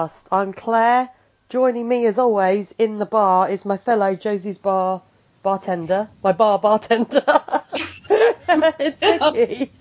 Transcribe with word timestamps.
podcast. 0.00 0.26
I'm 0.32 0.52
Claire. 0.52 1.10
Joining 1.48 1.88
me, 1.88 2.06
as 2.06 2.18
always, 2.18 2.74
in 2.78 2.98
the 2.98 3.06
bar 3.06 3.48
is 3.48 3.64
my 3.64 3.76
fellow 3.76 4.14
Josie's 4.14 4.58
Bar 4.58 5.02
bartender, 5.42 6.08
my 6.22 6.32
bar 6.32 6.58
bartender. 6.58 7.24
it's 8.78 9.00
Vicky. 9.00 9.72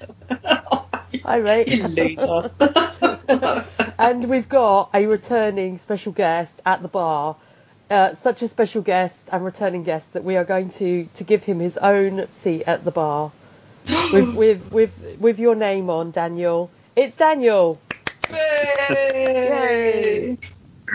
Hi, 1.23 1.39
mate. 1.39 1.67
You 1.67 1.87
loser. 1.87 2.51
and 3.99 4.29
we've 4.29 4.49
got 4.49 4.89
a 4.93 5.05
returning 5.05 5.77
special 5.77 6.11
guest 6.11 6.61
at 6.65 6.81
the 6.81 6.87
bar. 6.87 7.35
Uh, 7.89 8.13
such 8.13 8.41
a 8.41 8.47
special 8.47 8.81
guest 8.81 9.29
and 9.31 9.43
returning 9.43 9.83
guest 9.83 10.13
that 10.13 10.23
we 10.23 10.37
are 10.37 10.45
going 10.45 10.69
to, 10.69 11.05
to 11.15 11.23
give 11.23 11.43
him 11.43 11.59
his 11.59 11.77
own 11.77 12.27
seat 12.33 12.63
at 12.67 12.85
the 12.85 12.91
bar 12.91 13.31
with, 14.13 14.35
with 14.35 14.71
with 14.71 15.17
with 15.19 15.39
your 15.39 15.55
name 15.55 15.89
on, 15.89 16.11
Daniel. 16.11 16.69
It's 16.95 17.17
Daniel. 17.17 17.79
Yay! 18.31 20.37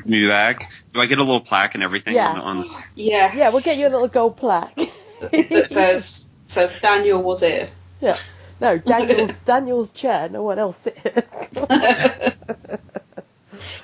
me 0.05 0.27
back. 0.29 0.71
Do 0.93 1.01
I 1.01 1.07
get 1.07 1.19
a 1.19 1.23
little 1.23 1.41
plaque 1.41 1.75
and 1.75 1.83
everything 1.83 2.15
Yeah. 2.15 2.29
on, 2.33 2.59
on 2.59 2.83
Yes. 2.95 3.35
Yeah, 3.35 3.51
we'll 3.51 3.61
get 3.63 3.77
you 3.79 3.89
a 3.89 3.91
little 3.91 4.09
gold 4.09 4.37
plaque. 4.37 4.75
that 5.21 5.65
says 5.69 6.29
says 6.47 6.75
Daniel 6.81 7.23
was 7.23 7.41
here. 7.41 7.69
yeah. 8.01 8.17
No, 8.61 8.79
Daniel's 8.79 9.37
Daniel's 9.45 9.91
chair. 9.93 10.29
No 10.29 10.43
one 10.43 10.59
else 10.59 10.79
sit 10.79 10.99
here. 10.99 11.25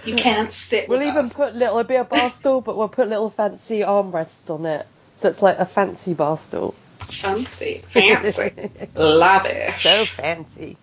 You 0.05 0.15
can't 0.17 0.53
sit. 0.53 0.89
We'll 0.89 0.99
with 0.99 1.09
even 1.09 1.27
us. 1.27 1.33
put 1.33 1.55
little. 1.55 1.79
It'll 1.79 1.85
be 1.89 1.95
a 1.95 2.05
bar 2.05 2.31
stool, 2.31 2.61
but 2.61 2.77
we'll 2.77 2.89
put 2.89 3.09
little 3.09 3.31
fancy 3.31 3.81
armrests 3.81 4.51
on 4.51 4.67
it, 4.67 4.87
so 5.19 5.29
it's 5.29 5.41
like 5.43 5.59
a 5.59 5.67
fancy 5.67 6.15
bar 6.15 6.37
stool. 6.39 6.75
fancy, 7.01 7.85
fancy, 7.89 8.53
lavish. 8.95 9.83
so 9.83 10.05
fancy. 10.07 10.77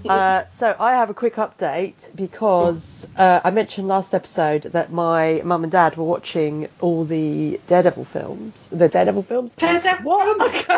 Uh, 0.04 0.44
so 0.58 0.76
I 0.78 0.92
have 0.92 1.10
a 1.10 1.14
quick 1.14 1.36
update 1.36 2.14
because 2.14 3.08
uh, 3.16 3.40
I 3.42 3.50
mentioned 3.50 3.88
last 3.88 4.14
episode 4.14 4.62
that 4.64 4.92
my 4.92 5.40
mum 5.44 5.62
and 5.64 5.72
dad 5.72 5.96
were 5.96 6.04
watching 6.04 6.68
all 6.80 7.04
the 7.04 7.58
Daredevil 7.68 8.04
films. 8.04 8.68
The 8.70 8.88
Daredevil 8.88 9.22
films. 9.22 9.54
Daredevil 9.54 10.04
What? 10.04 10.68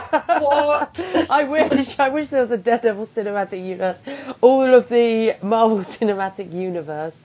What? 0.43 1.27
I 1.31 1.45
wish. 1.45 1.99
I 1.99 2.09
wish 2.11 2.29
there 2.29 2.41
was 2.41 2.53
a 2.53 2.57
Daredevil 2.59 3.07
cinematic 3.07 3.65
universe. 3.65 3.99
All 4.41 4.75
of 4.75 4.89
the 4.89 5.35
Marvel 5.43 5.79
cinematic 5.99 6.53
universe. 6.53 7.25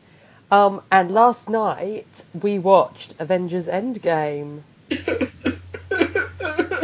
Um, 0.50 0.82
and 0.92 1.12
last 1.12 1.50
night 1.50 2.26
we 2.42 2.60
watched 2.60 3.16
Avengers 3.20 3.68
Endgame. 3.68 4.62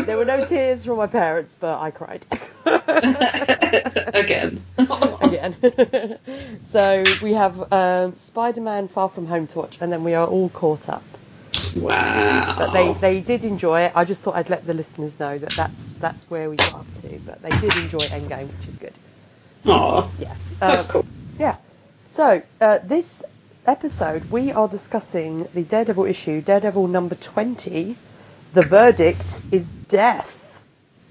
There 0.07 0.17
were 0.17 0.25
no 0.25 0.45
tears 0.49 0.85
from 0.85 0.97
my 0.97 1.07
parents, 1.07 1.55
but 1.59 1.79
I 1.79 1.91
cried. 1.91 2.25
Again. 4.13 4.63
again. 5.21 6.19
so 6.61 7.03
we 7.21 7.33
have 7.33 7.71
um, 7.73 8.15
Spider-Man: 8.15 8.87
Far 8.87 9.09
From 9.09 9.25
Home 9.27 9.47
to 9.47 9.59
watch, 9.59 9.77
and 9.81 9.91
then 9.91 10.03
we 10.03 10.13
are 10.13 10.25
all 10.25 10.49
caught 10.49 10.89
up. 10.89 11.03
Wow. 11.81 12.55
But 12.57 12.73
they, 12.73 12.93
they 12.93 13.21
did 13.21 13.43
enjoy 13.43 13.81
it. 13.83 13.91
I 13.95 14.05
just 14.05 14.21
thought 14.21 14.35
I'd 14.35 14.49
let 14.49 14.65
the 14.65 14.73
listeners 14.73 15.19
know 15.19 15.37
that 15.37 15.49
that's 15.55 15.89
that's 15.99 16.23
where 16.29 16.49
we 16.49 16.55
got 16.57 16.73
up 16.73 17.01
to. 17.01 17.19
But 17.25 17.41
they 17.41 17.51
did 17.51 17.75
enjoy 17.75 17.97
Endgame, 17.97 18.47
which 18.47 18.67
is 18.67 18.75
good. 18.77 18.93
Aw, 19.65 20.09
Yeah. 20.19 20.33
that's 20.59 20.85
Um, 20.85 20.91
cool. 20.91 21.05
Yeah. 21.37 21.57
So 22.05 22.41
uh, 22.61 22.79
this 22.83 23.23
episode 23.65 24.23
we 24.31 24.51
are 24.53 24.67
discussing 24.67 25.47
the 25.53 25.63
Daredevil 25.63 26.05
issue, 26.05 26.41
Daredevil 26.41 26.87
number 26.87 27.15
twenty. 27.15 27.97
The 28.53 28.61
verdict 28.61 29.41
is 29.51 29.71
death. 29.71 30.61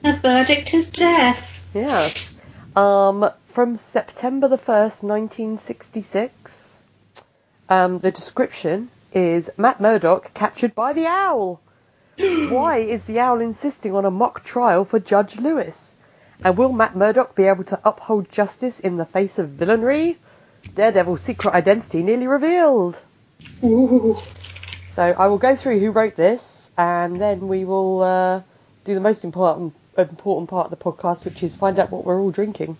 The 0.02 0.14
verdict 0.14 0.74
is 0.74 0.90
death. 0.90 1.64
Yes. 1.74 2.34
Um, 2.74 3.30
from 3.48 3.76
September 3.76 4.48
the 4.48 4.58
1st, 4.58 5.02
1966. 5.02 6.82
Um, 7.68 7.98
the 7.98 8.10
description 8.10 8.90
is 9.12 9.50
Matt 9.56 9.80
Murdock 9.80 10.32
captured 10.34 10.74
by 10.74 10.92
the 10.92 11.06
owl. 11.06 11.60
Why 12.18 12.78
is 12.78 13.04
the 13.04 13.18
owl 13.18 13.40
insisting 13.40 13.94
on 13.94 14.04
a 14.04 14.10
mock 14.10 14.44
trial 14.44 14.84
for 14.84 14.98
Judge 14.98 15.38
Lewis? 15.38 15.96
And 16.42 16.56
will 16.56 16.72
Matt 16.72 16.96
Murdock 16.96 17.34
be 17.34 17.44
able 17.44 17.64
to 17.64 17.80
uphold 17.84 18.30
justice 18.30 18.80
in 18.80 18.96
the 18.96 19.06
face 19.06 19.38
of 19.38 19.50
villainy? 19.50 20.18
Daredevil's 20.74 21.22
secret 21.22 21.54
identity 21.54 22.02
nearly 22.02 22.26
revealed. 22.26 23.00
Ooh. 23.62 24.16
So 24.88 25.02
I 25.02 25.26
will 25.26 25.38
go 25.38 25.54
through 25.54 25.78
who 25.80 25.90
wrote 25.90 26.16
this, 26.16 26.42
and 26.76 27.20
then 27.20 27.48
we 27.48 27.64
will 27.64 28.02
uh, 28.02 28.42
do 28.84 28.94
the 28.94 29.00
most 29.00 29.24
important 29.24 29.74
important 29.98 30.50
part 30.50 30.70
of 30.70 30.78
the 30.78 30.84
podcast, 30.84 31.24
which 31.24 31.42
is 31.42 31.54
find 31.54 31.78
out 31.78 31.90
what 31.90 32.04
we're 32.04 32.20
all 32.20 32.30
drinking. 32.30 32.76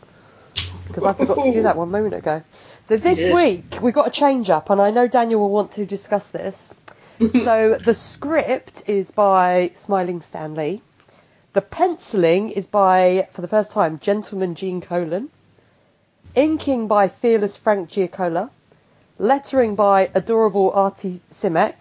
Because 0.89 1.05
I 1.05 1.13
forgot 1.13 1.43
to 1.43 1.53
do 1.53 1.63
that 1.63 1.77
one 1.77 1.91
moment 1.91 2.15
ago. 2.15 2.43
So 2.83 2.97
this 2.97 3.19
did. 3.19 3.35
week 3.35 3.83
we 3.83 3.93
got 3.93 4.07
a 4.07 4.11
change 4.11 4.51
up, 4.51 4.71
and 4.71 4.81
I 4.81 4.91
know 4.91 5.09
Daniel 5.09 5.41
will 5.41 5.51
want 5.51 5.73
to 5.73 5.87
discuss 5.87 6.29
this. 6.31 6.75
so 7.19 7.79
the 7.83 7.95
script 7.95 8.89
is 8.89 9.11
by 9.11 9.71
Smiling 9.75 10.21
Stan 10.21 10.55
Lee. 10.55 10.83
The 11.55 11.63
penciling 11.63 12.51
is 12.51 12.67
by, 12.67 13.29
for 13.33 13.41
the 13.41 13.49
first 13.49 13.71
time, 13.73 13.99
Gentleman 13.99 14.55
Gene 14.55 14.83
Colan. 14.83 15.31
Inking 16.35 16.87
by 16.87 17.09
Fearless 17.09 17.57
Frank 17.57 17.89
Giacoia. 17.89 18.51
Lettering 19.19 19.75
by 19.75 20.11
Adorable 20.15 20.71
Artie 20.73 21.23
Simek. 21.33 21.75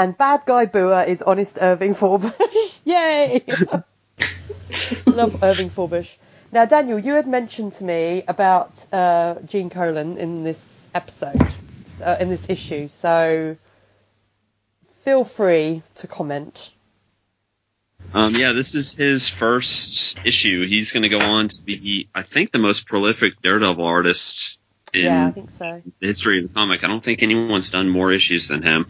And 0.00 0.16
Bad 0.16 0.46
Guy 0.46 0.64
Booer 0.64 1.06
is 1.06 1.20
Honest 1.20 1.58
Irving 1.60 1.94
Forbush. 1.94 2.32
Yay! 2.84 3.44
Love 5.06 5.44
Irving 5.44 5.68
Forbush. 5.68 6.08
Now, 6.50 6.64
Daniel, 6.64 6.98
you 6.98 7.12
had 7.12 7.28
mentioned 7.28 7.72
to 7.72 7.84
me 7.84 8.24
about 8.26 8.72
uh, 8.94 9.34
Gene 9.44 9.68
Colan 9.68 10.16
in 10.16 10.42
this 10.42 10.88
episode, 10.94 11.38
uh, 12.02 12.16
in 12.18 12.30
this 12.30 12.48
issue, 12.48 12.88
so 12.88 13.58
feel 15.04 15.24
free 15.24 15.82
to 15.96 16.06
comment. 16.06 16.70
Um, 18.14 18.34
yeah, 18.34 18.52
this 18.52 18.74
is 18.74 18.94
his 18.94 19.28
first 19.28 20.18
issue. 20.24 20.66
He's 20.66 20.92
going 20.92 21.02
to 21.02 21.10
go 21.10 21.20
on 21.20 21.48
to 21.48 21.60
be, 21.60 22.08
I 22.14 22.22
think, 22.22 22.52
the 22.52 22.58
most 22.58 22.86
prolific 22.86 23.42
Daredevil 23.42 23.84
artist 23.84 24.60
in 24.94 25.04
yeah, 25.04 25.26
I 25.26 25.30
think 25.30 25.50
so. 25.50 25.82
the 26.00 26.06
history 26.06 26.38
of 26.38 26.48
the 26.48 26.54
comic. 26.54 26.84
I 26.84 26.88
don't 26.88 27.04
think 27.04 27.22
anyone's 27.22 27.68
done 27.68 27.90
more 27.90 28.10
issues 28.10 28.48
than 28.48 28.62
him, 28.62 28.86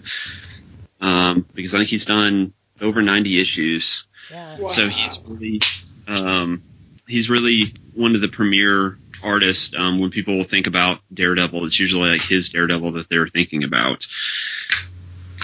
um, 1.00 1.46
because 1.54 1.74
I 1.74 1.78
think 1.78 1.90
he's 1.90 2.06
done 2.06 2.52
over 2.80 3.02
90 3.02 3.40
issues. 3.40 4.04
Yeah. 4.30 4.58
Wow. 4.58 4.68
So 4.68 4.88
he's 4.88 5.20
really, 5.26 5.60
um, 6.08 6.62
he's 7.06 7.30
really 7.30 7.66
one 7.94 8.14
of 8.14 8.20
the 8.20 8.28
premier 8.28 8.98
artists. 9.22 9.74
Um, 9.76 10.00
when 10.00 10.10
people 10.10 10.42
think 10.44 10.66
about 10.66 11.00
Daredevil, 11.12 11.64
it's 11.66 11.78
usually 11.78 12.10
like 12.10 12.22
his 12.22 12.50
Daredevil 12.50 12.92
that 12.92 13.08
they're 13.08 13.28
thinking 13.28 13.64
about. 13.64 14.06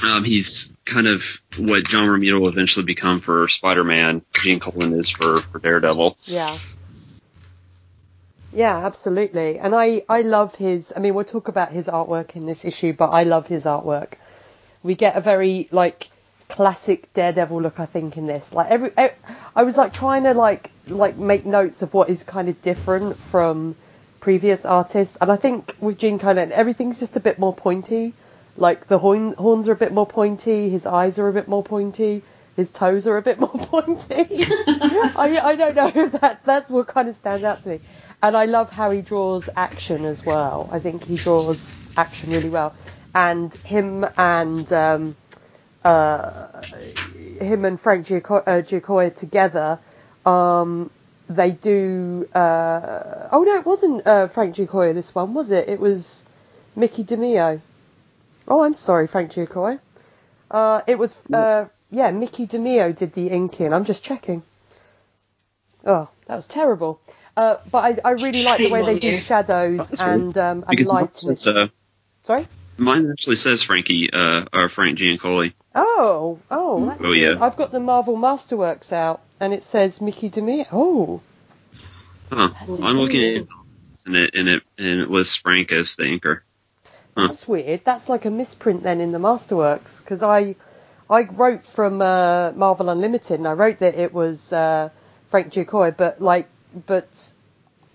Um, 0.03 0.25
he's 0.25 0.73
kind 0.85 1.07
of 1.07 1.25
what 1.57 1.85
John 1.85 2.09
Romita 2.09 2.39
will 2.39 2.49
eventually 2.49 2.85
become 2.85 3.21
for 3.21 3.49
Spider-Man. 3.49 4.23
Gene 4.35 4.61
Colan 4.61 4.93
is 4.93 5.09
for, 5.09 5.41
for 5.41 5.59
Daredevil. 5.59 6.19
Yeah. 6.25 6.57
Yeah, 8.53 8.87
absolutely. 8.87 9.59
And 9.59 9.75
I, 9.75 10.03
I 10.09 10.23
love 10.23 10.55
his, 10.55 10.93
I 10.97 11.01
mean, 11.01 11.15
we'll 11.15 11.25
talk 11.25 11.49
about 11.49 11.73
his 11.73 11.89
artwork 11.89 12.37
in 12.37 12.47
this 12.47 12.65
issue, 12.65 12.93
but 12.93 13.09
I 13.09 13.25
love 13.25 13.47
his 13.47 13.65
artwork. 13.65 14.15
We 14.87 14.95
get 14.95 15.17
a 15.17 15.21
very, 15.21 15.69
like, 15.73 16.09
classic 16.49 17.13
Daredevil 17.13 17.61
look, 17.61 17.81
I 17.81 17.87
think, 17.87 18.17
in 18.17 18.27
this. 18.27 18.53
Like, 18.53 18.71
every, 18.71 18.93
I, 19.57 19.65
was, 19.65 19.77
like, 19.77 19.93
trying 19.93 20.23
to, 20.23 20.33
like, 20.33 20.71
like, 20.87 21.17
make 21.17 21.45
notes 21.45 21.83
of 21.83 21.93
what 21.93 22.09
is 22.09 22.23
kind 22.23 22.49
of 22.49 22.63
different 22.63 23.17
from 23.17 23.75
previous 24.21 24.65
artists. 24.65 25.17
And 25.21 25.33
I 25.33 25.37
think 25.37 25.75
with 25.81 25.99
Gene 25.99 26.21
Colan, 26.21 26.53
everything's 26.53 27.01
just 27.01 27.17
a 27.17 27.21
bit 27.21 27.41
more 27.41 27.53
pointy. 27.53 28.15
Like, 28.57 28.87
the 28.87 28.99
horn, 28.99 29.33
horns 29.33 29.67
are 29.67 29.73
a 29.73 29.77
bit 29.77 29.93
more 29.93 30.07
pointy, 30.07 30.71
his 30.71 30.87
eyes 30.87 31.19
are 31.19 31.27
a 31.27 31.33
bit 31.33 31.49
more 31.49 31.65
pointy, 31.65 32.23
his 32.55 32.71
toes 32.71 33.09
are 33.09 33.17
a 33.17 33.23
bit 33.23 33.41
more 33.47 33.51
pointy. 33.51 34.15
I, 34.17 35.41
I 35.43 35.57
don't 35.57 35.75
know 35.75 35.93
if 35.95 36.13
that's, 36.13 36.43
that's 36.43 36.71
what 36.71 36.87
kind 36.87 37.09
of 37.09 37.17
stands 37.17 37.43
out 37.43 37.63
to 37.65 37.71
me. 37.71 37.81
And 38.23 38.37
I 38.37 38.45
love 38.47 38.71
how 38.71 38.91
he 38.93 39.03
draws 39.03 39.51
action 39.57 40.05
as 40.05 40.25
well. 40.25 40.69
I 40.73 40.79
think 40.79 41.05
he 41.05 41.17
draws 41.17 41.79
action 41.97 42.31
really 42.31 42.49
well. 42.49 42.75
And 43.17 43.55
him 43.65 44.05
and 44.19 44.71
um, 44.75 45.17
uh, 45.83 46.49
him 47.41 47.65
and 47.65 47.81
Frank 47.81 48.07
Giaco- 48.07 48.47
uh, 48.47 48.61
Giacoia 48.61 49.09
together, 49.09 49.79
um, 50.27 50.91
they 51.31 51.53
do. 51.53 52.29
Uh, 52.35 53.29
oh 53.33 53.43
no, 53.43 53.57
it 53.57 53.65
wasn't 53.65 54.07
uh, 54.07 54.29
Frank 54.29 54.55
Giacoia. 54.55 54.93
This 54.93 55.15
one 55.15 55.33
was 55.33 55.51
it? 55.51 55.67
It 55.67 55.81
was 55.81 56.27
Mickey 56.77 57.05
Demeo. 57.05 57.59
Oh, 58.47 58.63
I'm 58.63 58.75
sorry, 58.75 59.07
Frank 59.07 59.31
Giacoia. 59.33 59.81
Uh, 60.51 60.83
it 60.87 60.99
was 60.99 61.17
uh, 61.33 61.65
yeah, 61.91 62.11
Mickey 62.11 62.47
Demeo 62.47 62.95
did 62.95 63.15
the 63.15 63.31
inking. 63.31 63.73
I'm 63.73 63.87
just 63.87 64.05
checking. 64.05 64.43
Oh, 65.87 66.07
that 66.27 66.35
was 66.35 66.47
terrible. 66.47 67.01
Uh, 67.35 67.57
but 67.73 67.79
I, 68.05 68.11
I 68.11 68.11
really 68.13 68.43
like 68.45 68.59
the 68.59 68.69
way 68.71 68.83
they 68.83 68.99
do 68.99 69.17
shadows 69.19 70.01
and 70.03 70.37
um, 70.37 70.65
and 70.69 70.77
Because 70.77 70.93
mine 70.93 71.01
light. 71.05 71.09
in 71.09 71.17
says, 71.17 71.45
this. 71.45 71.47
uh, 71.47 71.69
Sorry. 72.25 72.47
Mine 72.79 73.11
actually 73.11 73.37
says 73.37 73.63
Frankie, 73.63 74.11
uh, 74.13 74.45
or 74.53 74.69
Frank 74.69 74.99
Giacoia. 74.99 75.53
Oh, 75.75 76.39
oh, 76.51 76.87
that's 76.87 77.01
Oh, 77.03 77.13
good. 77.13 77.17
yeah. 77.39 77.45
I've 77.45 77.57
got 77.57 77.73
the 77.73 77.81
Marvel 77.81 78.17
Masterworks 78.17 78.93
out, 78.93 79.21
and 79.41 79.53
it 79.55 79.63
says 79.63 80.01
Mickey 80.01 80.29
Demeo. 80.31 80.67
Oh, 80.73 81.21
Huh. 82.31 82.51
I'm 82.83 82.99
looking 82.99 83.23
at 83.23 83.43
it, 83.43 83.49
and 84.05 84.17
it 84.17 84.35
and 84.35 84.49
it 84.49 84.63
and 84.79 85.01
it 85.01 85.11
lists 85.11 85.37
Frank 85.37 85.71
as 85.73 85.95
the 85.95 86.05
anchor. 86.05 86.43
Huh. 87.17 87.29
That's 87.29 87.47
weird. 87.47 87.83
That's 87.85 88.09
like 88.09 88.25
a 88.25 88.31
misprint 88.31 88.83
then 88.83 89.01
in 89.01 89.13
the 89.13 89.19
Masterworks 89.19 90.03
because 90.03 90.23
I 90.25 90.57
I 91.09 91.23
wrote 91.23 91.65
from 91.65 92.03
uh, 92.03 92.51
Marvel 92.53 92.89
Unlimited 92.91 93.39
and 93.39 93.47
I 93.47 93.53
wrote 93.53 93.79
that 93.79 93.95
it 93.95 94.13
was 94.13 94.53
uh, 94.53 94.91
Frank 95.31 95.53
Giacoy, 95.53 95.93
but 95.97 96.21
like 96.21 96.49
but 96.87 97.07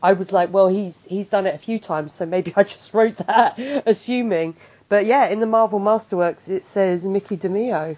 I 0.02 0.14
was 0.14 0.32
like, 0.32 0.52
well, 0.54 0.70
he's 0.70 1.04
he's 1.04 1.28
done 1.28 1.46
it 1.46 1.54
a 1.54 1.60
few 1.60 1.78
times, 1.78 2.14
so 2.14 2.26
maybe 2.26 2.54
I 2.56 2.64
just 2.64 2.94
wrote 2.94 3.18
that 3.18 3.60
assuming. 3.86 4.56
But 4.92 5.06
yeah, 5.06 5.28
in 5.28 5.40
the 5.40 5.46
Marvel 5.46 5.80
Masterworks 5.80 6.50
it 6.50 6.66
says 6.66 7.06
Mickey 7.06 7.38
Demeo. 7.38 7.96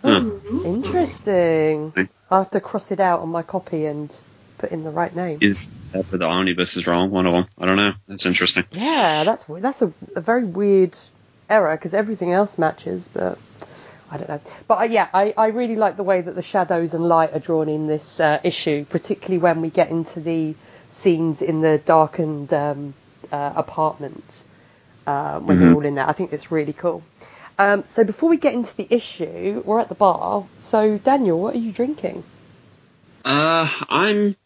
Huh. 0.00 0.30
Interesting. 0.64 1.86
Okay. 1.88 2.08
I'll 2.30 2.44
have 2.44 2.52
to 2.52 2.60
cross 2.60 2.92
it 2.92 3.00
out 3.00 3.18
on 3.18 3.30
my 3.30 3.42
copy 3.42 3.86
and 3.86 4.14
put 4.58 4.70
in 4.70 4.84
the 4.84 4.92
right 4.92 5.12
name. 5.12 5.38
Is 5.40 5.58
that 5.90 6.06
for 6.06 6.18
the 6.18 6.26
omnibus 6.26 6.76
is 6.76 6.86
wrong? 6.86 7.10
One 7.10 7.26
of 7.26 7.32
them. 7.32 7.48
I 7.58 7.66
don't 7.66 7.74
know. 7.78 7.94
That's 8.06 8.26
interesting. 8.26 8.64
Yeah, 8.70 9.24
that's 9.24 9.42
that's 9.48 9.82
a, 9.82 9.92
a 10.14 10.20
very 10.20 10.44
weird 10.44 10.96
error 11.50 11.76
because 11.76 11.94
everything 11.94 12.30
else 12.30 12.58
matches, 12.58 13.08
but 13.12 13.36
I 14.08 14.18
don't 14.18 14.28
know. 14.28 14.40
But 14.68 14.78
uh, 14.78 14.84
yeah, 14.84 15.08
I, 15.12 15.34
I 15.36 15.46
really 15.48 15.74
like 15.74 15.96
the 15.96 16.04
way 16.04 16.20
that 16.20 16.36
the 16.36 16.42
shadows 16.42 16.94
and 16.94 17.08
light 17.08 17.32
are 17.32 17.40
drawn 17.40 17.68
in 17.68 17.88
this 17.88 18.20
uh, 18.20 18.38
issue, 18.44 18.84
particularly 18.84 19.38
when 19.38 19.60
we 19.60 19.70
get 19.70 19.90
into 19.90 20.20
the 20.20 20.54
scenes 20.90 21.42
in 21.42 21.60
the 21.60 21.78
darkened 21.78 22.52
um, 22.52 22.94
uh, 23.32 23.52
apartment 23.56 24.22
uh, 25.06 25.40
when 25.40 25.60
they're 25.60 25.70
Mhm. 25.70 25.74
all 25.74 25.84
in 25.84 25.94
there. 25.96 26.08
I 26.08 26.12
think 26.12 26.32
it's 26.32 26.50
really 26.50 26.72
cool. 26.72 27.02
Um, 27.58 27.84
so 27.84 28.04
before 28.04 28.28
we 28.30 28.38
get 28.38 28.54
into 28.54 28.74
the 28.76 28.86
issue, 28.90 29.62
we're 29.64 29.80
at 29.80 29.88
the 29.88 29.94
bar. 29.94 30.46
So 30.58 30.98
Daniel, 30.98 31.40
what 31.40 31.54
are 31.54 31.58
you 31.58 31.72
drinking? 31.72 32.24
Uh, 33.24 33.68
I'm 33.88 34.36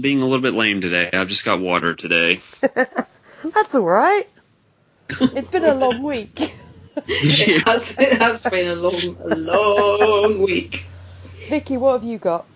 being 0.00 0.20
a 0.22 0.26
little 0.26 0.42
bit 0.42 0.54
lame 0.54 0.80
today. 0.80 1.10
I've 1.12 1.28
just 1.28 1.44
got 1.44 1.60
water 1.60 1.94
today. 1.94 2.40
That's 2.62 3.74
all 3.74 3.82
right. 3.82 4.28
It's 5.34 5.48
been 5.48 5.64
a 5.64 5.74
long 5.74 6.02
week. 6.02 6.54
It 7.06 7.62
has, 7.66 7.96
it 7.98 8.18
has 8.20 8.44
been 8.44 8.68
a 8.68 8.76
long, 8.76 9.16
a 9.20 9.28
long 9.28 10.42
week. 10.42 10.84
Vicky, 11.48 11.76
what 11.76 11.94
have 11.94 12.04
you 12.04 12.18
got? 12.18 12.46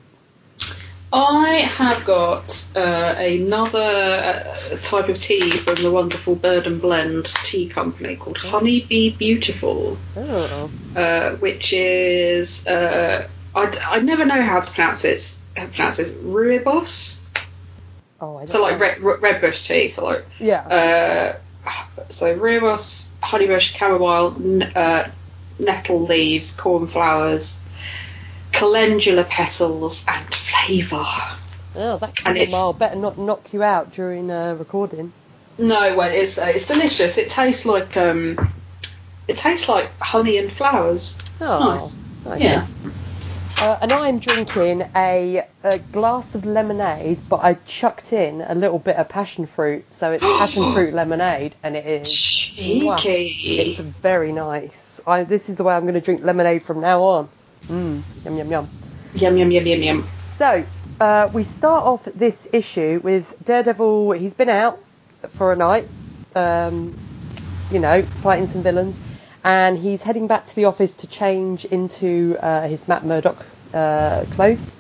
I 1.13 1.49
have 1.77 2.05
got 2.05 2.71
uh, 2.77 3.15
another 3.19 3.79
uh, 3.79 4.77
type 4.83 5.09
of 5.09 5.19
tea 5.19 5.51
from 5.51 5.77
the 5.83 5.91
wonderful 5.91 6.35
Bird 6.35 6.67
and 6.67 6.81
Blend 6.83 7.25
Tea 7.45 7.69
Company 7.69 8.17
called 8.17 8.39
Honey 8.39 8.81
Bee 8.83 9.11
Beautiful, 9.11 9.97
Oh. 10.17 10.71
uh, 10.95 11.31
which 11.37 11.73
is 11.73 12.67
uh, 12.67 13.27
I, 13.55 13.79
I 13.91 14.01
never 14.01 14.25
know 14.27 14.43
how 14.43 14.61
to 14.61 14.71
pronounce 14.71 15.05
it. 15.05 15.39
How 15.57 15.65
to 15.65 15.71
pronounce 15.71 15.97
this 15.97 16.13
rooibos. 16.13 17.21
Oh, 18.21 18.37
I 18.37 18.45
So 18.47 18.63
like 18.63 18.79
red, 18.79 19.01
red 19.01 19.41
bush 19.41 19.67
tea. 19.67 19.89
So 19.89 20.05
like 20.05 20.27
Yeah. 20.39 21.37
uh, 21.65 21.71
so 22.11 22.37
rooibos, 22.39 23.11
honeybush, 23.23 23.75
chamomile, 23.77 24.37
n- 24.39 24.73
uh, 24.75 25.11
nettle 25.59 26.03
leaves, 26.03 26.53
cornflowers, 26.55 27.61
calendula 28.59 29.25
petals, 29.25 30.05
and 30.09 30.35
flavour. 30.35 31.03
oh, 31.77 31.99
that 31.99 32.09
and 32.27 32.37
chamomile 32.39 32.71
it's- 32.71 32.79
better 32.79 32.97
not 32.97 33.19
knock 33.19 33.53
you 33.53 33.63
out 33.63 33.93
during 33.93 34.31
uh, 34.31 34.55
recording. 34.59 35.13
No, 35.59 35.97
well, 35.97 36.11
it's 36.11 36.39
uh, 36.39 36.53
it's 36.55 36.67
delicious. 36.69 37.19
It 37.19 37.31
tastes 37.31 37.67
like 37.67 37.97
um, 37.97 38.53
it 39.27 39.37
tastes 39.37 39.69
like 39.69 39.91
honey 39.99 40.39
and 40.39 40.53
flowers. 40.53 41.19
It's 41.41 41.51
Oh, 41.51 41.71
nice. 41.71 41.99
nice. 42.25 42.41
Yeah. 42.41 42.67
Uh, 43.61 43.77
and 43.83 43.93
I'm 43.93 44.21
drinking 44.21 44.89
a, 44.95 45.45
a 45.65 45.79
glass 45.81 46.37
of 46.37 46.45
lemonade, 46.45 47.19
but 47.29 47.39
I 47.43 47.55
chucked 47.67 48.13
in 48.13 48.41
a 48.41 48.55
little 48.55 48.79
bit 48.79 48.95
of 48.95 49.09
passion 49.09 49.47
fruit, 49.47 49.85
so 49.93 50.13
it's 50.13 50.23
passion 50.39 50.73
fruit 50.75 50.95
lemonade, 50.95 51.57
and 51.65 51.75
it 51.75 51.85
is 51.85 52.13
Cheeky. 52.13 53.27
it's 53.59 53.81
very 53.81 54.31
nice. 54.31 55.01
I, 55.07 55.25
this 55.25 55.49
is 55.49 55.57
the 55.57 55.65
way 55.65 55.75
I'm 55.75 55.83
going 55.83 55.95
to 55.95 56.01
drink 56.01 56.23
lemonade 56.23 56.63
from 56.63 56.81
now 56.81 57.03
on. 57.03 57.29
Mmm, 57.67 58.03
yum 58.25 58.39
yum 58.39 58.51
yum. 58.51 58.69
Yum 59.15 59.37
yum 59.37 59.51
yum 59.51 59.67
yum 59.67 59.83
yum. 59.83 60.09
So, 60.31 60.65
uh, 61.01 61.29
we 61.33 61.43
start 61.43 61.85
off 61.85 62.05
this 62.05 62.49
issue 62.53 63.01
with 63.03 63.35
Daredevil. 63.45 64.13
He's 64.13 64.35
been 64.35 64.49
out 64.49 64.79
for 65.31 65.53
a 65.53 65.57
night, 65.57 65.89
um, 66.35 66.97
you 67.71 67.79
know, 67.79 68.03
fighting 68.03 68.47
some 68.47 68.63
villains, 68.63 68.99
and 69.45 69.79
he's 69.79 70.03
heading 70.03 70.27
back 70.27 70.47
to 70.47 70.57
the 70.57 70.67
office 70.67 70.97
to 70.97 71.07
change 71.07 71.65
into 71.65 72.37
uh, 72.41 72.69
his 72.69 72.87
Matt 72.89 73.05
Murdock 73.05 73.45
uh, 73.75 74.25
clothes. 74.33 74.77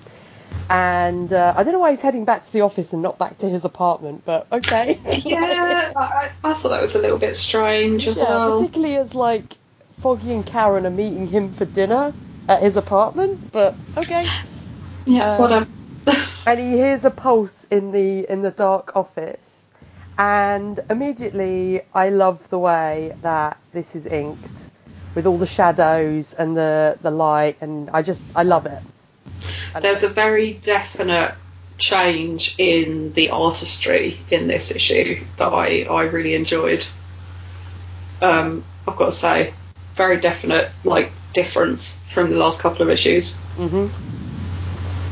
And 0.70 1.32
uh, 1.32 1.54
I 1.56 1.62
don't 1.62 1.72
know 1.72 1.78
why 1.78 1.90
he's 1.90 2.02
heading 2.02 2.24
back 2.24 2.44
to 2.44 2.52
the 2.52 2.60
office 2.60 2.92
and 2.92 3.02
not 3.02 3.18
back 3.18 3.38
to 3.38 3.48
his 3.48 3.64
apartment, 3.64 4.22
but 4.24 4.46
okay. 4.52 4.98
Yeah, 5.24 5.92
I, 5.96 6.30
I 6.44 6.50
I 6.50 6.54
thought 6.54 6.70
that 6.70 6.82
was 6.82 6.94
a 6.94 7.00
little 7.00 7.18
bit 7.18 7.36
strange 7.36 8.06
as 8.06 8.18
yeah, 8.18 8.24
well. 8.24 8.58
particularly 8.58 8.96
as 8.96 9.14
like 9.14 9.56
Foggy 10.00 10.32
and 10.32 10.44
Karen 10.44 10.86
are 10.86 10.90
meeting 10.90 11.26
him 11.26 11.52
for 11.52 11.64
dinner 11.64 12.12
at 12.48 12.62
his 12.62 12.76
apartment, 12.76 13.40
but 13.52 13.82
okay. 13.96 14.34
Yeah, 15.06 15.22
Um, 15.22 15.36
whatever. 15.36 15.68
and 16.46 16.60
he 16.60 16.72
hears 16.72 17.04
a 17.04 17.10
pulse 17.10 17.64
in 17.70 17.92
the 17.92 18.30
in 18.30 18.42
the 18.42 18.50
dark 18.50 18.96
office 18.96 19.72
and 20.18 20.80
immediately 20.90 21.82
I 21.94 22.10
love 22.10 22.48
the 22.50 22.58
way 22.58 23.14
that 23.22 23.58
this 23.72 23.94
is 23.96 24.06
inked 24.06 24.72
with 25.14 25.26
all 25.26 25.38
the 25.38 25.46
shadows 25.46 26.34
and 26.34 26.56
the 26.56 26.98
the 27.02 27.10
light 27.10 27.58
and 27.60 27.90
I 27.90 28.02
just 28.02 28.24
I 28.34 28.42
love 28.44 28.66
it. 28.66 28.82
I 29.74 29.80
There's 29.80 30.02
a 30.02 30.08
love 30.08 30.14
very 30.14 30.54
definite 30.54 31.34
change 31.78 32.56
in 32.58 33.12
the 33.12 33.30
artistry 33.30 34.26
in 34.30 34.48
this 34.48 34.72
issue 34.72 35.24
that 35.36 35.52
I, 35.52 35.82
I 35.84 36.04
really 36.04 36.34
enjoyed. 36.34 36.84
Um, 38.20 38.64
I've 38.86 38.96
got 38.96 39.06
to 39.06 39.12
say, 39.12 39.54
very 39.94 40.18
definite 40.20 40.72
like 40.84 41.17
difference 41.42 42.02
from 42.12 42.30
the 42.30 42.36
last 42.36 42.60
couple 42.60 42.82
of 42.82 42.90
issues. 42.90 43.34
it. 43.34 43.62
Mhm. 43.62 43.90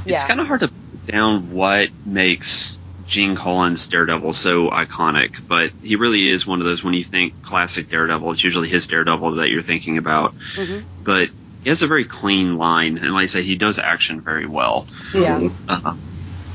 Yeah. 0.07 0.15
It's 0.15 0.25
kind 0.25 0.41
of 0.41 0.47
hard 0.47 0.61
to 0.61 0.69
put 0.69 1.07
down 1.07 1.53
what 1.53 1.89
makes 2.05 2.79
Gene 3.07 3.37
Colan's 3.37 3.87
Daredevil 3.89 4.33
so 4.33 4.69
iconic, 4.71 5.37
but 5.47 5.71
he 5.83 5.95
really 5.97 6.29
is 6.29 6.47
one 6.47 6.61
of 6.61 6.67
those 6.67 6.83
when 6.83 6.95
you 6.95 7.05
think 7.05 7.43
classic 7.43 7.89
Daredevil, 7.91 8.33
it's 8.33 8.43
usually 8.45 8.69
his 8.69 8.87
Daredevil 8.89 9.37
that 9.37 9.51
you're 9.51 9.63
thinking 9.63 9.99
about. 9.99 10.35
Mhm. 10.57 10.83
But 11.05 11.29
he 11.63 11.69
has 11.69 11.83
a 11.83 11.87
very 11.87 12.05
clean 12.05 12.57
line, 12.57 12.99
and 12.99 13.13
like 13.15 13.25
I 13.25 13.27
say, 13.27 13.43
he 13.43 13.57
does 13.57 13.79
action 13.79 14.21
very 14.21 14.47
well. 14.47 14.87
Yeah. 15.15 15.49
Uh, 15.69 15.95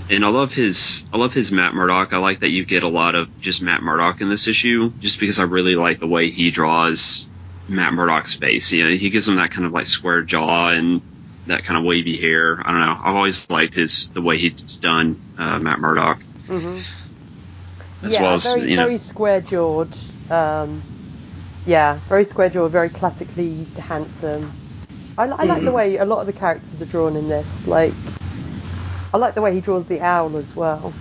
and 0.10 0.26
I 0.26 0.28
love 0.30 0.54
his 0.54 1.04
I 1.14 1.18
love 1.18 1.34
his 1.34 1.52
Matt 1.54 1.74
Murdock. 1.74 2.12
I 2.14 2.18
like 2.18 2.40
that 2.42 2.50
you 2.50 2.66
get 2.66 2.84
a 2.84 2.88
lot 2.90 3.16
of 3.16 3.30
just 3.42 3.62
Matt 3.62 3.82
Murdock 3.82 4.20
in 4.22 4.28
this 4.30 4.48
issue, 4.48 4.92
just 5.00 5.20
because 5.20 5.40
I 5.40 5.44
really 5.44 5.76
like 5.76 6.00
the 6.00 6.08
way 6.08 6.30
he 6.32 6.52
draws 6.52 7.30
Matt 7.72 7.94
Murdock's 7.94 8.34
face. 8.36 8.72
You 8.72 8.84
know, 8.84 8.90
he 8.96 9.10
gives 9.10 9.28
him 9.28 9.36
that 9.38 9.52
kind 9.52 9.66
of 9.66 9.72
like 9.72 9.86
square 9.88 10.22
jaw 10.22 10.70
and 10.70 11.02
that 11.48 11.64
kind 11.64 11.78
of 11.80 11.84
wavy 11.86 12.18
hair. 12.18 12.62
I 12.64 12.72
don't 12.72 12.82
know. 12.82 13.00
I've 13.04 13.16
always 13.16 13.50
liked 13.50 13.76
his 13.76 14.10
the 14.10 14.22
way 14.22 14.38
he's 14.38 14.78
done 14.78 15.20
uh, 15.38 15.58
Matt 15.60 15.80
Murdock. 15.80 16.22
Mhm. 16.48 16.84
As 18.04 18.14
yeah, 18.14 18.22
well 18.24 18.34
as, 18.34 18.44
very 18.44 18.70
you 18.70 18.76
know- 18.76 18.84
very 18.86 18.98
square 18.98 19.42
jawed. 19.42 19.96
Um, 20.30 20.82
yeah, 21.66 22.00
very 22.10 22.24
square 22.24 22.50
jawed, 22.50 22.72
very 22.72 22.90
classically 22.90 23.66
handsome. 23.80 24.52
I, 25.18 25.24
I 25.26 25.44
like 25.44 25.64
the 25.64 25.70
Mhm. 25.72 25.74
way 25.74 25.98
a 25.98 26.06
lot 26.06 26.20
of 26.20 26.26
the 26.26 26.34
characters 26.34 26.82
are 26.82 26.86
drawn 26.86 27.16
in 27.16 27.28
this. 27.30 27.68
Like, 27.68 27.94
I 29.14 29.18
like 29.18 29.36
the 29.36 29.42
way 29.42 29.54
he 29.54 29.62
draws 29.62 29.86
the 29.88 30.02
owl 30.02 30.38
as 30.38 30.56
well. 30.56 30.94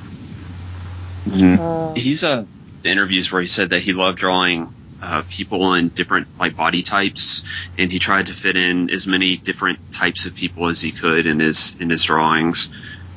Uh, 1.32 1.94
He's 1.94 2.24
uh, 2.24 2.44
the 2.82 2.88
interviews 2.90 3.30
where 3.30 3.40
he 3.40 3.46
said 3.48 3.70
that 3.70 3.80
he 3.80 3.92
loved 3.92 4.18
drawing 4.18 4.72
uh, 5.02 5.22
people 5.28 5.74
in 5.74 5.88
different 5.88 6.28
like 6.38 6.56
body 6.56 6.82
types, 6.82 7.44
and 7.78 7.90
he 7.90 7.98
tried 7.98 8.26
to 8.26 8.34
fit 8.34 8.56
in 8.56 8.90
as 8.90 9.06
many 9.06 9.36
different 9.36 9.78
types 9.92 10.26
of 10.26 10.34
people 10.34 10.68
as 10.68 10.80
he 10.80 10.92
could 10.92 11.26
in 11.26 11.40
his 11.40 11.76
in 11.80 11.90
his 11.90 12.04
drawings, 12.04 12.70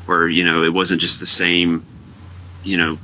where 0.05 0.27
you 0.27 0.45
know 0.45 0.63
it 0.63 0.73
wasn't 0.73 1.01
just 1.01 1.19
the 1.19 1.25
same, 1.25 1.83
you 2.63 2.77
know, 2.77 2.97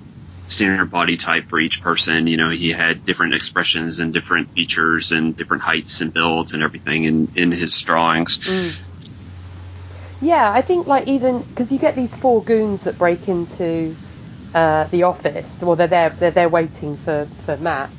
standard 0.47 0.91
body 0.91 1.17
type 1.17 1.45
for 1.45 1.59
each 1.59 1.81
person. 1.81 2.27
You 2.27 2.37
know, 2.37 2.49
he 2.49 2.71
had 2.71 3.05
different 3.05 3.33
expressions 3.33 3.99
and 3.99 4.13
different 4.13 4.49
features 4.51 5.11
and 5.11 5.35
different 5.35 5.63
heights 5.63 6.01
and 6.01 6.13
builds 6.13 6.53
and 6.53 6.63
everything 6.63 7.03
in 7.03 7.27
in 7.35 7.51
his 7.51 7.79
drawings. 7.81 8.39
Mm. 8.39 8.73
Yeah, 10.21 10.51
I 10.51 10.61
think 10.61 10.87
like 10.87 11.07
even 11.07 11.41
because 11.41 11.71
you 11.71 11.79
get 11.79 11.95
these 11.95 12.15
four 12.15 12.43
goons 12.43 12.83
that 12.83 12.97
break 12.97 13.29
into 13.29 13.95
uh, 14.53 14.85
the 14.85 15.03
office, 15.03 15.61
well 15.61 15.75
they're 15.75 15.87
there, 15.87 16.09
they're 16.09 16.31
there 16.31 16.49
waiting 16.49 16.97
for 16.97 17.27
for 17.45 17.55
Matt, 17.57 17.89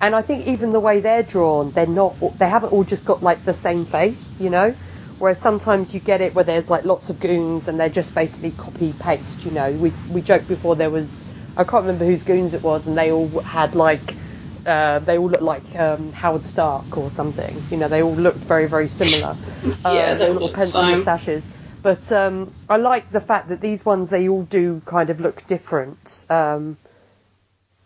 and 0.00 0.14
I 0.16 0.22
think 0.22 0.46
even 0.46 0.72
the 0.72 0.80
way 0.80 1.00
they're 1.00 1.22
drawn, 1.22 1.72
they're 1.72 1.86
not, 1.86 2.18
they 2.38 2.48
haven't 2.48 2.70
all 2.70 2.84
just 2.84 3.06
got 3.06 3.22
like 3.22 3.44
the 3.44 3.52
same 3.54 3.86
face, 3.86 4.36
you 4.38 4.50
know. 4.50 4.76
Whereas 5.18 5.40
sometimes 5.40 5.94
you 5.94 6.00
get 6.00 6.20
it 6.22 6.34
where 6.34 6.44
there's 6.44 6.70
like 6.70 6.84
lots 6.84 7.10
of 7.10 7.18
goons 7.20 7.68
and 7.68 7.78
they're 7.80 7.90
just 7.90 8.14
basically 8.14 8.52
copy 8.52 8.92
paste, 8.94 9.44
you 9.44 9.50
know. 9.52 9.72
We 9.72 9.94
we 10.08 10.22
joked 10.22 10.48
before 10.48 10.76
there 10.76 10.90
was, 10.90 11.22
I 11.56 11.64
can't 11.64 11.82
remember 11.84 12.06
whose 12.06 12.24
goons 12.24 12.54
it 12.54 12.64
was, 12.64 12.86
and 12.86 12.96
they 12.98 13.12
all 13.12 13.42
had 13.44 13.74
like. 13.74 14.18
Uh, 14.66 14.98
they 15.00 15.18
all 15.18 15.30
looked 15.30 15.42
like 15.42 15.74
um, 15.76 16.12
Howard 16.12 16.44
Stark 16.44 16.98
or 16.98 17.10
something. 17.10 17.66
You 17.70 17.78
know, 17.78 17.88
they 17.88 18.02
all 18.02 18.14
looked 18.14 18.44
very, 18.44 18.68
very 18.68 18.88
similar. 18.88 19.38
Uh, 19.84 19.94
Yeah, 19.94 20.14
they 20.14 20.28
all 20.30 20.50
pencil 20.50 20.82
same. 20.82 20.96
moustaches. 20.96 21.50
But 21.82 22.12
um, 22.12 22.52
I 22.68 22.76
like 22.76 23.08
the 23.10 23.20
fact 23.20 23.48
that 23.48 23.60
these 23.62 23.84
ones 23.86 24.10
they 24.10 24.28
all 24.28 24.42
do 24.42 24.82
kind 24.84 25.10
of 25.10 25.20
look 25.20 25.46
different. 25.46 26.26
Um, 26.30 26.78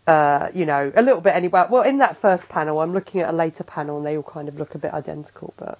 uh, 0.07 0.49
you 0.53 0.65
know, 0.65 0.91
a 0.95 1.01
little 1.01 1.21
bit 1.21 1.35
anyway. 1.35 1.65
Well, 1.69 1.83
in 1.83 1.99
that 1.99 2.17
first 2.17 2.47
panel, 2.47 2.79
I'm 2.79 2.93
looking 2.93 3.21
at 3.21 3.29
a 3.29 3.35
later 3.35 3.63
panel, 3.63 3.97
and 3.97 4.05
they 4.05 4.17
all 4.17 4.23
kind 4.23 4.47
of 4.47 4.57
look 4.59 4.75
a 4.75 4.77
bit 4.77 4.93
identical. 4.93 5.53
But 5.57 5.79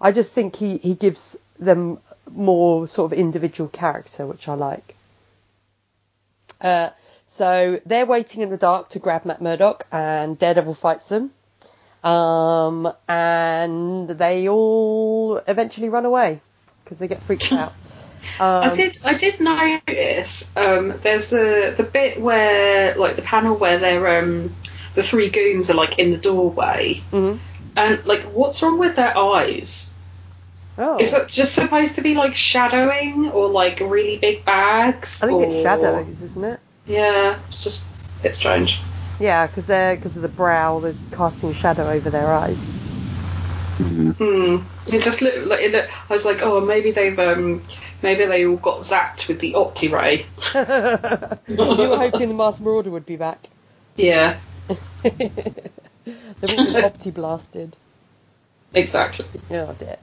I 0.00 0.12
just 0.12 0.34
think 0.34 0.56
he 0.56 0.76
he 0.78 0.94
gives 0.94 1.36
them 1.58 1.98
more 2.30 2.86
sort 2.86 3.12
of 3.12 3.18
individual 3.18 3.68
character, 3.68 4.26
which 4.26 4.48
I 4.48 4.54
like. 4.54 4.94
Uh, 6.60 6.90
so 7.26 7.80
they're 7.86 8.06
waiting 8.06 8.42
in 8.42 8.50
the 8.50 8.56
dark 8.56 8.90
to 8.90 8.98
grab 8.98 9.24
Matt 9.24 9.40
Murdock, 9.40 9.86
and 9.90 10.38
Daredevil 10.38 10.74
fights 10.74 11.08
them. 11.08 11.30
Um, 12.04 12.92
and 13.08 14.08
they 14.08 14.48
all 14.48 15.36
eventually 15.46 15.88
run 15.88 16.04
away 16.04 16.40
because 16.84 16.98
they 16.98 17.08
get 17.08 17.22
freaked 17.22 17.52
out. 17.52 17.72
Um, 18.40 18.70
I 18.70 18.74
did. 18.74 18.98
I 19.04 19.14
did 19.14 19.40
notice. 19.40 20.50
Um, 20.56 20.94
there's 21.02 21.30
the 21.30 21.74
the 21.76 21.82
bit 21.84 22.20
where, 22.20 22.94
like, 22.96 23.16
the 23.16 23.22
panel 23.22 23.56
where 23.56 23.78
they're 23.78 24.20
um, 24.20 24.54
the 24.94 25.02
three 25.02 25.28
goons 25.30 25.70
are 25.70 25.74
like 25.74 25.98
in 25.98 26.10
the 26.10 26.18
doorway, 26.18 27.02
mhm. 27.10 27.38
and 27.76 28.04
like, 28.06 28.22
what's 28.22 28.62
wrong 28.62 28.78
with 28.78 28.96
their 28.96 29.16
eyes? 29.16 29.92
Oh, 30.78 30.98
Is 30.98 31.12
that 31.12 31.28
just 31.28 31.54
supposed 31.54 31.96
to 31.96 32.00
be 32.02 32.14
like 32.14 32.34
shadowing 32.34 33.30
or 33.30 33.48
like 33.48 33.80
really 33.80 34.16
big 34.18 34.44
bags? 34.44 35.22
I 35.22 35.26
think 35.26 35.42
it's 35.44 35.56
or- 35.56 35.62
shadows, 35.62 36.22
isn't 36.22 36.44
it? 36.44 36.60
Yeah, 36.86 37.38
it's 37.48 37.62
just 37.62 37.84
a 38.20 38.22
bit 38.22 38.34
strange. 38.34 38.80
Yeah, 39.20 39.46
because 39.46 39.66
they're 39.66 39.94
because 39.96 40.16
of 40.16 40.22
the 40.22 40.28
brow, 40.28 40.80
there's 40.80 40.96
casting 41.12 41.50
a 41.50 41.54
shadow 41.54 41.88
over 41.90 42.10
their 42.10 42.32
eyes. 42.32 42.58
Mhm. 43.78 44.14
Hmm. 44.16 44.66
It 44.94 45.02
just 45.02 45.22
looked 45.22 45.46
like 45.46 45.60
it. 45.60 45.72
Looked, 45.72 45.92
I 46.10 46.12
was 46.12 46.24
like, 46.24 46.40
oh, 46.42 46.60
maybe 46.60 46.90
they've 46.90 47.18
um, 47.18 47.62
maybe 48.02 48.26
they 48.26 48.46
all 48.46 48.56
got 48.56 48.80
zapped 48.80 49.28
with 49.28 49.40
the 49.40 49.54
Opti 49.54 49.90
Ray. 49.90 50.26
you 51.48 51.88
were 51.88 51.96
hoping 51.96 52.28
the 52.28 52.34
Masked 52.34 52.60
Marauder 52.60 52.90
would 52.90 53.06
be 53.06 53.16
back. 53.16 53.48
Yeah, 53.96 54.38
They've 55.02 56.58
all 56.58 56.72
been 56.72 56.84
opti 56.84 57.12
blasted. 57.12 57.76
exactly. 58.74 59.26
Oh 59.50 59.74
dear. 59.78 59.96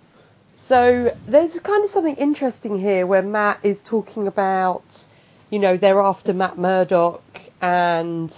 So 0.56 1.16
there's 1.28 1.60
kind 1.60 1.84
of 1.84 1.90
something 1.90 2.16
interesting 2.16 2.80
here 2.80 3.06
where 3.08 3.22
Matt 3.22 3.60
is 3.64 3.82
talking 3.82 4.28
about, 4.28 4.84
you 5.50 5.60
know, 5.60 5.78
they're 5.78 6.00
after 6.00 6.34
Matt 6.34 6.58
Murdock 6.58 7.24
and 7.62 8.34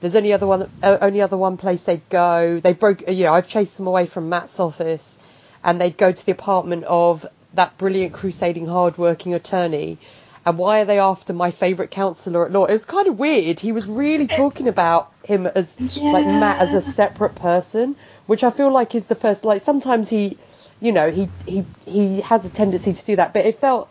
there's 0.00 0.14
only 0.14 0.32
other 0.32 0.46
one, 0.46 0.70
uh, 0.82 0.98
only 1.00 1.20
other 1.20 1.36
one 1.36 1.56
place 1.56 1.84
they'd 1.84 2.08
go. 2.08 2.60
They 2.60 2.72
broke, 2.72 3.08
you 3.08 3.24
know, 3.24 3.34
I've 3.34 3.48
chased 3.48 3.76
them 3.76 3.86
away 3.86 4.06
from 4.06 4.28
Matt's 4.28 4.60
office 4.60 5.18
and 5.64 5.80
they'd 5.80 5.96
go 5.96 6.12
to 6.12 6.26
the 6.26 6.32
apartment 6.32 6.84
of 6.84 7.26
that 7.54 7.76
brilliant 7.78 8.12
crusading 8.12 8.66
hardworking 8.66 9.34
attorney. 9.34 9.98
And 10.44 10.58
why 10.58 10.80
are 10.80 10.84
they 10.84 10.98
after 10.98 11.32
my 11.32 11.52
favourite 11.52 11.90
counsellor 11.90 12.44
at 12.44 12.52
law? 12.52 12.64
It 12.64 12.72
was 12.72 12.84
kind 12.84 13.06
of 13.06 13.18
weird. 13.18 13.60
He 13.60 13.70
was 13.70 13.86
really 13.86 14.26
talking 14.26 14.66
about 14.66 15.12
him 15.22 15.46
as 15.46 15.76
like 16.02 16.26
Matt 16.26 16.60
as 16.60 16.74
a 16.74 16.82
separate 16.82 17.36
person, 17.36 17.94
which 18.26 18.42
I 18.42 18.50
feel 18.50 18.72
like 18.72 18.94
is 18.94 19.06
the 19.06 19.14
first. 19.14 19.44
Like 19.44 19.62
sometimes 19.62 20.08
he, 20.08 20.36
you 20.80 20.90
know, 20.90 21.10
he 21.12 21.28
he 21.46 21.64
he 21.86 22.20
has 22.22 22.44
a 22.44 22.50
tendency 22.50 22.92
to 22.92 23.04
do 23.04 23.16
that, 23.16 23.32
but 23.32 23.46
it 23.46 23.60
felt, 23.60 23.88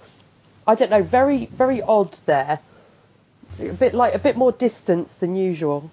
I 0.68 0.76
don't 0.76 0.92
know, 0.92 1.04
very 1.04 1.46
very 1.46 1.82
odd 1.82 2.18
there. 2.26 2.60
A 3.60 3.72
bit 3.74 3.94
like 3.94 4.14
a 4.14 4.20
bit 4.20 4.36
more 4.36 4.52
distance 4.52 5.14
than 5.14 5.38
usual. 5.38 5.90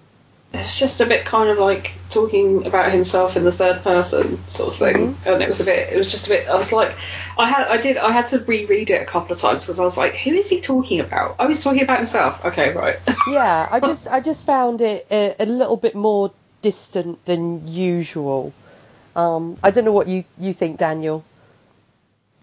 It's 0.55 0.79
just 0.79 1.01
a 1.03 1.07
bit 1.07 1.27
kind 1.27 1.51
of 1.51 1.59
like 1.59 1.93
talking 2.09 2.67
about 2.67 2.91
himself 2.91 3.37
in 3.37 3.45
the 3.45 3.53
third 3.53 3.83
person 3.83 4.47
sort 4.49 4.71
of 4.71 4.77
thing, 4.77 5.17
and 5.27 5.43
it 5.43 5.49
was 5.49 5.61
a 5.61 5.65
bit. 5.65 5.93
It 5.93 5.99
was 5.99 6.11
just 6.11 6.27
a 6.27 6.31
bit. 6.31 6.49
I 6.49 6.57
was 6.57 6.73
like, 6.73 6.95
I 7.37 7.47
had, 7.47 7.69
I 7.69 7.77
did, 7.77 7.99
I 7.99 8.13
had 8.13 8.29
to 8.29 8.39
reread 8.39 8.89
it 8.89 9.03
a 9.03 9.05
couple 9.05 9.33
of 9.33 9.39
times 9.39 9.65
because 9.65 9.79
I 9.79 9.85
was 9.85 9.99
like, 9.99 10.17
who 10.17 10.33
is 10.33 10.49
he 10.49 10.63
talking 10.63 11.01
about? 11.01 11.37
Oh, 11.39 11.49
he's 11.49 11.63
talking 11.63 11.83
about 11.83 11.99
himself. 11.99 12.45
Okay, 12.45 12.73
right. 12.73 12.99
Yeah, 13.29 13.69
I 13.71 13.79
just 13.81 14.09
I 14.09 14.21
just 14.21 14.47
found 14.47 14.81
it 14.81 15.07
a, 15.11 15.37
a 15.39 15.45
little 15.45 15.77
bit 15.77 15.95
more 15.95 16.33
distant 16.63 17.23
than 17.27 17.69
usual. 17.69 18.55
Um, 19.15 19.59
I 19.63 19.71
don't 19.71 19.85
know 19.85 19.93
what 19.93 20.09
you 20.09 20.25
you 20.39 20.55
think, 20.55 20.79
Daniel. 20.79 21.25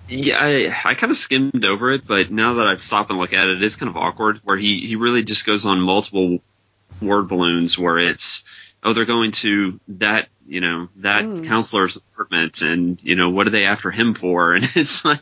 Yeah, 0.07 0.37
I, 0.39 0.75
I 0.85 0.93
kind 0.93 1.09
of 1.09 1.17
skimmed 1.17 1.65
over 1.65 1.89
it, 1.91 2.05
but 2.05 2.29
now 2.29 2.55
that 2.55 2.67
I've 2.67 2.83
stopped 2.83 3.09
and 3.09 3.17
looked 3.17 3.33
at 3.33 3.47
it, 3.47 3.57
it 3.57 3.63
is 3.63 3.75
kind 3.75 3.89
of 3.89 3.97
awkward. 3.97 4.41
Where 4.43 4.57
he 4.57 4.85
he 4.85 4.95
really 4.95 5.23
just 5.23 5.45
goes 5.45 5.65
on 5.65 5.79
multiple 5.81 6.39
word 7.01 7.27
balloons, 7.27 7.77
where 7.77 7.97
it's 7.97 8.43
oh 8.83 8.93
they're 8.93 9.05
going 9.05 9.31
to 9.31 9.79
that 9.87 10.27
you 10.47 10.61
know 10.61 10.87
that 10.97 11.23
Mm. 11.25 11.45
counselor's 11.47 11.95
apartment, 11.97 12.61
and 12.61 12.99
you 13.03 13.15
know 13.15 13.29
what 13.29 13.47
are 13.47 13.51
they 13.51 13.65
after 13.65 13.91
him 13.91 14.13
for? 14.13 14.53
And 14.55 14.69
it's 14.75 15.03
like, 15.05 15.19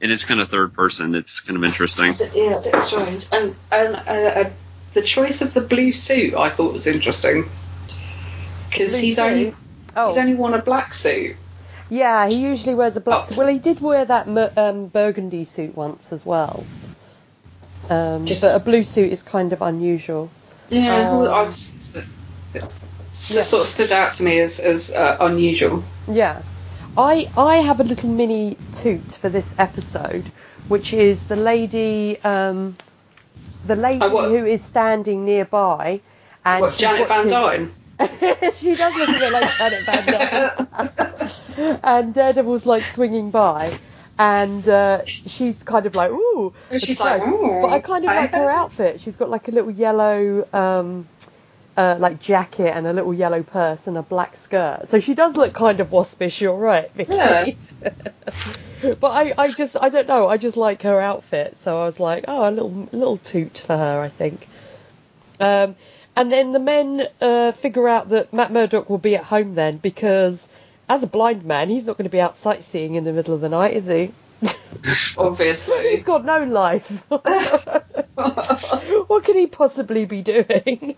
and 0.00 0.10
it's 0.12 0.24
kind 0.24 0.40
of 0.40 0.48
third 0.50 0.72
person. 0.72 1.14
It's 1.14 1.40
kind 1.40 1.56
of 1.56 1.64
interesting. 1.64 2.14
yeah, 2.34 2.56
a 2.58 2.62
bit 2.62 2.80
strange. 2.82 3.26
And 3.32 3.54
and 3.72 3.96
uh, 3.96 4.40
uh, 4.40 4.50
the 4.94 5.02
choice 5.02 5.42
of 5.42 5.52
the 5.54 5.60
blue 5.60 5.92
suit 5.92 6.34
I 6.34 6.48
thought 6.48 6.72
was 6.72 6.86
interesting 6.86 7.44
because 8.68 8.98
he's 8.98 9.16
suit? 9.16 9.22
only 9.22 9.54
Oh, 9.96 10.08
he's 10.08 10.18
only 10.18 10.34
worn 10.34 10.54
a 10.54 10.62
black 10.62 10.94
suit. 10.94 11.36
yeah, 11.90 12.28
he 12.28 12.36
usually 12.40 12.74
wears 12.76 12.96
a 12.96 13.00
black. 13.00 13.26
Oh. 13.32 13.34
Well, 13.38 13.48
he 13.48 13.58
did 13.58 13.80
wear 13.80 14.04
that 14.04 14.28
um, 14.56 14.86
burgundy 14.86 15.42
suit 15.44 15.74
once 15.76 16.12
as 16.12 16.24
well. 16.24 16.64
Um, 17.88 18.24
Just- 18.26 18.40
but 18.42 18.54
a 18.54 18.60
blue 18.60 18.84
suit 18.84 19.12
is 19.12 19.22
kind 19.24 19.52
of 19.52 19.60
unusual. 19.62 20.30
Yeah, 20.70 21.10
Um, 21.10 21.28
I 21.28 21.44
just, 21.44 21.96
it 21.96 22.04
Yeah. 22.54 23.42
sort 23.42 23.62
of 23.62 23.68
stood 23.68 23.92
out 23.92 24.12
to 24.14 24.22
me 24.22 24.40
as 24.40 24.60
as 24.60 24.90
uh, 24.92 25.16
unusual. 25.20 25.82
Yeah. 26.08 26.42
I 26.96 27.28
I 27.36 27.56
have 27.56 27.80
a 27.80 27.84
little 27.84 28.10
mini 28.10 28.56
toot 28.72 29.12
for 29.12 29.28
this 29.28 29.54
episode, 29.58 30.24
which 30.68 30.92
is 30.92 31.22
the 31.24 31.36
lady 31.36 32.18
um 32.22 32.76
the 33.66 33.76
lady 33.76 33.98
Oh, 34.02 34.28
who 34.28 34.46
is 34.46 34.62
standing 34.64 35.24
nearby 35.24 36.00
and 36.44 36.62
What 36.62 36.76
Janet 36.78 37.08
Van 37.08 37.28
Dyne? 37.28 37.70
she 38.56 38.74
does 38.74 38.96
look 38.96 39.08
a 39.08 39.18
bit 39.18 39.32
like 39.32 39.58
Janet 39.58 39.84
Van 39.86 40.06
Dyne. 40.06 41.78
and 41.84 42.14
Daredevil's 42.14 42.64
like 42.66 42.82
swinging 42.82 43.30
by 43.30 43.78
and 44.20 44.68
uh, 44.68 45.04
she's 45.06 45.62
kind 45.62 45.86
of 45.86 45.94
like 45.94 46.10
ooh 46.10 46.52
And 46.70 46.80
she's 46.80 47.00
like, 47.00 47.22
"Ooh, 47.22 47.62
but 47.62 47.70
I 47.70 47.80
kind 47.80 48.04
of 48.04 48.10
like 48.10 48.30
her 48.32 48.50
outfit 48.50 49.00
she's 49.00 49.16
got 49.16 49.30
like 49.30 49.48
a 49.48 49.50
little 49.50 49.70
yellow 49.70 50.46
um 50.52 51.08
uh, 51.76 51.96
like 51.98 52.20
jacket 52.20 52.76
and 52.76 52.86
a 52.86 52.92
little 52.92 53.14
yellow 53.14 53.42
purse 53.42 53.86
and 53.86 53.96
a 53.96 54.02
black 54.02 54.36
skirt. 54.36 54.86
So 54.88 55.00
she 55.00 55.14
does 55.14 55.36
look 55.36 55.54
kind 55.54 55.80
of 55.80 55.90
waspish. 55.90 56.40
You're 56.42 56.54
right, 56.54 56.92
Vicky. 56.92 57.14
Yeah. 57.14 57.52
but 59.00 59.10
I, 59.12 59.32
I 59.38 59.50
just, 59.50 59.78
I 59.80 59.88
don't 59.88 60.06
know. 60.06 60.28
I 60.28 60.36
just 60.36 60.58
like 60.58 60.82
her 60.82 61.00
outfit. 61.00 61.56
So 61.56 61.80
I 61.80 61.86
was 61.86 61.98
like, 61.98 62.26
oh, 62.28 62.48
a 62.48 62.50
little, 62.50 62.88
little 62.92 63.16
toot 63.16 63.56
for 63.66 63.74
her, 63.74 64.00
I 64.00 64.10
think. 64.10 64.46
Um, 65.38 65.74
and 66.14 66.30
then 66.30 66.52
the 66.52 66.58
men 66.58 67.06
uh, 67.22 67.52
figure 67.52 67.88
out 67.88 68.10
that 68.10 68.30
Matt 68.30 68.52
Murdock 68.52 68.90
will 68.90 68.98
be 68.98 69.16
at 69.16 69.24
home 69.24 69.54
then 69.54 69.78
because, 69.78 70.49
as 70.90 71.02
a 71.04 71.06
blind 71.06 71.44
man, 71.44 71.68
he's 71.68 71.86
not 71.86 71.96
going 71.96 72.04
to 72.04 72.10
be 72.10 72.20
out 72.20 72.36
sightseeing 72.36 72.96
in 72.96 73.04
the 73.04 73.12
middle 73.12 73.32
of 73.32 73.40
the 73.40 73.48
night, 73.48 73.74
is 73.74 73.86
he? 73.86 74.10
Obviously. 75.16 75.94
He's 75.94 76.02
got 76.02 76.24
no 76.24 76.42
life. 76.42 76.90
what 77.08 77.22
could 79.22 79.36
he 79.36 79.46
possibly 79.46 80.04
be 80.04 80.22
doing? 80.22 80.96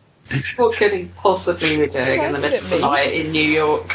what 0.56 0.78
could 0.78 0.94
he 0.94 1.11
possibly 1.16 1.76
be 1.76 1.88
doing 1.88 2.22
in 2.22 2.32
the 2.32 2.38
middle 2.38 2.61
of 2.61 2.70
the 2.70 2.78
night 2.78 3.12
in 3.12 3.32
New 3.32 3.44
York? 3.44 3.94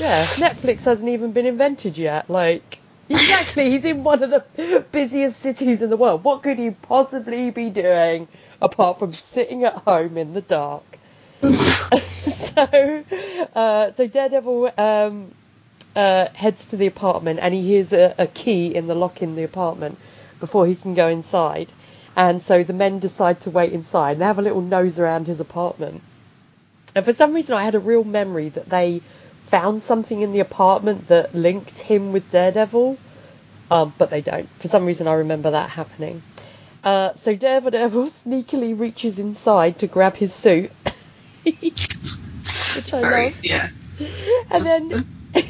Yeah, 0.00 0.24
Netflix 0.24 0.82
hasn't 0.84 1.08
even 1.08 1.30
been 1.30 1.46
invented 1.46 1.98
yet. 1.98 2.28
Like, 2.28 2.80
exactly, 3.08 3.70
he's 3.70 3.84
in 3.84 4.02
one 4.02 4.24
of 4.24 4.30
the 4.30 4.84
busiest 4.90 5.38
cities 5.38 5.82
in 5.82 5.90
the 5.90 5.96
world. 5.96 6.24
What 6.24 6.42
could 6.42 6.58
he 6.58 6.70
possibly 6.70 7.52
be 7.52 7.70
doing 7.70 8.26
apart 8.60 8.98
from 8.98 9.12
sitting 9.12 9.62
at 9.62 9.74
home 9.74 10.18
in 10.18 10.34
the 10.34 10.40
dark? 10.40 10.97
so, 11.42 13.04
uh, 13.54 13.92
so 13.92 14.06
Daredevil 14.06 14.72
um, 14.76 15.32
uh, 15.94 16.28
heads 16.34 16.66
to 16.66 16.76
the 16.76 16.86
apartment 16.86 17.38
and 17.40 17.54
he 17.54 17.62
hears 17.62 17.92
a, 17.92 18.14
a 18.18 18.26
key 18.26 18.74
in 18.74 18.86
the 18.86 18.94
lock 18.94 19.22
in 19.22 19.36
the 19.36 19.44
apartment 19.44 19.98
before 20.40 20.66
he 20.66 20.74
can 20.74 20.94
go 20.94 21.08
inside. 21.08 21.68
And 22.16 22.42
so 22.42 22.64
the 22.64 22.72
men 22.72 22.98
decide 22.98 23.40
to 23.42 23.50
wait 23.50 23.72
inside 23.72 24.12
and 24.12 24.20
they 24.20 24.24
have 24.24 24.38
a 24.38 24.42
little 24.42 24.60
nose 24.60 24.98
around 24.98 25.26
his 25.26 25.40
apartment. 25.40 26.02
And 26.94 27.04
for 27.04 27.12
some 27.12 27.32
reason, 27.34 27.54
I 27.54 27.64
had 27.64 27.76
a 27.76 27.80
real 27.80 28.02
memory 28.02 28.48
that 28.48 28.68
they 28.68 29.02
found 29.46 29.82
something 29.82 30.20
in 30.20 30.32
the 30.32 30.40
apartment 30.40 31.08
that 31.08 31.34
linked 31.34 31.78
him 31.78 32.12
with 32.12 32.30
Daredevil, 32.30 32.98
um, 33.70 33.94
but 33.96 34.10
they 34.10 34.20
don't. 34.20 34.48
For 34.58 34.68
some 34.68 34.84
reason, 34.84 35.06
I 35.06 35.14
remember 35.14 35.52
that 35.52 35.70
happening. 35.70 36.22
Uh, 36.82 37.14
so 37.14 37.34
Daredevil 37.34 38.06
sneakily 38.06 38.78
reaches 38.78 39.18
inside 39.18 39.78
to 39.78 39.86
grab 39.86 40.16
his 40.16 40.32
suit, 40.32 40.70
which 41.44 42.94
I 42.94 43.00
Very, 43.02 43.24
love. 43.26 43.38
yeah. 43.42 43.68
and 44.50 44.64
then. 44.66 45.06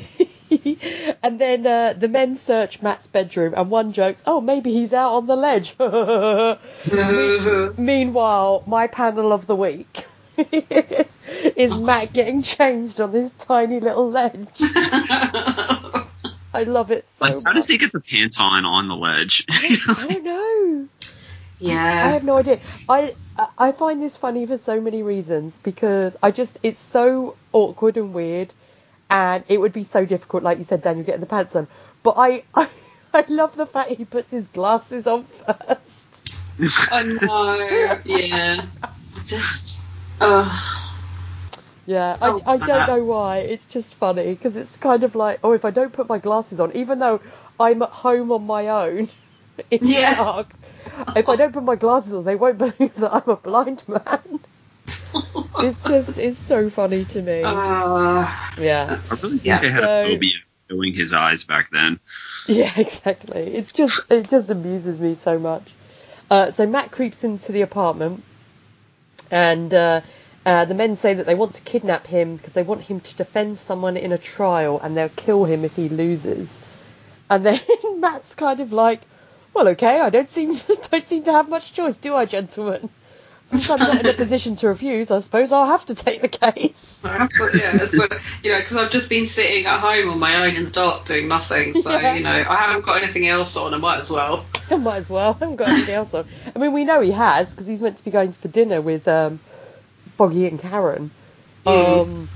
and 1.23 1.41
then 1.41 1.67
uh, 1.67 1.95
the 1.97 2.09
men 2.09 2.37
search 2.37 2.83
Matt's 2.83 3.07
bedroom, 3.07 3.55
and 3.57 3.71
one 3.71 3.93
jokes, 3.93 4.23
"Oh, 4.27 4.41
maybe 4.41 4.73
he's 4.73 4.93
out 4.93 5.13
on 5.15 5.27
the 5.27 5.37
ledge." 5.37 5.75
Meanwhile, 7.79 8.63
my 8.67 8.87
panel 8.87 9.33
of 9.33 9.47
the 9.47 9.57
week 9.57 10.05
is 11.57 11.77
Matt 11.77 12.13
getting 12.13 12.43
changed 12.43 13.01
on 13.01 13.13
this 13.13 13.33
tiny 13.35 13.81
little 13.81 14.11
ledge. 14.11 14.49
I 16.55 16.65
love 16.65 16.91
it 16.91 17.07
so 17.09 17.27
Like, 17.27 17.45
how 17.45 17.53
does 17.53 17.69
he 17.69 17.79
get 17.79 17.93
the 17.93 18.01
pants 18.01 18.41
on 18.41 18.65
on 18.65 18.89
the 18.89 18.97
ledge? 18.97 19.45
I 19.49 20.07
don't 20.09 20.25
know. 20.25 20.78
I 22.01 22.11
have 22.13 22.25
no 22.25 22.39
idea. 22.39 22.61
I 22.89 23.17
I 23.59 23.73
find 23.73 24.03
this 24.03 24.17
funny 24.17 24.47
for 24.47 24.59
so 24.59 24.81
many 24.81 25.03
reasons 25.03 25.59
because 25.59 26.17
I 26.23 26.31
just 26.33 26.59
it's 26.63 26.81
so 26.81 27.39
awkward 27.53 27.97
and 27.97 28.15
weird, 28.15 28.55
and 29.11 29.45
it 29.49 29.59
would 29.61 29.73
be 29.73 29.85
so 29.85 30.05
difficult, 30.07 30.43
like 30.45 30.59
you 30.59 30.65
said, 30.65 30.83
Daniel, 30.83 31.05
getting 31.07 31.21
the 31.21 31.27
pants 31.27 31.57
on. 31.57 31.69
But 32.03 32.15
I 32.19 32.45
I, 32.55 32.71
I 33.15 33.25
love 33.29 33.57
the 33.57 33.67
fact 33.67 33.91
he 33.93 34.05
puts 34.05 34.31
his 34.31 34.49
glasses 34.49 35.07
on 35.07 35.27
first. 35.27 36.23
I 36.91 37.03
know. 37.05 38.01
Yeah. 38.05 38.67
Just. 39.27 39.85
Uh, 40.21 40.59
Yeah, 41.87 42.17
I, 42.21 42.29
Oh, 42.29 42.43
I 42.47 42.59
don't 42.59 42.87
know 42.87 43.05
why. 43.05 43.39
It's 43.39 43.67
just 43.67 43.97
funny 43.97 44.31
because 44.33 44.57
it's 44.57 44.77
kind 44.79 45.05
of 45.05 45.15
like, 45.17 45.41
oh, 45.45 45.53
if 45.53 45.65
I 45.65 45.71
don't 45.71 45.93
put 45.93 46.09
my 46.09 46.19
glasses 46.19 46.61
on, 46.61 46.73
even 46.77 46.99
though 47.01 47.21
I'm 47.61 47.83
at 47.83 47.91
home 47.91 48.33
on 48.33 48.45
my 48.45 48.69
own 48.69 49.11
in 49.71 49.81
the 49.93 49.95
Yeah. 49.95 50.15
dark, 50.17 50.55
if 51.17 51.29
I 51.29 51.37
don't 51.37 51.53
put 51.53 51.63
my 51.65 51.77
glasses 51.77 52.13
on, 52.13 52.25
they 52.25 52.37
won't 52.37 52.59
believe 52.59 52.95
that 52.97 53.13
I'm 53.15 53.29
a 53.29 53.37
blind 53.37 53.83
man. 53.89 54.41
It's 55.61 55.81
just, 55.83 56.19
it's 56.19 56.39
so 56.39 56.71
funny 56.71 57.05
to 57.07 57.21
me. 57.23 57.43
uh, 57.45 58.31
Yeah, 58.59 59.01
I 59.11 59.15
really 59.15 59.39
think 59.39 59.45
Yeah. 59.45 59.59
they 59.61 59.71
had 59.71 59.83
So- 59.83 60.03
a 60.03 60.13
phobia 60.15 60.37
of 60.37 60.77
showing 60.77 60.95
his 60.95 61.13
eyes 61.13 61.43
back 61.45 61.71
then. 61.73 61.99
yeah, 62.47 62.73
exactly. 62.79 63.41
It's 63.57 63.73
just, 63.73 64.09
it 64.11 64.29
just 64.31 64.51
amuses 64.51 64.99
me 65.01 65.15
so 65.15 65.39
much. 65.39 65.69
Uh, 66.31 66.53
so 66.53 66.65
Matt 66.67 66.93
creeps 66.93 67.25
into 67.25 67.51
the 67.53 67.63
apartment, 67.63 68.23
and 69.31 69.75
uh, 69.75 70.01
uh, 70.47 70.65
the 70.65 70.75
men 70.75 70.95
say 70.95 71.15
that 71.15 71.27
they 71.27 71.35
want 71.35 71.55
to 71.55 71.63
kidnap 71.63 72.07
him 72.07 72.37
because 72.37 72.53
they 72.53 72.63
want 72.63 72.83
him 72.83 73.01
to 73.01 73.17
defend 73.17 73.59
someone 73.59 73.97
in 73.97 74.13
a 74.13 74.19
trial, 74.19 74.79
and 74.81 74.97
they'll 74.97 75.09
kill 75.09 75.45
him 75.45 75.65
if 75.65 75.75
he 75.75 75.89
loses. 75.89 76.63
And 77.29 77.45
then 77.45 77.61
Matt's 77.99 78.35
kind 78.37 78.61
of 78.61 78.73
like, 78.73 79.01
"Well, 79.55 79.69
okay, 79.69 80.01
I 80.01 80.11
don't 80.11 80.31
seem 80.31 80.55
don't 80.91 81.05
seem 81.05 81.25
to 81.25 81.33
have 81.33 81.49
much 81.49 81.73
choice, 81.73 81.99
do 81.99 82.15
I, 82.15 82.25
gentlemen? 82.25 82.89
Since 83.47 83.71
I'm 83.71 83.79
not 83.79 84.01
in 84.01 84.07
a 84.07 84.13
position 84.25 84.57
to 84.57 84.69
refuse, 84.69 85.11
I 85.11 85.21
suppose 85.21 85.53
I'll 85.53 85.67
have 85.67 85.87
to 85.87 85.95
take 85.95 86.21
the 86.21 86.29
case." 86.29 87.03
I 87.05 87.17
have 87.17 87.31
to- 87.31 87.51
yeah, 87.59 87.85
so, 87.87 88.05
you 88.45 88.53
know, 88.53 88.59
because 88.59 88.77
I've 88.77 88.91
just 88.91 89.09
been 89.09 89.27
sitting 89.27 89.65
at 89.65 89.81
home 89.81 90.11
on 90.11 90.19
my 90.19 90.47
own 90.47 90.55
in 90.55 90.65
the 90.65 90.71
dark 90.71 91.07
doing 91.07 91.29
nothing. 91.29 91.73
So, 91.75 91.99
Yeah. 91.99 92.15
you 92.15 92.23
know, 92.23 92.31
I 92.31 92.57
haven't 92.57 92.85
got 92.85 93.03
anything 93.03 93.27
else 93.27 93.57
on. 93.57 93.73
I 93.73 93.79
might 93.79 93.99
as 93.99 94.11
well. 94.11 94.45
I 94.71 94.77
Might 94.77 94.97
as 94.97 95.09
well. 95.09 95.31
I 95.31 95.33
haven't 95.33 95.57
got 95.57 95.69
anything 95.69 95.95
else 95.95 96.13
on. 96.13 96.27
I 96.55 96.59
mean, 96.59 96.75
we 96.75 96.85
know 96.85 97.01
he 97.01 97.13
has 97.13 97.51
because 97.51 97.67
he's 97.67 97.81
meant 97.81 97.97
to 97.97 98.05
be 98.05 98.11
going 98.11 98.33
for 98.33 98.49
dinner 98.49 98.83
with 98.83 99.09
um, 99.09 99.41
Foggy 100.19 100.47
and 100.47 100.61
Karen. 100.61 101.11
Mm. 101.65 102.03
Um, 102.03 102.29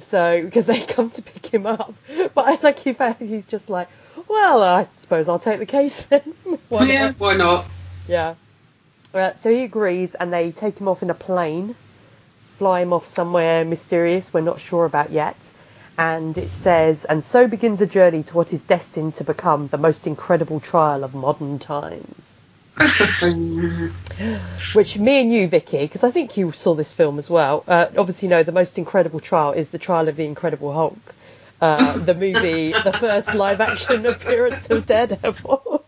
so 0.00 0.42
because 0.42 0.66
they 0.66 0.80
come 0.80 1.10
to 1.10 1.22
pick 1.22 1.46
him 1.46 1.66
up, 1.66 1.94
but 2.34 2.46
I 2.46 2.58
like 2.62 2.78
he 2.78 2.94
he's 3.20 3.46
just 3.46 3.70
like, 3.70 3.88
well, 4.28 4.62
I 4.62 4.86
suppose 4.98 5.28
I'll 5.28 5.38
take 5.38 5.60
the 5.60 5.66
case 5.66 6.02
then. 6.04 6.34
Why 6.68 6.80
not? 6.80 6.88
yeah, 6.88 7.12
why 7.12 7.34
not? 7.34 7.66
Yeah. 8.08 8.34
Uh, 9.14 9.34
so 9.34 9.50
he 9.50 9.62
agrees, 9.62 10.14
and 10.14 10.32
they 10.32 10.50
take 10.50 10.78
him 10.78 10.88
off 10.88 11.02
in 11.02 11.10
a 11.10 11.14
plane, 11.14 11.74
fly 12.58 12.80
him 12.80 12.92
off 12.92 13.06
somewhere 13.06 13.64
mysterious 13.64 14.34
we're 14.34 14.40
not 14.40 14.60
sure 14.60 14.84
about 14.84 15.10
yet. 15.10 15.36
And 15.96 16.36
it 16.38 16.50
says, 16.50 17.04
and 17.04 17.24
so 17.24 17.48
begins 17.48 17.80
a 17.80 17.86
journey 17.86 18.22
to 18.24 18.34
what 18.34 18.52
is 18.52 18.64
destined 18.64 19.14
to 19.16 19.24
become 19.24 19.68
the 19.68 19.78
most 19.78 20.06
incredible 20.06 20.60
trial 20.60 21.02
of 21.04 21.14
modern 21.14 21.58
times. 21.58 22.40
Which 24.72 24.96
me 24.96 25.20
and 25.22 25.32
you, 25.32 25.48
Vicky, 25.48 25.78
because 25.78 26.04
I 26.04 26.12
think 26.12 26.36
you 26.36 26.52
saw 26.52 26.74
this 26.74 26.92
film 26.92 27.18
as 27.18 27.28
well, 27.28 27.64
uh, 27.66 27.86
obviously 27.96 28.28
know 28.28 28.44
the 28.44 28.52
most 28.52 28.78
incredible 28.78 29.18
trial 29.18 29.52
is 29.52 29.70
the 29.70 29.78
trial 29.78 30.06
of 30.08 30.14
the 30.14 30.24
Incredible 30.24 30.72
Hulk. 30.72 31.14
Uh, 31.60 31.98
the 31.98 32.14
movie, 32.14 32.70
the 32.70 32.92
first 32.92 33.34
live 33.34 33.60
action 33.60 34.06
appearance 34.06 34.70
of 34.70 34.86
Daredevil. 34.86 35.84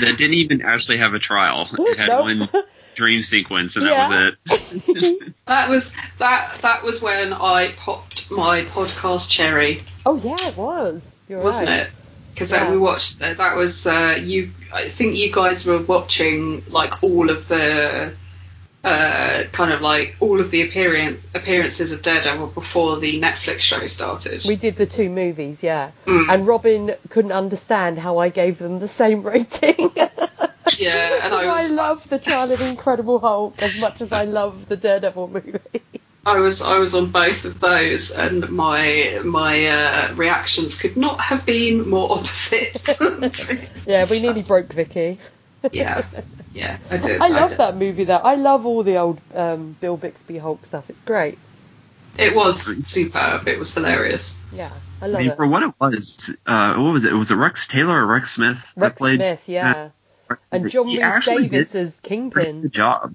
That 0.00 0.16
didn't 0.18 0.34
even 0.34 0.62
actually 0.62 0.98
have 0.98 1.14
a 1.14 1.18
trial. 1.18 1.68
It 1.72 1.98
had 1.98 2.08
Nope. 2.08 2.20
one 2.20 2.48
dream 2.94 3.22
sequence, 3.22 3.76
and 3.76 3.86
Yeah. 3.86 4.08
that 4.08 4.34
was 4.50 4.92
it. 4.94 5.32
That 5.46 5.68
was 5.68 5.92
that. 6.18 6.58
That 6.62 6.84
was 6.84 7.02
when 7.02 7.32
I 7.32 7.72
popped 7.76 8.30
my 8.30 8.62
podcast 8.62 9.28
cherry, 9.28 9.80
Oh 10.06 10.16
yeah, 10.16 10.36
it 10.38 10.56
was. 10.56 11.20
You're 11.28 11.42
wasn't 11.42 11.68
right. 11.68 11.80
it? 11.80 11.90
Because 12.32 12.52
Yeah. 12.52 12.70
we 12.70 12.78
watched. 12.78 13.18
That 13.18 13.38
that 13.38 13.56
was 13.56 13.84
uh, 13.86 14.16
you. 14.22 14.52
I 14.72 14.88
think 14.88 15.16
you 15.16 15.32
guys 15.32 15.66
were 15.66 15.78
watching 15.80 16.62
like 16.68 17.02
all 17.02 17.30
of 17.30 17.48
the. 17.48 18.14
Uh, 18.82 19.44
kind 19.52 19.74
of 19.74 19.82
like 19.82 20.16
all 20.20 20.40
of 20.40 20.50
the 20.50 20.62
appearance 20.62 21.26
appearances 21.34 21.92
of 21.92 22.00
Daredevil 22.00 22.46
before 22.46 22.98
the 22.98 23.20
Netflix 23.20 23.60
show 23.60 23.86
started. 23.86 24.42
We 24.48 24.56
did 24.56 24.76
the 24.76 24.86
two 24.86 25.10
movies, 25.10 25.62
yeah. 25.62 25.90
Mm. 26.06 26.32
And 26.32 26.46
Robin 26.46 26.94
couldn't 27.10 27.32
understand 27.32 27.98
how 27.98 28.16
I 28.16 28.30
gave 28.30 28.56
them 28.56 28.78
the 28.78 28.88
same 28.88 29.22
rating. 29.34 29.92
yeah, 30.78 31.20
and 31.22 31.34
I 31.34 31.46
was 31.52 31.70
I 31.70 31.74
love 31.74 32.08
the 32.08 32.18
Trial 32.18 32.50
of 32.50 32.62
Incredible 32.62 33.18
Hulk 33.18 33.62
as 33.62 33.78
much 33.78 34.00
as 34.00 34.12
I 34.12 34.24
love 34.24 34.66
the 34.70 34.78
Daredevil 34.78 35.28
movie. 35.28 35.82
I 36.24 36.38
was 36.40 36.60
I 36.60 36.78
was 36.78 36.94
on 36.94 37.10
both 37.10 37.44
of 37.46 37.60
those, 37.60 38.12
and 38.12 38.48
my 38.50 39.20
my 39.24 39.66
uh, 39.66 40.14
reactions 40.14 40.78
could 40.78 40.96
not 40.96 41.20
have 41.20 41.46
been 41.46 41.88
more 41.88 42.12
opposite. 42.12 42.76
yeah, 43.86 44.06
we 44.08 44.20
nearly 44.20 44.42
broke 44.42 44.72
Vicky. 44.72 45.18
Yeah, 45.72 46.02
yeah, 46.54 46.78
I 46.90 46.96
did. 46.98 47.20
I 47.20 47.28
love 47.28 47.50
did. 47.50 47.58
that 47.58 47.76
movie 47.76 48.04
though. 48.04 48.16
I 48.16 48.34
love 48.36 48.66
all 48.66 48.82
the 48.82 48.96
old 48.98 49.20
um, 49.34 49.76
Bill 49.80 49.96
Bixby 49.96 50.38
Hulk 50.38 50.64
stuff. 50.64 50.88
It's 50.90 51.00
great. 51.00 51.38
It 52.18 52.34
was 52.34 52.86
superb. 52.88 53.48
It 53.48 53.58
was 53.58 53.72
hilarious. 53.74 54.44
Yeah, 54.50 54.80
I 55.00 55.06
I 55.08 55.08
love 55.08 55.18
mean, 55.18 55.30
it. 55.30 55.36
for 55.36 55.46
what 55.46 55.62
it 55.62 55.74
was, 55.80 56.34
uh, 56.46 56.74
what 56.76 56.92
was 56.92 57.04
it? 57.04 57.12
Was 57.12 57.30
it 57.30 57.36
Rex 57.36 57.66
Taylor 57.68 57.96
or 58.02 58.06
Rex 58.06 58.32
Smith 58.32 58.74
that 58.78 58.94
Rex 58.94 58.96
played? 58.96 59.16
Smith, 59.16 59.48
yeah. 59.48 59.90
Rex 60.28 60.48
And 60.52 60.62
Smith? 60.62 60.72
John 60.72 60.88
He 60.88 60.98
Rhys 60.98 61.02
actually 61.02 61.48
Davis 61.48 61.70
did 61.72 61.74
as 61.74 61.98
Kingpin. 62.00 62.62
good 62.62 62.72
job. 62.72 63.14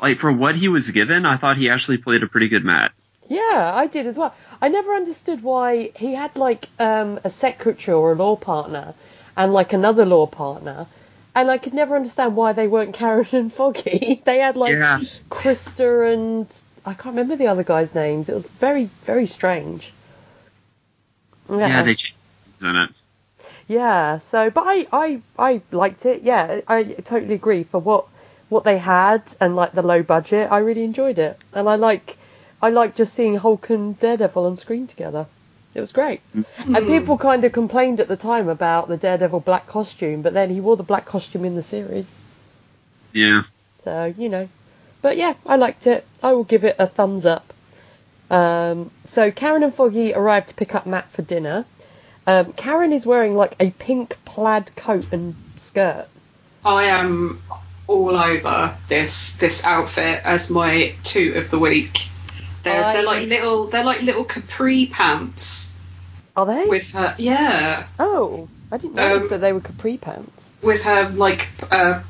Like 0.00 0.18
for 0.18 0.32
what 0.32 0.56
he 0.56 0.68
was 0.68 0.90
given, 0.90 1.26
I 1.26 1.36
thought 1.36 1.56
he 1.58 1.70
actually 1.70 1.98
played 1.98 2.22
a 2.22 2.26
pretty 2.26 2.48
good 2.48 2.64
Matt. 2.64 2.92
Yeah, 3.28 3.72
I 3.74 3.86
did 3.86 4.06
as 4.06 4.18
well. 4.18 4.34
I 4.60 4.68
never 4.68 4.92
understood 4.94 5.42
why 5.42 5.92
he 5.96 6.14
had 6.14 6.36
like 6.36 6.68
um, 6.78 7.20
a 7.24 7.30
secretary 7.30 7.94
or 7.96 8.12
a 8.12 8.14
law 8.16 8.36
partner 8.36 8.94
and 9.36 9.52
like 9.52 9.72
another 9.72 10.04
law 10.04 10.26
partner, 10.26 10.86
and 11.34 11.50
I 11.50 11.58
could 11.58 11.74
never 11.74 11.96
understand 11.96 12.36
why 12.36 12.52
they 12.52 12.66
weren't 12.68 12.94
Karen 12.94 13.26
and 13.32 13.52
Foggy. 13.52 14.22
they 14.26 14.38
had 14.38 14.56
like 14.56 14.72
Yeah. 14.72 14.98
Krista 15.30 16.12
and 16.12 16.46
I 16.84 16.94
can't 16.94 17.14
remember 17.14 17.36
the 17.36 17.48
other 17.48 17.62
guys' 17.64 17.94
names. 17.94 18.28
It 18.28 18.34
was 18.34 18.44
very 18.44 18.84
very 19.04 19.26
strange. 19.26 19.92
Yeah, 21.48 21.68
Yeah, 21.68 21.82
they 21.82 21.94
changed 21.94 22.14
it. 22.62 22.90
yeah. 23.66 24.18
So, 24.18 24.50
but 24.50 24.64
I 24.66 24.86
I 24.92 25.20
I 25.38 25.62
liked 25.72 26.06
it. 26.06 26.22
Yeah, 26.22 26.60
I 26.68 26.84
totally 26.84 27.34
agree. 27.34 27.64
For 27.64 27.78
what 27.78 28.06
what 28.48 28.64
they 28.64 28.78
had 28.78 29.22
and 29.40 29.56
like 29.56 29.72
the 29.72 29.82
low 29.82 30.02
budget, 30.02 30.50
I 30.50 30.58
really 30.58 30.84
enjoyed 30.84 31.18
it, 31.18 31.38
and 31.52 31.68
I 31.68 31.76
like 31.76 32.16
I 32.62 32.70
like 32.70 32.94
just 32.96 33.14
seeing 33.14 33.36
Hulk 33.36 33.70
and 33.70 33.98
Daredevil 33.98 34.44
on 34.46 34.56
screen 34.56 34.86
together. 34.86 35.26
It 35.74 35.80
was 35.80 35.92
great. 35.92 36.20
And 36.58 36.86
people 36.86 37.16
kind 37.16 37.44
of 37.44 37.52
complained 37.52 38.00
at 38.00 38.08
the 38.08 38.16
time 38.16 38.48
about 38.48 38.88
the 38.88 38.96
Daredevil 38.96 39.40
black 39.40 39.66
costume, 39.66 40.22
but 40.22 40.34
then 40.34 40.50
he 40.50 40.60
wore 40.60 40.76
the 40.76 40.82
black 40.82 41.06
costume 41.06 41.44
in 41.44 41.54
the 41.54 41.62
series. 41.62 42.20
Yeah. 43.12 43.44
So, 43.84 44.12
you 44.16 44.28
know. 44.28 44.48
But 45.02 45.16
yeah, 45.16 45.34
I 45.46 45.56
liked 45.56 45.86
it. 45.86 46.04
I 46.22 46.32
will 46.32 46.44
give 46.44 46.64
it 46.64 46.76
a 46.78 46.86
thumbs 46.86 47.24
up. 47.24 47.52
Um, 48.30 48.90
so 49.04 49.30
Karen 49.30 49.62
and 49.62 49.74
Foggy 49.74 50.12
arrive 50.14 50.46
to 50.46 50.54
pick 50.54 50.74
up 50.74 50.86
Matt 50.86 51.10
for 51.10 51.22
dinner. 51.22 51.64
Um, 52.26 52.52
Karen 52.52 52.92
is 52.92 53.06
wearing 53.06 53.36
like 53.36 53.56
a 53.58 53.70
pink 53.70 54.16
plaid 54.24 54.74
coat 54.76 55.06
and 55.12 55.34
skirt. 55.56 56.06
I 56.64 56.84
am 56.84 57.42
all 57.86 58.16
over 58.16 58.76
this 58.88 59.36
this 59.36 59.64
outfit 59.64 60.20
as 60.24 60.50
my 60.50 60.94
two 61.02 61.34
of 61.36 61.50
the 61.50 61.58
week. 61.58 62.08
They're 62.62 62.84
I- 62.84 62.92
they're 62.94 63.02
like 63.04 63.26
little 63.28 63.66
they're 63.66 63.84
like 63.84 64.02
little 64.02 64.24
capri 64.24 64.86
pants 64.86 65.72
Are 66.36 66.46
they? 66.46 66.66
with 66.66 66.90
her 66.90 67.14
yeah 67.18 67.86
oh, 67.98 68.48
I 68.72 68.76
didn't 68.78 68.94
notice 68.96 69.24
Um, 69.24 69.28
that 69.30 69.38
they 69.40 69.52
were 69.52 69.60
capri 69.60 69.96
pants. 69.98 70.54
with 70.62 70.82
her 70.82 71.08
like 71.10 71.48
uh, 71.70 72.02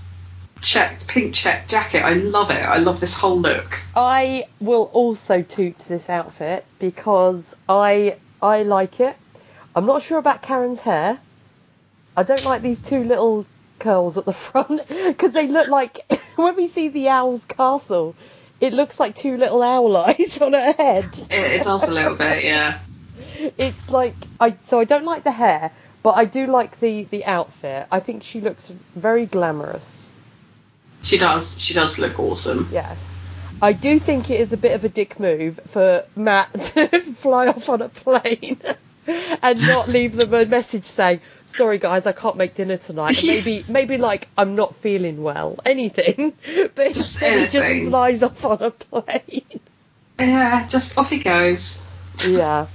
checked 0.61 1.07
pink 1.09 1.35
check 1.35 1.69
jacket. 1.69 2.03
I 2.05 2.13
love 2.15 2.51
it. 2.51 2.63
I 2.63 2.77
love 2.79 3.01
this 3.01 3.15
whole 3.19 3.39
look. 3.41 3.81
I 3.97 4.47
will 4.61 4.91
also 4.93 5.41
toot 5.43 5.79
this 5.81 6.11
outfit 6.11 6.65
because 6.79 7.57
I 7.69 8.17
I 8.43 8.63
like 8.65 9.01
it. 9.01 9.17
I'm 9.75 9.87
not 9.87 10.03
sure 10.03 10.19
about 10.19 10.43
Karen's 10.43 10.81
hair. 10.81 11.19
I 12.17 12.23
don't 12.25 12.45
like 12.45 12.61
these 12.61 12.81
two 12.81 13.05
little 13.05 13.47
curls 13.79 14.19
at 14.19 14.27
the 14.27 14.33
front 14.49 14.87
because 14.89 15.33
they 15.33 15.47
look 15.47 15.69
like 15.69 16.01
when 16.37 16.57
we 16.57 16.67
see 16.67 16.89
the 16.89 17.09
owl's 17.09 17.45
castle, 17.47 18.15
it 18.61 18.73
looks 18.73 19.01
like 19.01 19.15
two 19.15 19.37
little 19.37 19.63
owl 19.63 19.97
eyes 20.09 20.41
on 20.41 20.53
her 20.53 20.73
head. 20.73 21.19
It, 21.31 21.61
it 21.61 21.63
does 21.65 21.89
a 21.89 21.93
little 21.93 22.17
bit, 22.17 22.45
yeah. 22.45 22.79
It's 23.57 23.89
like 23.89 24.15
I 24.39 24.57
so 24.65 24.81
I 24.81 24.85
don't 24.85 25.05
like 25.05 25.25
the 25.25 25.31
hair, 25.31 25.71
but 26.03 26.11
I 26.11 26.27
do 26.27 26.47
like 26.47 26.79
the 26.81 27.05
the 27.05 27.25
outfit. 27.25 27.87
I 27.91 28.01
think 28.01 28.23
she 28.23 28.41
looks 28.41 28.71
very 28.95 29.25
glamorous. 29.25 30.09
She 31.03 31.17
does. 31.17 31.59
She 31.59 31.73
does 31.73 31.99
look 31.99 32.21
awesome. 32.21 32.69
Yes. 32.71 33.19
I 33.63 33.73
do 33.73 33.99
think 33.99 34.31
it 34.31 34.41
is 34.41 34.53
a 34.53 34.57
bit 34.57 34.73
of 34.73 34.85
a 34.85 34.89
dick 34.89 35.19
move 35.19 35.61
for 35.69 36.05
Matt 36.17 36.53
to 36.75 37.01
fly 37.01 37.49
off 37.49 37.69
on 37.69 37.83
a 37.83 37.89
plane 37.89 38.61
and 39.43 39.61
not 39.67 39.89
leave 39.89 40.15
them 40.17 40.33
a 40.35 40.45
message 40.47 40.85
saying, 40.85 41.21
"Sorry 41.47 41.79
guys, 41.79 42.07
I 42.07 42.13
can't 42.13 42.37
make 42.37 42.55
dinner 42.55 42.77
tonight." 42.77 43.21
Maybe 43.27 43.65
maybe 43.69 43.99
like 43.99 44.29
I'm 44.39 44.57
not 44.57 44.75
feeling 44.77 45.23
well, 45.23 45.59
anything. 45.67 46.33
But 46.75 46.93
Just 46.93 47.21
just 47.21 47.89
flies 47.89 48.23
off 48.23 48.45
on 48.45 48.63
a 48.63 48.71
plane. 48.71 49.61
Yeah, 50.19 50.67
just 50.67 50.99
off 50.99 51.11
he 51.11 51.19
goes. 51.19 51.81
yeah. 52.29 52.67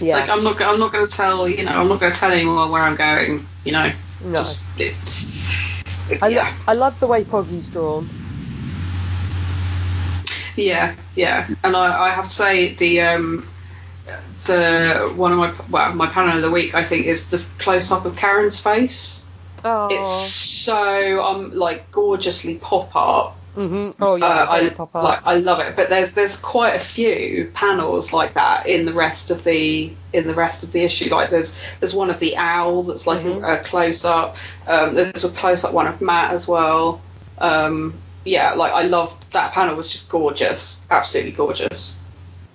Yeah. 0.00 0.18
Like 0.18 0.28
I'm 0.28 0.42
not, 0.42 0.60
I'm 0.60 0.80
not 0.80 0.92
going 0.92 1.06
to 1.06 1.16
tell, 1.16 1.48
you 1.48 1.64
know, 1.64 1.70
I'm 1.70 1.86
not 1.88 2.00
going 2.00 2.12
to 2.12 2.18
tell 2.18 2.32
anyone 2.32 2.72
where 2.72 2.82
I'm 2.82 2.96
going. 2.96 3.46
You 3.64 3.70
know, 3.72 3.92
No. 4.24 4.38
just 4.38 4.64
it, 4.78 4.94
I, 6.20 6.26
yeah, 6.28 6.52
I 6.66 6.72
love 6.74 6.98
the 6.98 7.06
way 7.06 7.22
Foggy's 7.22 7.68
drawn. 7.68 8.08
yeah, 10.56 10.94
yeah. 11.14 11.48
And 11.62 11.76
I, 11.76 12.06
I 12.06 12.10
have 12.10 12.24
to 12.24 12.30
say 12.30 12.74
the 12.74 13.02
um, 13.02 13.48
the 14.46 15.12
one 15.16 15.32
of 15.32 15.38
my 15.38 15.52
well, 15.70 15.94
my 15.94 16.06
panel 16.06 16.36
of 16.36 16.42
the 16.42 16.50
week 16.50 16.74
I 16.74 16.84
think 16.84 17.06
is 17.06 17.28
the 17.28 17.44
close 17.58 17.90
up 17.92 18.04
of 18.04 18.16
Karen's 18.16 18.58
face. 18.60 19.24
Oh. 19.64 19.88
It's 19.90 20.08
so 20.08 21.22
um 21.24 21.52
like 21.52 21.90
gorgeously 21.90 22.56
pop 22.56 22.94
art. 22.94 23.32
hmm 23.54 23.90
Oh 24.00 24.14
yeah. 24.16 24.26
uh, 24.26 24.46
I 24.50 24.68
pop 24.68 24.94
art. 24.94 25.04
like 25.04 25.20
I 25.26 25.36
love 25.36 25.60
it, 25.60 25.74
but 25.76 25.88
there's 25.88 26.12
there's 26.12 26.38
quite 26.38 26.74
a 26.74 26.78
few 26.80 27.50
panels 27.54 28.12
like 28.12 28.34
that 28.34 28.66
in 28.66 28.84
the 28.86 28.92
rest 28.92 29.30
of 29.30 29.44
the 29.44 29.92
in 30.12 30.26
the 30.26 30.34
rest 30.34 30.62
of 30.62 30.72
the 30.72 30.82
issue. 30.82 31.08
Like 31.10 31.30
there's 31.30 31.58
there's 31.80 31.94
one 31.94 32.10
of 32.10 32.18
the 32.20 32.36
owls 32.36 32.86
that's 32.88 33.06
like 33.06 33.20
Mhm. 33.20 33.42
a, 33.42 33.60
a 33.60 33.64
close 33.64 34.04
up. 34.04 34.36
Um, 34.66 34.94
there's 34.94 35.24
a 35.24 35.30
close 35.30 35.64
up 35.64 35.72
one 35.72 35.86
of 35.86 36.00
Matt 36.00 36.32
as 36.32 36.46
well. 36.46 37.00
Um, 37.38 37.94
yeah, 38.24 38.52
like 38.54 38.72
I 38.72 38.82
love 38.82 39.14
that 39.32 39.52
panel 39.52 39.76
was 39.76 39.90
just 39.90 40.08
gorgeous, 40.08 40.80
absolutely 40.90 41.32
gorgeous. 41.32 41.96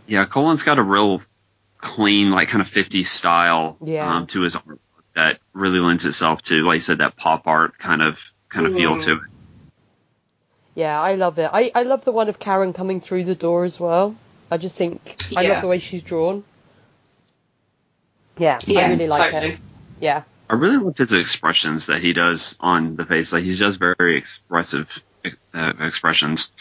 Yeah, 0.08 0.26
Colan's 0.26 0.64
got 0.64 0.78
a 0.80 0.84
real 0.84 1.22
clean, 1.82 2.32
like 2.32 2.50
kind 2.50 2.62
of 2.62 2.68
50s 2.70 3.08
style 3.08 3.78
Yeah. 3.84 4.16
um, 4.16 4.28
to 4.28 4.42
his 4.42 4.56
art 4.56 4.80
that 5.16 5.40
really 5.54 5.80
lends 5.80 6.06
itself 6.06 6.42
to, 6.44 6.64
like 6.64 6.76
you 6.76 6.80
said, 6.82 7.00
that 7.00 7.18
pop 7.18 7.48
art 7.48 7.78
kind 7.78 8.02
of 8.02 8.18
kind 8.50 8.66
of 8.68 8.74
feel 8.74 8.96
Mm. 8.96 9.04
to 9.04 9.12
it. 9.14 9.20
Yeah, 10.76 11.02
I 11.02 11.16
love 11.16 11.38
it. 11.40 11.50
I, 11.52 11.72
I 11.76 11.84
love 11.84 12.06
the 12.06 12.12
one 12.14 12.30
of 12.30 12.40
Karen 12.40 12.72
coming 12.72 13.00
through 13.02 13.26
the 13.26 13.36
door 13.36 13.66
as 13.66 13.78
well. 13.80 14.16
I 14.50 14.58
just 14.58 14.78
think 14.78 15.18
I 15.36 15.48
love 15.48 15.62
the 15.62 15.68
way 15.68 15.80
she's 15.80 16.02
drawn. 16.02 16.44
Yeah, 18.38 18.60
Yeah, 18.66 18.80
I 18.80 18.90
really 18.90 19.08
like 19.08 19.32
totally. 19.32 19.54
it. 19.54 19.60
Yeah. 20.00 20.24
I 20.50 20.56
really 20.56 20.78
love 20.78 20.98
his 20.98 21.14
expressions 21.14 21.86
that 21.88 22.02
he 22.02 22.14
does 22.14 22.58
on 22.60 22.96
the 22.96 23.06
face. 23.06 23.32
Like 23.32 23.44
he's 23.44 23.60
just 23.60 23.80
very 23.80 24.18
expressive 24.18 24.88
uh, 25.54 25.74
expressions. 25.80 26.52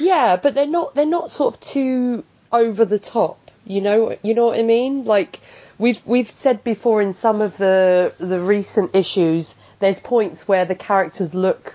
Yeah, 0.00 0.36
but 0.36 0.54
they're 0.54 0.66
not 0.66 0.94
they're 0.94 1.06
not 1.06 1.30
sort 1.30 1.54
of 1.54 1.60
too 1.60 2.24
over 2.52 2.84
the 2.84 2.98
top. 2.98 3.47
You 3.68 3.82
know 3.82 4.16
you 4.22 4.34
know 4.34 4.46
what 4.46 4.58
I 4.58 4.62
mean? 4.62 5.04
Like 5.04 5.40
we've 5.78 6.00
we've 6.06 6.30
said 6.30 6.64
before 6.64 7.02
in 7.02 7.12
some 7.12 7.42
of 7.42 7.56
the 7.58 8.14
the 8.18 8.40
recent 8.40 8.96
issues, 8.96 9.54
there's 9.78 10.00
points 10.00 10.48
where 10.48 10.64
the 10.64 10.74
characters 10.74 11.34
look 11.34 11.74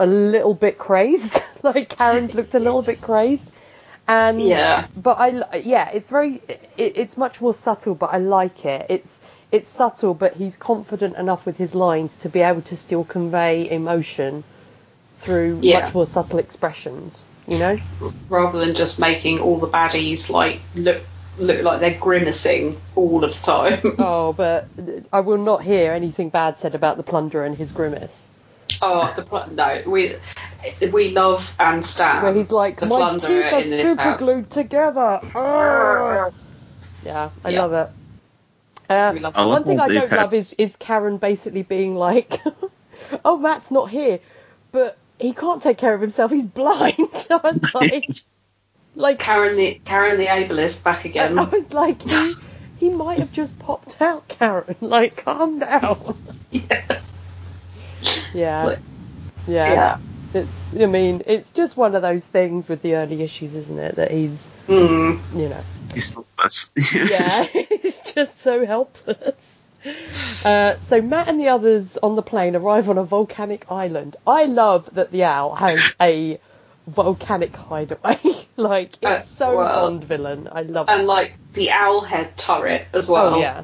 a 0.00 0.06
little 0.06 0.54
bit 0.54 0.78
crazed. 0.78 1.42
like 1.62 1.90
Karen's 1.96 2.34
looked 2.38 2.54
a 2.54 2.58
little 2.58 2.82
bit 2.82 3.00
crazed. 3.00 3.48
And 4.08 4.40
Yeah. 4.40 4.86
but 4.96 5.18
I 5.20 5.58
yeah, 5.58 5.90
it's 5.90 6.10
very 6.10 6.42
it, 6.48 6.68
it's 6.76 7.16
much 7.16 7.40
more 7.40 7.54
subtle, 7.54 7.94
but 7.94 8.10
I 8.12 8.18
like 8.18 8.64
it. 8.64 8.86
It's 8.88 9.20
it's 9.52 9.68
subtle, 9.68 10.14
but 10.14 10.34
he's 10.34 10.56
confident 10.56 11.16
enough 11.16 11.46
with 11.46 11.56
his 11.56 11.72
lines 11.74 12.16
to 12.16 12.28
be 12.28 12.40
able 12.40 12.62
to 12.62 12.76
still 12.76 13.04
convey 13.04 13.70
emotion 13.70 14.42
through 15.18 15.60
Yeah. 15.62 15.82
much 15.82 15.94
more 15.94 16.06
subtle 16.06 16.40
expressions. 16.40 17.29
You 17.50 17.58
know? 17.58 17.78
Rather 18.28 18.60
than 18.64 18.74
just 18.74 19.00
making 19.00 19.40
all 19.40 19.58
the 19.58 19.66
baddies 19.66 20.30
like 20.30 20.60
look 20.76 21.02
look 21.38 21.62
like 21.62 21.80
they're 21.80 21.98
grimacing 21.98 22.80
all 22.94 23.24
of 23.24 23.32
the 23.34 23.42
time. 23.42 23.80
Oh, 23.98 24.32
but 24.32 24.68
I 25.12 25.20
will 25.20 25.38
not 25.38 25.62
hear 25.62 25.92
anything 25.92 26.30
bad 26.30 26.56
said 26.56 26.74
about 26.74 26.96
the 26.96 27.02
plunderer 27.02 27.44
and 27.44 27.56
his 27.56 27.72
grimace. 27.72 28.30
Oh, 28.80 29.12
the 29.14 29.22
pl- 29.22 29.48
no, 29.52 29.82
we 29.86 30.14
we 30.92 31.10
love 31.10 31.54
and 31.58 31.84
stand. 31.84 32.22
Where 32.22 32.34
he's 32.34 32.50
like, 32.50 32.78
the 32.78 32.86
my 32.86 32.96
plunderer 32.96 33.28
teeth 33.28 33.52
are 33.52 33.60
in 33.60 33.70
this 33.70 33.82
super 33.82 34.02
house." 34.02 34.20
glued 34.20 34.50
together. 34.50 35.20
Arrgh." 35.34 36.32
Yeah, 37.04 37.30
I 37.44 37.50
Yeah. 37.50 37.62
love 37.62 37.72
it. 37.72 37.90
Uh, 38.88 39.14
love 39.20 39.36
I 39.36 39.44
one 39.44 39.64
thing 39.64 39.80
I 39.80 39.88
don't 39.88 40.12
love 40.12 40.34
is, 40.34 40.52
is 40.54 40.76
Karen 40.76 41.18
basically 41.18 41.62
being 41.62 41.94
like, 41.94 42.40
oh, 43.24 43.36
Matt's 43.38 43.70
not 43.70 43.90
here, 43.90 44.20
but 44.72 44.98
he 45.20 45.32
can't 45.32 45.62
take 45.62 45.78
care 45.78 45.94
of 45.94 46.00
himself. 46.00 46.30
He's 46.30 46.46
blind. 46.46 46.96
I 47.30 47.40
was 47.42 47.60
like, 47.74 48.10
like 48.96 49.18
Karen 49.18 49.56
the 49.56 49.80
Karen 49.84 50.18
the 50.18 50.26
ableist 50.26 50.82
back 50.82 51.04
again. 51.04 51.38
I 51.38 51.44
was 51.44 51.72
like, 51.72 52.02
he, 52.02 52.34
he 52.78 52.88
might 52.90 53.18
have 53.18 53.32
just 53.32 53.58
popped 53.58 54.00
out, 54.00 54.26
Karen. 54.28 54.76
Like, 54.80 55.16
calm 55.24 55.58
down. 55.58 56.16
yeah. 56.50 57.00
Yeah, 58.32 58.64
Like, 58.64 58.78
yeah. 59.46 59.72
yeah. 59.72 59.98
It's, 60.32 60.64
I 60.80 60.86
mean, 60.86 61.22
it's 61.26 61.50
just 61.50 61.76
one 61.76 61.94
of 61.96 62.02
those 62.02 62.24
things 62.24 62.68
with 62.68 62.82
the 62.82 62.94
early 62.94 63.20
issues, 63.22 63.52
isn't 63.54 63.78
it? 63.78 63.96
That 63.96 64.10
he's, 64.12 64.48
Mm. 64.68 65.18
you 65.34 65.48
know, 65.48 65.62
He's 65.92 66.06
still 66.06 66.24
us. 66.38 66.70
yeah, 66.94 67.42
he's 67.44 68.00
just 68.00 68.38
so 68.40 68.64
helpless. 68.64 69.59
Uh, 70.44 70.76
so 70.86 71.00
Matt 71.00 71.28
and 71.28 71.40
the 71.40 71.48
others 71.48 71.96
on 71.98 72.16
the 72.16 72.22
plane 72.22 72.56
arrive 72.56 72.88
on 72.90 72.98
a 72.98 73.04
volcanic 73.04 73.70
island. 73.70 74.16
I 74.26 74.44
love 74.44 74.88
that 74.94 75.10
the 75.10 75.24
owl 75.24 75.54
has 75.54 75.80
a 76.00 76.38
volcanic 76.86 77.54
hideaway. 77.54 78.18
like 78.56 78.94
it's 79.02 79.04
Uh, 79.04 79.20
so 79.20 79.56
well- 79.56 79.90
Bond 79.90 80.04
villain. 80.04 80.48
I 80.52 80.62
love 80.62 80.88
it. 80.88 80.92
And 80.92 81.06
like 81.06 81.34
the 81.54 81.70
owl 81.70 82.00
head 82.00 82.36
turret 82.36 82.86
as 82.92 83.08
well. 83.08 83.34
oh 83.34 83.40
yeah, 83.40 83.62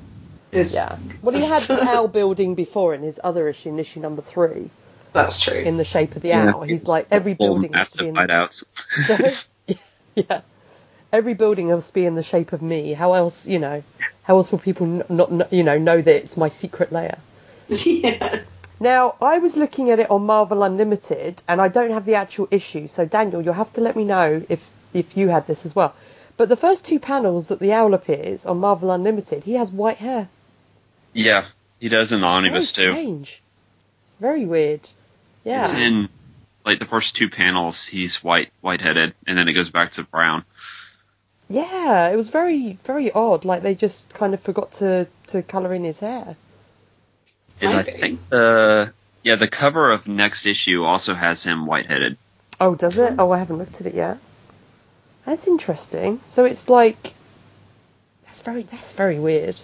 Is, 0.53 0.75
yeah. 0.75 0.97
Well, 1.23 1.35
he 1.37 1.43
had 1.45 1.63
the 1.63 1.83
owl 1.89 2.09
building 2.09 2.55
before 2.55 2.95
in 2.95 3.03
his 3.03 3.21
other 3.23 3.49
issue, 3.49 3.69
in 3.71 3.79
issue 3.79 4.01
number 4.01 4.23
three, 4.23 4.71
That's 5.13 5.41
true. 5.41 5.59
in 5.59 5.77
the 5.77 5.85
shape 5.85 6.17
of 6.17 6.23
the 6.23 6.29
Yeah, 6.29 6.51
owl. 6.55 6.63
He's 6.63 6.87
like 6.89 7.09
every 7.11 7.35
building 7.35 7.73
has 7.75 7.93
to 7.93 7.99
be 8.05 8.11
massive 8.11 8.31
in, 8.31 8.37
hideouts. 8.37 8.65
So, 9.67 9.75
yeah, 10.15 10.41
every 11.17 11.35
building 11.35 11.69
must 11.69 11.93
be 11.95 12.05
in 12.07 12.15
the 12.15 12.23
shape 12.23 12.53
of 12.53 12.63
me. 12.63 12.93
How 12.93 13.15
else, 13.15 13.47
you 13.47 13.59
know, 13.59 13.83
how 14.23 14.37
else 14.37 14.53
will 14.53 14.59
people 14.59 14.87
n- 14.87 15.05
not, 15.09 15.53
you 15.53 15.63
know, 15.65 15.79
know 15.79 16.01
that 16.01 16.15
it's 16.17 16.37
my 16.37 16.49
secret 16.49 16.93
layer? 16.93 17.19
yeah. 17.69 18.41
Now, 18.79 19.15
I 19.23 19.39
was 19.39 19.57
looking 19.57 19.91
at 19.91 19.99
it 19.99 20.11
on 20.11 20.27
Marvel 20.27 20.63
Unlimited, 20.63 21.43
and 21.49 21.61
I 21.61 21.69
don't 21.69 21.91
have 21.93 22.05
the 22.05 22.17
actual 22.17 22.47
issue. 22.51 22.89
So, 22.89 23.07
Daniel, 23.07 23.41
you'll 23.43 23.55
have 23.55 23.73
to 23.75 23.81
let 23.81 23.97
me 23.97 24.05
know 24.05 24.45
if 24.49 24.69
if 24.93 25.17
you 25.17 25.29
had 25.29 25.47
this 25.47 25.67
as 25.67 25.75
well. 25.75 25.95
But 26.37 26.49
the 26.51 26.57
first 26.57 26.85
two 26.85 27.01
panels 27.01 27.49
that 27.49 27.59
the 27.59 27.73
owl 27.73 27.95
appears 27.95 28.45
on 28.47 28.59
Marvel 28.59 28.91
Unlimited, 28.91 29.45
he 29.45 29.55
has 29.55 29.71
white 29.71 29.97
hair. 29.97 30.29
Yeah, 31.15 31.47
he 31.81 31.89
does 31.89 32.13
in 32.13 32.21
the 32.21 32.27
omnibus 32.27 32.75
Very 32.77 32.87
too. 32.89 32.93
strange. 32.93 33.43
Very 34.21 34.45
weird. 34.45 34.81
It's 34.81 34.93
Yeah. 35.45 35.77
in 35.77 36.09
like 36.67 36.79
the 36.79 36.85
first 36.87 37.17
two 37.17 37.31
panels, 37.31 37.87
he's 37.87 38.23
white, 38.25 38.51
white-headed, 38.61 39.15
and 39.27 39.39
then 39.39 39.49
it 39.49 39.53
goes 39.55 39.71
back 39.71 39.93
to 39.93 40.03
brown. 40.03 40.45
Yeah, 41.49 42.09
it 42.09 42.17
was 42.17 42.31
very, 42.31 42.79
very 42.85 43.13
odd. 43.13 43.45
Like 43.45 43.63
they 43.63 43.75
just 43.75 44.13
kind 44.13 44.35
of 44.35 44.41
forgot 44.41 44.73
to, 44.73 45.07
to 45.29 45.43
colour 45.43 45.73
in 45.73 45.85
his 45.85 46.01
hair. 46.01 46.37
And 47.61 47.73
I 47.73 47.83
Maybe. 47.83 47.99
think 47.99 48.29
the 48.29 48.93
yeah 49.23 49.37
the 49.37 49.49
cover 49.49 49.91
of 49.91 50.07
next 50.07 50.47
issue 50.47 50.85
also 50.85 51.15
has 51.15 51.43
him 51.43 51.67
white-headed. 51.67 52.17
Oh, 52.61 52.75
does 52.75 52.99
it? 52.99 53.15
Oh, 53.19 53.31
I 53.31 53.39
haven't 53.39 53.59
looked 53.59 53.81
at 53.81 53.87
it 53.87 53.95
yet. 53.95 54.19
That's 55.25 55.47
interesting. 55.47 56.21
So 56.27 56.45
it's 56.45 56.69
like 56.69 57.15
that's 58.25 58.43
very 58.43 58.63
that's 58.63 58.93
very 58.93 59.19
weird. 59.19 59.61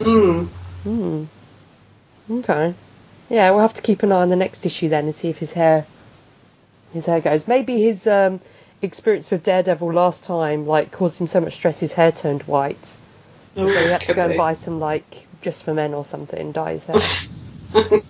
Mm. 0.00 0.46
Hmm. 0.82 1.24
Okay. 2.30 2.74
Yeah, 3.28 3.50
we'll 3.50 3.60
have 3.60 3.74
to 3.74 3.82
keep 3.82 4.02
an 4.02 4.12
eye 4.12 4.22
on 4.22 4.28
the 4.28 4.36
next 4.36 4.66
issue 4.66 4.88
then 4.88 5.06
and 5.06 5.14
see 5.14 5.28
if 5.28 5.38
his 5.38 5.52
hair 5.52 5.86
his 6.92 7.06
hair 7.06 7.20
goes. 7.20 7.46
Maybe 7.46 7.80
his 7.82 8.06
um, 8.06 8.40
experience 8.82 9.30
with 9.30 9.42
Daredevil 9.42 9.92
last 9.92 10.24
time 10.24 10.66
like 10.66 10.92
caused 10.92 11.20
him 11.20 11.26
so 11.26 11.40
much 11.40 11.54
stress 11.54 11.80
his 11.80 11.92
hair 11.92 12.12
turned 12.12 12.42
white. 12.42 12.98
So 13.54 13.66
he 13.68 13.88
had 13.88 14.02
to 14.02 14.14
go 14.14 14.26
and 14.26 14.36
buy 14.36 14.54
some 14.54 14.80
like 14.80 15.26
just 15.40 15.64
for 15.64 15.72
men 15.72 15.94
or 15.94 16.04
something 16.04 16.38
and 16.38 16.52
dye 16.52 16.72
his 16.72 16.84
hair. 16.86 16.96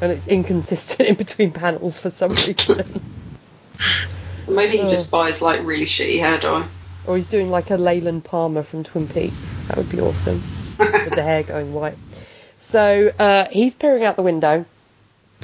and 0.00 0.12
it's 0.12 0.28
inconsistent 0.28 1.08
in 1.08 1.14
between 1.14 1.52
panels 1.52 1.98
for 1.98 2.10
some 2.10 2.30
reason. 2.30 2.84
Maybe 4.48 4.76
he 4.76 4.82
Oh. 4.82 4.88
just 4.88 5.10
buys 5.10 5.40
like 5.40 5.64
really 5.64 5.86
shitty 5.86 6.18
hair 6.20 6.38
dye. 6.38 6.66
Or 7.06 7.16
he's 7.16 7.28
doing 7.28 7.50
like 7.50 7.70
a 7.70 7.76
Leland 7.76 8.24
Palmer 8.24 8.62
from 8.62 8.84
Twin 8.84 9.08
Peaks. 9.08 9.62
That 9.68 9.78
would 9.78 9.88
be 9.88 10.00
awesome. 10.00 10.42
With 10.78 11.14
the 11.14 11.22
hair 11.22 11.42
going 11.42 11.72
white. 11.72 11.96
So 12.60 13.10
uh, 13.18 13.46
he's 13.50 13.74
peering 13.74 14.04
out 14.04 14.16
the 14.16 14.22
window 14.22 14.64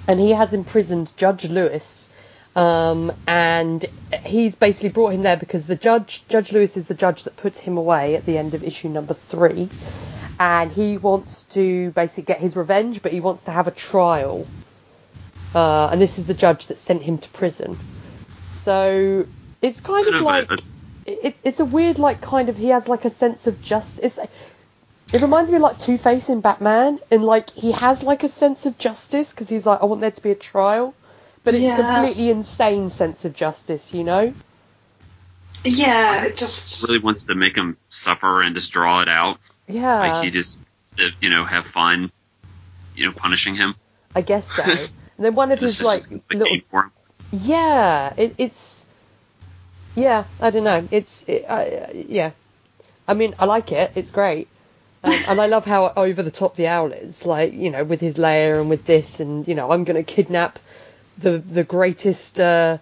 and 0.06 0.20
he 0.20 0.30
has 0.32 0.52
imprisoned 0.52 1.12
Judge 1.16 1.44
Lewis. 1.46 2.08
Um, 2.56 3.12
and 3.26 3.84
he's 4.24 4.56
basically 4.56 4.88
brought 4.88 5.12
him 5.12 5.22
there 5.22 5.36
because 5.36 5.66
the 5.66 5.76
judge, 5.76 6.24
Judge 6.28 6.52
Lewis 6.52 6.76
is 6.76 6.86
the 6.86 6.94
judge 6.94 7.24
that 7.24 7.36
puts 7.36 7.58
him 7.58 7.76
away 7.76 8.16
at 8.16 8.26
the 8.26 8.38
end 8.38 8.54
of 8.54 8.64
issue 8.64 8.88
number 8.88 9.14
three. 9.14 9.68
And 10.38 10.72
he 10.72 10.96
wants 10.96 11.44
to 11.50 11.90
basically 11.90 12.24
get 12.24 12.40
his 12.40 12.56
revenge, 12.56 13.02
but 13.02 13.12
he 13.12 13.20
wants 13.20 13.44
to 13.44 13.50
have 13.50 13.66
a 13.66 13.70
trial. 13.70 14.46
Uh, 15.54 15.88
and 15.88 16.00
this 16.00 16.18
is 16.18 16.26
the 16.26 16.34
judge 16.34 16.66
that 16.68 16.78
sent 16.78 17.02
him 17.02 17.18
to 17.18 17.28
prison. 17.28 17.78
So 18.52 19.26
it's 19.62 19.80
kind 19.80 20.06
of 20.08 20.22
like 20.22 20.50
it, 21.06 21.36
it's 21.42 21.60
a 21.60 21.64
weird 21.64 21.98
like 21.98 22.20
kind 22.20 22.48
of 22.48 22.56
he 22.56 22.68
has 22.68 22.88
like 22.88 23.04
a 23.04 23.10
sense 23.10 23.46
of 23.46 23.60
justice. 23.62 24.18
It 25.12 25.20
reminds 25.20 25.50
me 25.50 25.56
of 25.56 25.62
like 25.62 25.78
Two 25.78 25.98
Face 25.98 26.28
in 26.28 26.40
Batman, 26.40 27.00
and 27.10 27.24
like 27.24 27.50
he 27.50 27.72
has 27.72 28.02
like 28.02 28.22
a 28.22 28.28
sense 28.28 28.66
of 28.66 28.78
justice 28.78 29.32
because 29.32 29.48
he's 29.48 29.66
like, 29.66 29.82
I 29.82 29.86
want 29.86 30.00
there 30.00 30.10
to 30.10 30.22
be 30.22 30.30
a 30.30 30.36
trial, 30.36 30.94
but 31.44 31.54
it's 31.54 31.62
Yeah. 31.62 31.76
completely 31.76 32.30
insane 32.30 32.90
sense 32.90 33.24
of 33.24 33.34
justice, 33.34 33.94
you 33.94 34.04
know? 34.04 34.32
Yeah, 35.64 36.24
it 36.24 36.36
just 36.36 36.82
Really 36.88 36.98
wants 36.98 37.24
to 37.24 37.34
make 37.34 37.56
him 37.56 37.76
suffer 37.90 38.42
and 38.42 38.54
just 38.54 38.72
draw 38.72 39.02
it 39.02 39.08
out. 39.08 39.38
Yeah, 39.68 39.98
Like 40.00 40.24
he 40.24 40.30
just, 40.30 40.58
you 41.20 41.30
know, 41.30 41.44
have 41.44 41.66
fun, 41.66 42.10
you 42.96 43.06
know, 43.06 43.12
punishing 43.12 43.54
him. 43.54 43.74
I 44.14 44.22
guess 44.22 44.50
so. 44.50 44.62
and 44.62 44.88
then 45.18 45.34
one 45.34 45.52
of 45.52 45.58
his 45.60 45.82
like 45.82 46.02
little 46.10 46.46
game 46.46 46.62
for 46.70 46.84
him. 46.84 46.92
Yeah, 47.32 48.12
it, 48.16 48.34
it's 48.38 48.88
yeah. 49.94 50.24
I 50.40 50.50
don't 50.50 50.64
know. 50.64 50.88
It's 50.90 51.24
it, 51.28 51.44
uh, 51.46 51.88
yeah. 51.94 52.32
I 53.06 53.14
mean, 53.14 53.34
I 53.38 53.44
like 53.44 53.70
it. 53.72 53.92
It's 53.94 54.10
great, 54.10 54.48
um, 55.04 55.12
and 55.28 55.40
I 55.40 55.46
love 55.46 55.64
how 55.64 55.92
over 55.96 56.22
the 56.22 56.30
top 56.30 56.56
the 56.56 56.68
owl 56.68 56.92
is. 56.92 57.24
Like 57.26 57.52
you 57.52 57.70
know, 57.70 57.84
with 57.84 58.00
his 58.00 58.18
lair 58.18 58.60
and 58.60 58.68
with 58.70 58.86
this, 58.86 59.20
and 59.20 59.46
you 59.46 59.54
know, 59.54 59.70
I'm 59.70 59.84
going 59.84 59.96
to 59.96 60.02
kidnap 60.02 60.58
the 61.20 61.38
the 61.38 61.64
greatest. 61.64 62.40
Uh, 62.40 62.78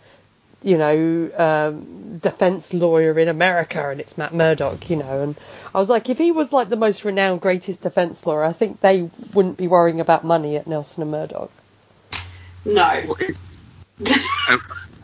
you 0.60 0.76
know, 0.76 1.30
um, 1.36 2.18
defense 2.18 2.74
lawyer 2.74 3.16
in 3.16 3.28
America, 3.28 3.90
and 3.90 4.00
it's 4.00 4.18
Matt 4.18 4.34
Murdock, 4.34 4.90
you 4.90 4.96
know, 4.96 5.22
and 5.22 5.36
I 5.72 5.78
was 5.78 5.88
like, 5.88 6.08
if 6.08 6.18
he 6.18 6.32
was 6.32 6.52
like 6.52 6.68
the 6.68 6.76
most 6.76 7.04
renowned, 7.04 7.40
greatest 7.40 7.82
defense 7.82 8.26
lawyer, 8.26 8.42
I 8.42 8.52
think 8.52 8.80
they 8.80 9.08
wouldn't 9.34 9.56
be 9.56 9.68
worrying 9.68 10.00
about 10.00 10.24
money 10.24 10.56
at 10.56 10.66
Nelson 10.66 11.02
and 11.02 11.12
Murdock. 11.12 11.52
no. 12.64 13.16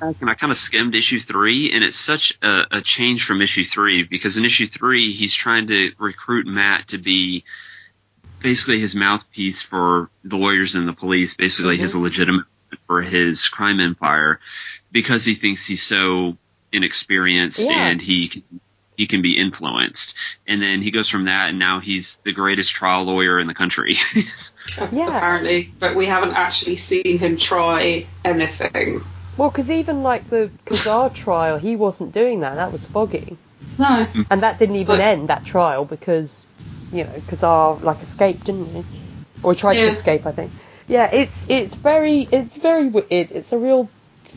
I, 0.00 0.12
and 0.20 0.28
I 0.28 0.34
kind 0.34 0.50
of 0.50 0.58
skimmed 0.58 0.94
issue 0.94 1.20
three, 1.20 1.72
and 1.72 1.84
it's 1.84 1.98
such 1.98 2.36
a, 2.42 2.66
a 2.72 2.80
change 2.80 3.24
from 3.24 3.40
issue 3.40 3.64
three 3.64 4.02
because 4.02 4.36
in 4.36 4.44
issue 4.44 4.66
three 4.66 5.12
he's 5.12 5.34
trying 5.34 5.68
to 5.68 5.92
recruit 5.98 6.46
Matt 6.46 6.88
to 6.88 6.98
be 6.98 7.44
basically 8.40 8.80
his 8.80 8.94
mouthpiece 8.94 9.62
for 9.62 10.10
the 10.22 10.36
lawyers 10.36 10.74
and 10.74 10.86
the 10.86 10.92
police, 10.92 11.34
basically 11.34 11.78
his 11.78 11.94
legitimate 11.94 12.44
for 12.86 13.02
his 13.02 13.48
crime 13.48 13.80
empire, 13.80 14.40
because 14.92 15.24
he 15.24 15.34
thinks 15.34 15.66
he's 15.66 15.82
so 15.82 16.36
inexperienced 16.72 17.60
Yeah. 17.60 17.72
and 17.88 18.00
he 18.00 18.28
can, 18.28 18.42
he 18.96 19.06
can 19.06 19.22
be 19.22 19.38
influenced. 19.38 20.14
And 20.46 20.62
then 20.62 20.82
he 20.82 20.90
goes 20.90 21.08
from 21.08 21.24
that, 21.26 21.50
and 21.50 21.58
now 21.58 21.80
he's 21.80 22.16
the 22.24 22.32
greatest 22.32 22.70
trial 22.70 23.04
lawyer 23.04 23.38
in 23.38 23.46
the 23.46 23.54
country. 23.54 23.98
Yeah. 24.90 25.08
Apparently, 25.16 25.70
but 25.78 25.94
we 25.94 26.06
haven't 26.06 26.32
actually 26.32 26.76
seen 26.76 27.18
him 27.18 27.36
try 27.36 28.06
anything. 28.24 29.02
Well, 29.36 29.50
because 29.50 29.70
even 29.70 30.02
like 30.02 30.30
the 30.30 30.50
Ka-Zar 30.64 31.10
trial, 31.10 31.58
he 31.58 31.76
wasn't 31.76 32.12
doing 32.12 32.40
that. 32.40 32.54
That 32.54 32.72
was 32.72 32.86
foggy, 32.86 33.36
No. 33.78 34.06
and 34.30 34.42
that 34.42 34.58
didn't 34.58 34.76
even 34.76 34.86
But- 34.96 35.00
end 35.00 35.28
that 35.28 35.44
trial 35.44 35.84
because 35.84 36.46
you 36.92 37.04
know 37.04 37.22
Ka-Zar 37.28 37.74
like 37.76 38.00
escaped, 38.00 38.44
didn't 38.44 38.66
he? 38.74 38.84
Or 39.42 39.52
he 39.52 39.60
tried 39.60 39.74
to 39.74 39.86
escape, 39.86 40.24
I 40.24 40.32
think. 40.32 40.50
Yeah, 40.88 41.10
it's 41.12 41.46
it's 41.48 41.74
very 41.74 42.20
it's 42.20 42.56
very 42.56 42.88
weird. 42.88 43.08
It's 43.10 43.52
a 43.52 43.58
real 43.58 43.88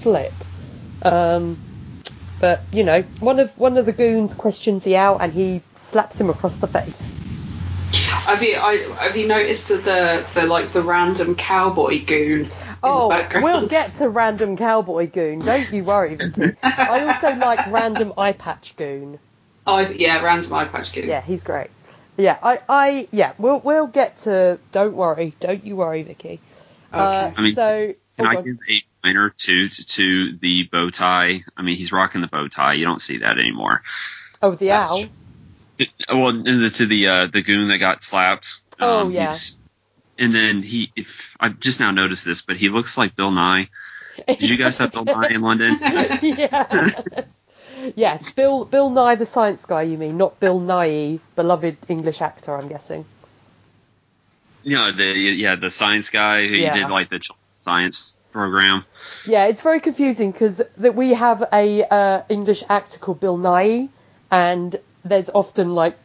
flip. 0.01 0.33
Um, 1.03 1.57
but 2.39 2.63
you 2.71 2.83
know, 2.83 3.03
one 3.19 3.39
of 3.39 3.57
one 3.57 3.77
of 3.77 3.85
the 3.85 3.93
goons 3.93 4.33
questions 4.33 4.83
the 4.83 4.97
owl, 4.97 5.17
and 5.19 5.33
he 5.33 5.61
slaps 5.75 6.19
him 6.19 6.29
across 6.29 6.57
the 6.57 6.67
face. 6.67 7.09
Have 7.91 8.43
you 8.43 8.57
I, 8.57 8.77
have 8.99 9.17
you 9.17 9.27
noticed 9.27 9.69
that 9.69 9.83
the 9.85 10.25
the 10.39 10.47
like 10.47 10.73
the 10.73 10.81
random 10.81 11.35
cowboy 11.35 12.05
goon 12.05 12.49
Oh, 12.83 13.25
we'll 13.41 13.67
get 13.67 13.95
to 13.95 14.09
random 14.09 14.55
cowboy 14.55 15.09
goon. 15.09 15.39
Don't 15.39 15.71
you 15.71 15.83
worry, 15.83 16.15
Vicky. 16.15 16.55
I 16.63 17.01
also 17.01 17.35
like 17.35 17.65
random 17.67 18.13
eye 18.17 18.33
patch 18.33 18.75
goon. 18.77 19.19
I, 19.65 19.89
yeah, 19.89 20.21
random 20.23 20.53
eye 20.53 20.65
patch 20.65 20.93
goon. 20.93 21.09
Yeah, 21.09 21.21
he's 21.21 21.43
great. 21.43 21.69
Yeah, 22.17 22.37
I, 22.41 22.59
I, 22.67 23.07
yeah, 23.11 23.33
we'll, 23.37 23.59
we'll 23.59 23.87
get 23.87 24.17
to. 24.17 24.59
Don't 24.71 24.95
worry, 24.95 25.35
don't 25.39 25.63
you 25.63 25.75
worry, 25.75 26.03
Vicky. 26.03 26.39
Uh, 26.91 26.97
Okay. 26.97 27.33
I 27.37 27.41
mean, 27.41 27.55
so, 27.55 27.93
Can 28.17 28.27
I 28.27 28.41
give 28.41 28.57
a 28.69 28.81
minor 29.03 29.29
to, 29.29 29.69
to 29.69 29.85
to 29.85 30.37
the 30.37 30.63
bow 30.63 30.89
tie? 30.89 31.43
I 31.55 31.61
mean, 31.61 31.77
he's 31.77 31.91
rocking 31.91 32.21
the 32.21 32.27
bow 32.27 32.47
tie. 32.47 32.73
You 32.73 32.85
don't 32.85 33.01
see 33.01 33.19
that 33.19 33.37
anymore. 33.37 33.83
oh, 34.41 34.55
the 34.55 34.67
That's 34.67 34.91
owl. 34.91 35.05
well, 36.09 36.33
the, 36.33 36.71
to 36.75 36.85
the 36.87 37.07
uh, 37.07 37.27
the 37.27 37.43
goon 37.43 37.69
that 37.69 37.77
got 37.77 38.01
slapped. 38.03 38.61
Oh, 38.79 39.01
um, 39.01 39.11
yeah. 39.11 39.35
And 40.19 40.33
then 40.33 40.63
he, 40.63 40.91
if, 40.95 41.07
I 41.39 41.49
just 41.49 41.79
now 41.79 41.91
noticed 41.91 42.25
this, 42.25 42.41
but 42.41 42.57
he 42.57 42.69
looks 42.69 42.97
like 42.97 43.15
Bill 43.15 43.29
Nye. 43.29 43.69
Did 44.27 44.41
you 44.41 44.57
guys 44.57 44.79
have 44.79 44.91
Bill 44.91 45.05
Nye 45.05 45.29
in 45.29 45.41
London? 45.41 45.77
yeah. 46.21 47.01
yes, 47.95 48.31
Bill, 48.33 48.65
Bill 48.65 48.89
Nye, 48.89 49.15
the 49.15 49.25
science 49.25 49.65
guy. 49.65 49.83
You 49.83 49.97
mean 49.97 50.17
not 50.17 50.39
Bill 50.39 50.59
Nighy, 50.59 51.19
beloved 51.35 51.77
English 51.87 52.21
actor? 52.21 52.55
I'm 52.55 52.67
guessing. 52.67 53.05
Yeah, 54.63 54.91
the 54.95 55.03
yeah 55.03 55.55
the 55.55 55.71
science 55.71 56.09
guy 56.09 56.47
who 56.47 56.55
Yeah. 56.55 56.73
did 56.73 56.89
like 56.89 57.09
the 57.09 57.21
science 57.59 58.17
program. 58.31 58.85
Yeah, 59.25 59.45
it's 59.45 59.61
very 59.61 59.79
confusing 59.79 60.31
because 60.31 60.61
that 60.77 60.95
we 60.95 61.13
have 61.13 61.43
a 61.53 61.83
uh, 61.83 62.23
English 62.29 62.63
actor 62.69 62.99
called 62.99 63.19
Bill 63.19 63.37
Nighy, 63.37 63.89
and 64.31 64.75
there's 65.05 65.29
often 65.29 65.73
like, 65.75 65.97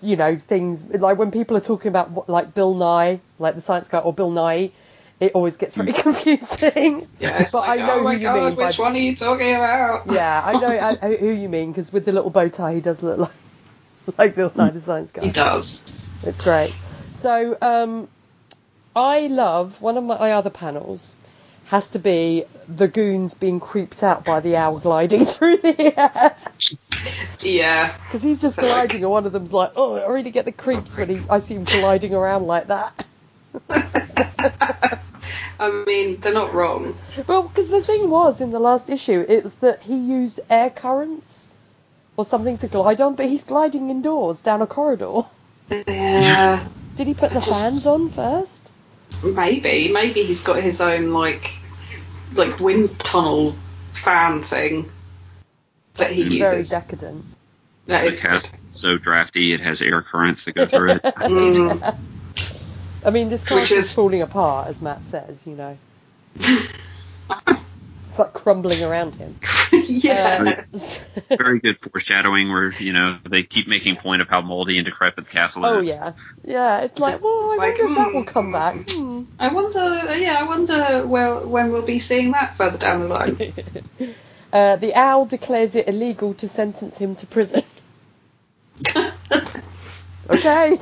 you 0.00 0.16
know, 0.16 0.36
things 0.36 0.84
like 0.84 1.18
when 1.18 1.30
people 1.30 1.56
are 1.56 1.60
talking 1.72 1.88
about 1.88 2.28
like 2.28 2.54
Bill 2.54 2.74
Nye, 2.74 3.20
like 3.38 3.54
the 3.54 3.60
science 3.60 3.88
guy, 3.88 3.98
or 3.98 4.12
Bill 4.12 4.30
Nighy, 4.30 4.72
it 5.20 5.32
always 5.32 5.56
gets 5.56 5.74
very 5.74 5.92
confusing. 5.92 7.08
Yeah, 7.20 7.38
but 7.50 7.54
like, 7.54 7.80
I 7.80 7.86
know 7.86 8.00
oh 8.00 8.02
my 8.02 8.12
who 8.14 8.18
you 8.18 8.22
god, 8.24 8.34
mean. 8.34 8.54
by- 8.56 8.66
which 8.66 8.78
one 8.78 8.94
are 8.94 8.98
you 8.98 9.16
talking 9.16 9.54
about? 9.54 10.06
Yeah, 10.10 10.42
I 10.44 10.52
know 10.60 10.66
uh, 10.76 11.16
who 11.16 11.30
you 11.30 11.48
mean 11.48 11.72
because 11.72 11.92
with 11.92 12.04
the 12.04 12.12
little 12.12 12.30
bow 12.30 12.48
tie, 12.48 12.74
he 12.74 12.80
does 12.80 13.02
look 13.02 13.18
like 13.18 13.30
like 14.18 14.34
Bill 14.34 14.52
Nye, 14.54 14.70
the 14.70 14.80
science 14.80 15.10
guy. 15.10 15.22
He 15.24 15.30
does. 15.30 15.98
It's 16.22 16.44
great. 16.44 16.74
So, 17.12 17.56
um, 17.62 18.08
I 18.94 19.26
love 19.28 19.80
one 19.80 19.96
of 19.96 20.04
my 20.04 20.32
other 20.32 20.50
panels 20.50 21.16
has 21.66 21.90
to 21.90 21.98
be 21.98 22.44
the 22.68 22.86
goons 22.86 23.34
being 23.34 23.58
creeped 23.58 24.02
out 24.02 24.24
by 24.24 24.40
the 24.40 24.56
owl 24.56 24.78
gliding 24.78 25.24
through 25.26 25.56
the 25.56 25.98
air 25.98 26.36
Yeah. 27.40 27.92
because 28.06 28.22
he's 28.22 28.40
just 28.40 28.56
gliding, 28.58 29.02
and 29.02 29.10
one 29.10 29.26
of 29.26 29.32
them's 29.32 29.52
like, 29.52 29.72
"Oh, 29.76 29.94
I 29.96 30.06
really 30.08 30.30
get 30.30 30.44
the 30.44 30.52
creeps 30.52 30.96
when 30.96 31.08
he, 31.08 31.20
I 31.28 31.40
see 31.40 31.54
him 31.54 31.64
gliding 31.64 32.14
around 32.14 32.46
like 32.46 32.68
that." 32.68 33.06
I 35.58 35.84
mean, 35.86 36.20
they're 36.20 36.32
not 36.34 36.52
wrong. 36.54 36.94
Well, 37.26 37.44
because 37.44 37.68
the 37.68 37.82
thing 37.82 38.10
was 38.10 38.40
in 38.40 38.50
the 38.50 38.58
last 38.60 38.90
issue, 38.90 39.24
it 39.26 39.42
was 39.42 39.56
that 39.56 39.82
he 39.82 39.96
used 39.96 40.40
air 40.50 40.70
currents 40.70 41.48
or 42.16 42.24
something 42.24 42.58
to 42.58 42.68
glide 42.68 43.00
on, 43.00 43.14
but 43.14 43.26
he's 43.26 43.44
gliding 43.44 43.90
indoors 43.90 44.42
down 44.42 44.62
a 44.62 44.66
corridor. 44.66 45.22
Yeah. 45.70 46.66
Did 46.96 47.06
he 47.06 47.14
put 47.14 47.30
the 47.30 47.40
Just- 47.40 47.50
fans 47.50 47.86
on 47.86 48.10
first? 48.10 48.68
Maybe. 49.22 49.88
Maybe 49.88 50.22
he's 50.24 50.42
got 50.42 50.60
his 50.62 50.80
own 50.80 51.12
like 51.12 51.58
like 52.34 52.58
wind 52.58 52.98
tunnel 52.98 53.54
fan 53.92 54.42
thing 54.42 54.90
that 55.94 56.10
he 56.10 56.38
Very 56.38 56.58
uses. 56.58 56.70
decadent. 56.70 57.24
That 57.86 58.02
The 58.02 58.10
is 58.10 58.20
cast 58.20 58.52
so 58.72 58.98
drafty; 58.98 59.52
it 59.52 59.60
has 59.60 59.80
air 59.80 60.02
currents 60.02 60.44
that 60.44 60.54
go 60.56 60.66
through 60.66 60.92
it. 60.92 61.02
Mm. 61.16 61.96
I 63.06 63.10
mean, 63.10 63.28
this 63.28 63.44
cast 63.44 63.70
is 63.70 63.86
is- 63.86 63.92
falling 63.94 64.20
apart, 64.20 64.68
as 64.68 64.82
Matt 64.82 65.02
says. 65.02 65.46
You 65.46 65.54
know, 65.54 65.78
it's 66.34 68.18
like 68.18 68.32
crumbling 68.32 68.82
around 68.82 69.14
him. 69.14 69.36
yeah. 69.72 70.64
Uh, 70.74 70.80
Very 71.36 71.60
good 71.60 71.78
foreshadowing, 71.78 72.50
where 72.50 72.72
you 72.72 72.92
know 72.92 73.18
they 73.28 73.44
keep 73.44 73.68
making 73.68 73.96
point 73.96 74.22
of 74.22 74.28
how 74.28 74.40
moldy 74.40 74.78
and 74.78 74.84
decrepit 74.84 75.24
the 75.24 75.30
castle 75.30 75.64
oh 75.64 75.80
is. 75.80 75.90
Oh 75.90 75.94
yeah, 75.94 76.12
yeah. 76.44 76.80
It's 76.80 76.98
like, 76.98 77.22
well, 77.22 77.52
It's 77.52 77.60
I 77.60 77.66
like, 77.66 77.78
wonder 77.78 77.92
if 77.92 77.96
that 77.96 78.12
will 78.12 78.22
hmm. 78.22 78.28
come 78.28 78.52
back. 78.52 78.90
Hmm. 78.90 79.22
I 79.38 79.48
wonder. 79.48 80.18
Yeah, 80.18 80.38
I 80.40 80.42
wonder. 80.42 81.06
Well, 81.06 81.46
when 81.46 81.70
we'll 81.70 81.82
be 81.82 82.00
seeing 82.00 82.32
that 82.32 82.56
further 82.56 82.78
down 82.78 83.00
the 83.00 83.08
line. 83.08 83.54
Uh, 84.52 84.76
the 84.76 84.94
owl 84.94 85.26
declares 85.26 85.74
it 85.74 85.88
illegal 85.88 86.32
to 86.32 86.48
sentence 86.48 86.96
him 86.96 87.14
to 87.16 87.26
prison. 87.26 87.62
okay. 90.30 90.78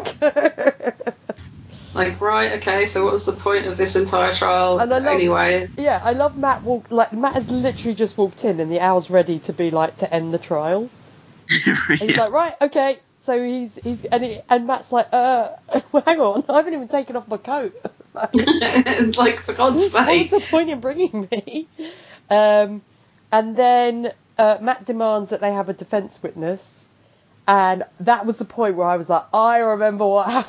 Like, 1.95 2.21
right, 2.21 2.53
okay. 2.55 2.87
So, 2.87 3.05
what 3.05 3.13
was 3.15 3.27
the 3.27 3.33
point 3.33 3.67
of 3.67 3.77
this 3.77 3.97
entire 3.97 4.35
trial 4.35 4.79
And 4.81 4.93
I 4.93 4.99
love- 4.99 5.15
anyway? 5.15 5.69
yeah, 5.77 6.01
I 6.03 6.13
love 6.13 6.37
Matt. 6.37 6.63
Walk 6.63 6.91
like 6.91 7.13
Matt 7.13 7.35
has 7.35 7.51
literally 7.51 7.95
just 7.95 8.17
walked 8.19 8.45
in, 8.45 8.61
and 8.61 8.71
the 8.71 8.81
owl's 8.81 9.11
ready 9.11 9.39
to 9.41 9.53
be 9.53 9.71
like 9.71 9.99
to 9.99 10.13
end 10.13 10.35
the 10.35 10.39
trial. 10.39 10.91
And 11.89 12.01
he's 12.01 12.17
like, 12.17 12.33
right, 12.33 12.55
okay. 12.63 12.99
So 13.21 13.43
he's 13.43 13.79
he's 13.83 14.05
and 14.05 14.23
he, 14.25 14.41
and 14.49 14.67
Matt's 14.67 14.93
like, 14.93 15.09
uh, 15.13 15.51
hang 16.07 16.21
on, 16.21 16.45
I 16.49 16.57
haven't 16.57 16.75
even 16.75 16.89
taken 16.89 17.17
off 17.17 17.29
my 17.29 17.37
coat. 17.39 17.75
like, 18.15 19.41
for 19.41 19.53
God's 19.55 19.91
sake, 19.91 20.31
what's 20.33 20.45
the 20.45 20.51
point 20.51 20.71
in 20.71 20.81
bringing 20.81 21.29
me? 21.31 21.69
Um, 22.31 22.83
and 23.33 23.57
then 23.57 24.13
uh, 24.39 24.59
Matt 24.61 24.85
demands 24.85 25.31
that 25.31 25.41
they 25.41 25.53
have 25.53 25.69
a 25.69 25.73
defence 25.73 26.23
witness, 26.23 26.85
and 27.47 27.85
that 28.01 28.27
was 28.27 28.37
the 28.39 28.45
point 28.45 28.77
where 28.77 28.87
I 28.87 28.97
was 28.97 29.09
like, 29.09 29.25
I 29.33 29.59
remember 29.59 30.07
what 30.07 30.47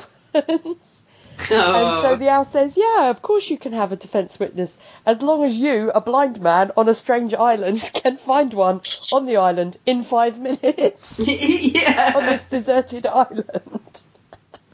happens. 1.47 1.75
And 1.75 2.01
so 2.01 2.11
Oh. 2.11 2.15
the 2.15 2.29
owl 2.29 2.45
says, 2.45 2.77
Yeah, 2.77 3.09
of 3.09 3.21
course 3.21 3.49
you 3.49 3.57
can 3.57 3.73
have 3.73 3.91
a 3.91 3.95
defence 3.95 4.39
witness, 4.39 4.77
as 5.05 5.21
long 5.21 5.43
as 5.43 5.55
you, 5.55 5.91
a 5.91 6.01
blind 6.01 6.41
man 6.41 6.71
on 6.77 6.89
a 6.89 6.93
strange 6.95 7.33
island, 7.33 7.81
can 7.93 8.17
find 8.17 8.53
one 8.53 8.81
on 9.11 9.25
the 9.25 9.37
island 9.37 9.77
in 9.85 10.03
five 10.03 10.37
minutes 10.39 11.19
yeah. 11.25 12.13
on 12.15 12.23
this 12.25 12.45
deserted 12.45 13.05
island. 13.05 14.03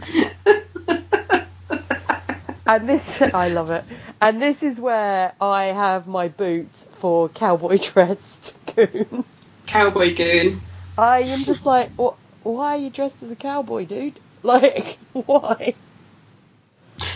and 2.68 2.88
this, 2.90 3.22
I 3.22 3.50
love 3.50 3.72
it. 3.72 3.84
And 4.20 4.42
this 4.42 4.64
is 4.64 4.80
where 4.80 5.34
I 5.42 5.64
have 5.66 6.08
my 6.08 6.28
boot 6.28 6.70
for 7.00 7.30
cowboy 7.30 7.78
dressed 7.78 8.54
goon. 8.76 9.24
Cowboy 9.68 10.16
goon. 10.16 10.62
I 10.98 11.20
am 11.22 11.44
just 11.44 11.66
like. 11.66 11.90
Why 12.44 12.76
are 12.76 12.78
you 12.78 12.90
dressed 12.90 13.22
as 13.24 13.30
a 13.32 13.36
cowboy, 13.36 13.86
dude? 13.86 14.20
Like, 14.44 14.98
why? 15.14 15.76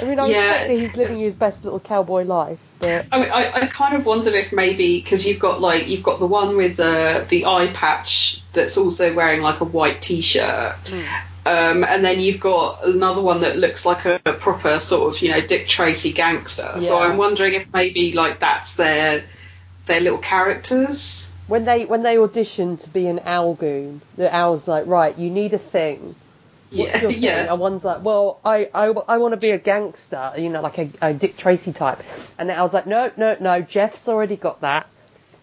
I 0.01 0.05
mean, 0.05 0.19
I 0.19 0.27
Yeah, 0.27 0.49
respect 0.49 0.67
that 0.67 0.73
he's 0.77 0.95
living 0.95 1.01
it's- 1.13 1.21
his 1.23 1.36
best 1.36 1.63
little 1.63 1.79
cowboy 1.79 2.23
life, 2.23 2.60
but 2.79 3.05
I 3.12 3.19
mean, 3.19 3.29
I, 3.31 3.51
I 3.53 3.67
kind 3.67 3.95
of 3.95 4.05
wondered 4.05 4.34
if 4.34 4.51
maybe 4.51 4.99
because 4.99 5.25
you've 5.25 5.39
got 5.39 5.62
like 5.62 5.88
you've 5.88 6.03
got 6.03 6.19
the 6.19 6.27
one 6.27 6.58
with 6.58 6.77
the 6.77 7.25
the 7.29 7.45
eye 7.45 7.67
patch 7.73 8.41
that's 8.53 8.77
also 8.77 9.13
wearing 9.13 9.41
like 9.41 9.62
a 9.62 9.65
white 9.65 10.01
t-shirt, 10.01 10.75
um, 11.45 11.84
and 11.84 12.03
then 12.03 12.19
you've 12.19 12.39
got 12.39 12.86
another 12.86 13.21
one 13.21 13.41
that 13.41 13.55
looks 13.58 13.86
like 13.86 14.05
a, 14.05 14.19
a 14.25 14.34
proper 14.34 14.79
sort 14.79 15.15
of 15.15 15.21
you 15.21 15.31
know 15.31 15.41
Dick 15.41 15.67
Tracy 15.67 16.12
gangster. 16.12 16.75
So 16.81 16.97
I'm 16.99 17.17
wondering 17.17 17.53
if 17.53 17.67
maybe 17.73 18.13
like 18.13 18.39
that's 18.39 18.73
their 18.75 19.23
their 19.86 20.01
little 20.01 20.19
characters. 20.19 21.31
when 21.47 21.63
they 21.65 21.86
when 21.86 22.01
they 22.03 22.17
audition 22.17 22.75
to 22.77 22.89
be 22.89 23.08
an 23.08 23.21
owl 23.25 23.53
goon, 23.53 24.01
the 24.17 24.36
owl's 24.36 24.67
like, 24.67 24.88
right, 24.88 25.17
you 25.17 25.29
need 25.29 25.53
a 25.53 25.60
thing. 25.60 26.15
What's 26.75 27.01
Yeah, 27.01 27.09
yeah. 27.09 27.51
And 27.51 27.59
one's 27.59 27.83
like, 27.83 28.03
well, 28.03 28.39
I, 28.45 28.69
I, 28.73 28.85
I 29.07 29.17
want 29.17 29.33
to 29.33 29.38
be 29.38 29.51
a 29.51 29.57
gangster, 29.57 30.33
you 30.38 30.49
know, 30.49 30.61
like 30.61 30.77
a, 30.77 30.89
a 31.01 31.13
Dick 31.13 31.38
Tracy 31.38 31.73
type. 31.73 31.99
And 32.38 32.51
I 32.51 32.61
was 32.61 32.73
like, 32.73 32.85
no, 32.88 33.11
no, 33.17 33.38
no, 33.39 33.61
Jeff's 33.61 34.07
already 34.07 34.35
got 34.35 34.61
that. 34.61 34.88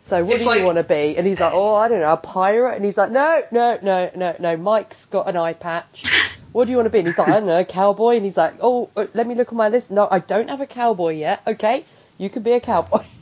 So 0.03 0.25
what 0.25 0.35
It's 0.35 0.43
do 0.43 0.49
like- 0.51 0.59
you 0.61 0.65
want 0.67 0.79
to 0.79 0.85
be? 0.85 1.17
And 1.17 1.27
he's 1.27 1.39
like, 1.41 1.53
oh, 1.55 1.75
I 1.75 1.89
don't 1.89 2.01
know, 2.01 2.13
a 2.13 2.17
pirate. 2.17 2.77
And 2.77 2.85
he's 2.85 2.97
like, 2.99 3.11
no, 3.11 3.43
no, 3.53 3.79
no, 3.83 4.11
no, 4.17 4.37
no. 4.39 4.57
Mike's 4.57 5.07
got 5.07 5.29
an 5.29 5.37
eye 5.37 5.55
patch. 5.55 6.05
What 6.53 6.67
do 6.67 6.71
you 6.71 6.77
want 6.77 6.85
to 6.85 6.91
be? 6.91 6.99
And 6.99 7.09
he's 7.09 7.17
like, 7.17 7.29
I 7.29 7.33
don't 7.41 7.47
know, 7.47 7.59
a 7.59 7.65
cowboy. 7.65 8.17
And 8.17 8.27
he's 8.27 8.37
like, 8.37 8.57
oh, 8.61 8.91
uh, 8.95 9.07
let 9.15 9.27
me 9.27 9.35
look 9.35 9.49
at 9.49 9.55
my 9.55 9.71
list. 9.71 9.91
No, 9.91 10.07
I 10.11 10.19
don't 10.19 10.51
have 10.51 10.61
a 10.61 10.67
cowboy 10.67 11.15
yet. 11.15 11.41
Okay, 11.47 11.87
you 12.19 12.29
can 12.29 12.43
be 12.43 12.53
a 12.53 12.61
cowboy. 12.61 13.05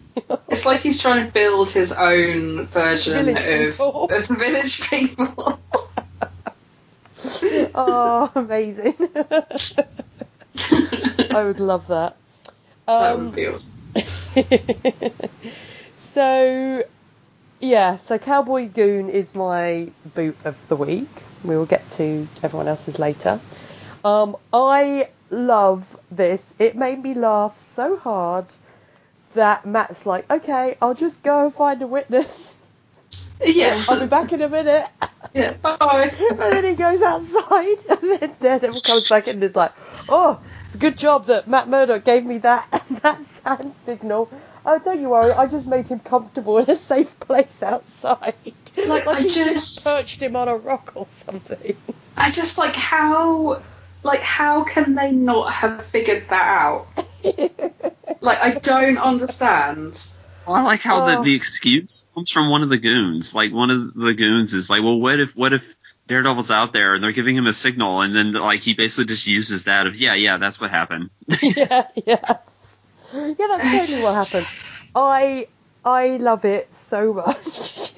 It's 0.49 0.67
like 0.67 0.81
he's 0.81 1.01
trying 1.01 1.25
to 1.27 1.33
build 1.33 1.71
his 1.71 1.93
own 1.93 2.67
version 2.67 3.29
of, 3.29 3.81
of 3.81 4.27
the 4.29 4.35
village 4.37 4.81
people. 4.91 5.61
oh, 7.75 8.31
amazing. 8.35 8.95
I 11.33 11.45
would 11.45 11.61
love 11.61 11.87
that. 11.89 12.17
that 12.99 13.13
Um, 13.15 13.19
would 13.19 13.35
be 13.35 13.47
awesome. 13.47 13.75
so, 15.97 16.83
yeah, 17.61 17.99
so 17.99 18.19
Cowboy 18.19 18.69
Goon 18.69 19.09
is 19.11 19.35
my 19.35 19.89
boot 20.15 20.37
of 20.45 20.57
the 20.69 20.77
week. 20.77 21.09
We 21.45 21.57
will 21.57 21.67
get 21.67 21.89
to 21.91 22.27
everyone 22.43 22.69
else's 22.69 22.99
later. 22.99 23.41
Um, 24.05 24.37
I 24.53 25.09
love 25.31 25.99
this. 26.11 26.55
It 26.59 26.77
made 26.77 27.03
me 27.03 27.15
laugh 27.15 27.59
so 27.59 27.97
hard 27.97 28.47
that 29.35 29.67
Matt's 29.67 30.07
like, 30.07 30.31
okay, 30.31 30.77
I'll 30.81 30.95
just 30.95 31.23
go 31.23 31.45
and 31.45 31.55
find 31.55 31.83
a 31.83 31.87
witness. 31.87 32.57
Yeah. 33.45 33.85
I'll 33.89 33.99
be 33.99 34.07
back 34.07 34.33
in 34.33 34.43
a 34.43 34.49
minute. 34.49 34.87
Yeah. 35.35 35.53
Bye. 35.55 36.13
And 36.31 36.39
then 36.39 36.65
he 36.65 36.75
goes 36.75 37.03
outside, 37.03 37.77
and 37.89 38.21
then 38.21 38.35
Daredevil 38.41 38.81
comes 38.81 39.09
back 39.09 39.29
in 39.29 39.37
and 39.37 39.45
is 39.45 39.55
like, 39.57 39.73
"Oh, 40.09 40.41
it's 40.65 40.75
a 40.75 40.79
good 40.79 40.97
job 40.99 41.27
that 41.27 41.47
Matt 41.49 41.69
Murdock 41.69 42.05
gave 42.05 42.25
me 42.25 42.39
that 42.39 42.67
that 43.03 43.21
hand 43.45 43.75
signal. 43.85 44.31
Oh, 44.65 44.79
don't 44.79 45.01
you 45.01 45.09
worry, 45.09 45.33
I 45.33 45.47
just 45.47 45.67
made 45.67 45.89
him 45.89 46.01
comfortable 46.01 46.59
in 46.59 46.69
a 46.71 46.77
safe 46.77 47.19
place 47.21 47.63
outside. 47.63 48.35
Like, 48.77 49.07
I 49.07 49.21
he 49.23 49.29
just- 49.29 49.85
perched 49.85 50.21
him 50.23 50.37
on 50.37 50.49
a 50.49 50.57
rock 50.57 50.93
or 50.95 51.07
something. 51.11 51.77
I 52.17 52.31
just 52.31 52.59
like 52.59 52.77
how 52.77 53.63
like 54.03 54.21
how 54.21 54.65
can 54.65 54.95
they 54.95 55.13
not 55.13 55.53
have 55.53 55.85
figured 55.87 56.25
that 56.31 56.43
out? 56.63 56.87
Like 58.21 58.39
I 58.41 58.53
don't 58.53 58.99
understand. 58.99 60.01
Well, 60.47 60.57
I 60.57 60.63
like 60.63 60.81
how 60.81 61.01
Oh. 61.01 61.07
the, 61.07 61.23
the 61.25 61.35
excuse 61.35 62.07
comes 62.15 62.31
from 62.31 62.51
one 62.51 62.63
of 62.63 62.71
the 62.71 62.79
goons. 62.79 63.35
Like 63.35 63.53
one 63.53 63.71
of 63.71 63.95
the 63.95 64.15
goons 64.15 64.55
is 64.55 64.69
like, 64.71 64.83
well, 64.83 64.99
what 65.01 65.21
if 65.21 65.31
what 65.37 65.53
if 65.53 65.63
Daredevil's 66.09 66.51
out 66.51 66.73
there 66.73 66.95
and 66.95 67.05
they're 67.05 67.13
giving 67.13 67.37
him 67.37 67.47
a 67.47 67.53
signal, 67.53 68.01
and 68.01 68.15
then 68.17 68.33
like 68.33 68.63
he 68.63 68.75
basically 68.75 69.05
just 69.07 69.27
uses 69.27 69.65
that 69.65 69.87
of 69.87 69.97
yeah, 69.97 70.15
yeah, 70.15 70.39
that's 70.39 70.61
what 70.61 70.71
happened. 70.71 71.11
yeah, 71.43 71.87
yeah, 71.95 72.39
yeah. 73.13 73.35
That's 73.39 73.65
I 73.65 73.79
totally 73.79 74.01
what 74.01 74.15
happened. 74.15 74.49
I 74.95 75.49
I 75.85 76.17
love 76.17 76.45
it 76.45 76.73
so 76.75 77.13
much 77.13 77.93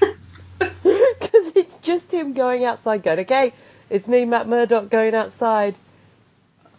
because 0.58 1.52
it's 1.54 1.78
just 1.78 2.12
him 2.12 2.32
going 2.34 2.64
outside, 2.64 3.02
going, 3.02 3.20
okay, 3.20 3.52
it's 3.90 4.08
me, 4.08 4.24
Matt 4.24 4.48
Murdock, 4.48 4.90
going 4.90 5.14
outside, 5.14 5.76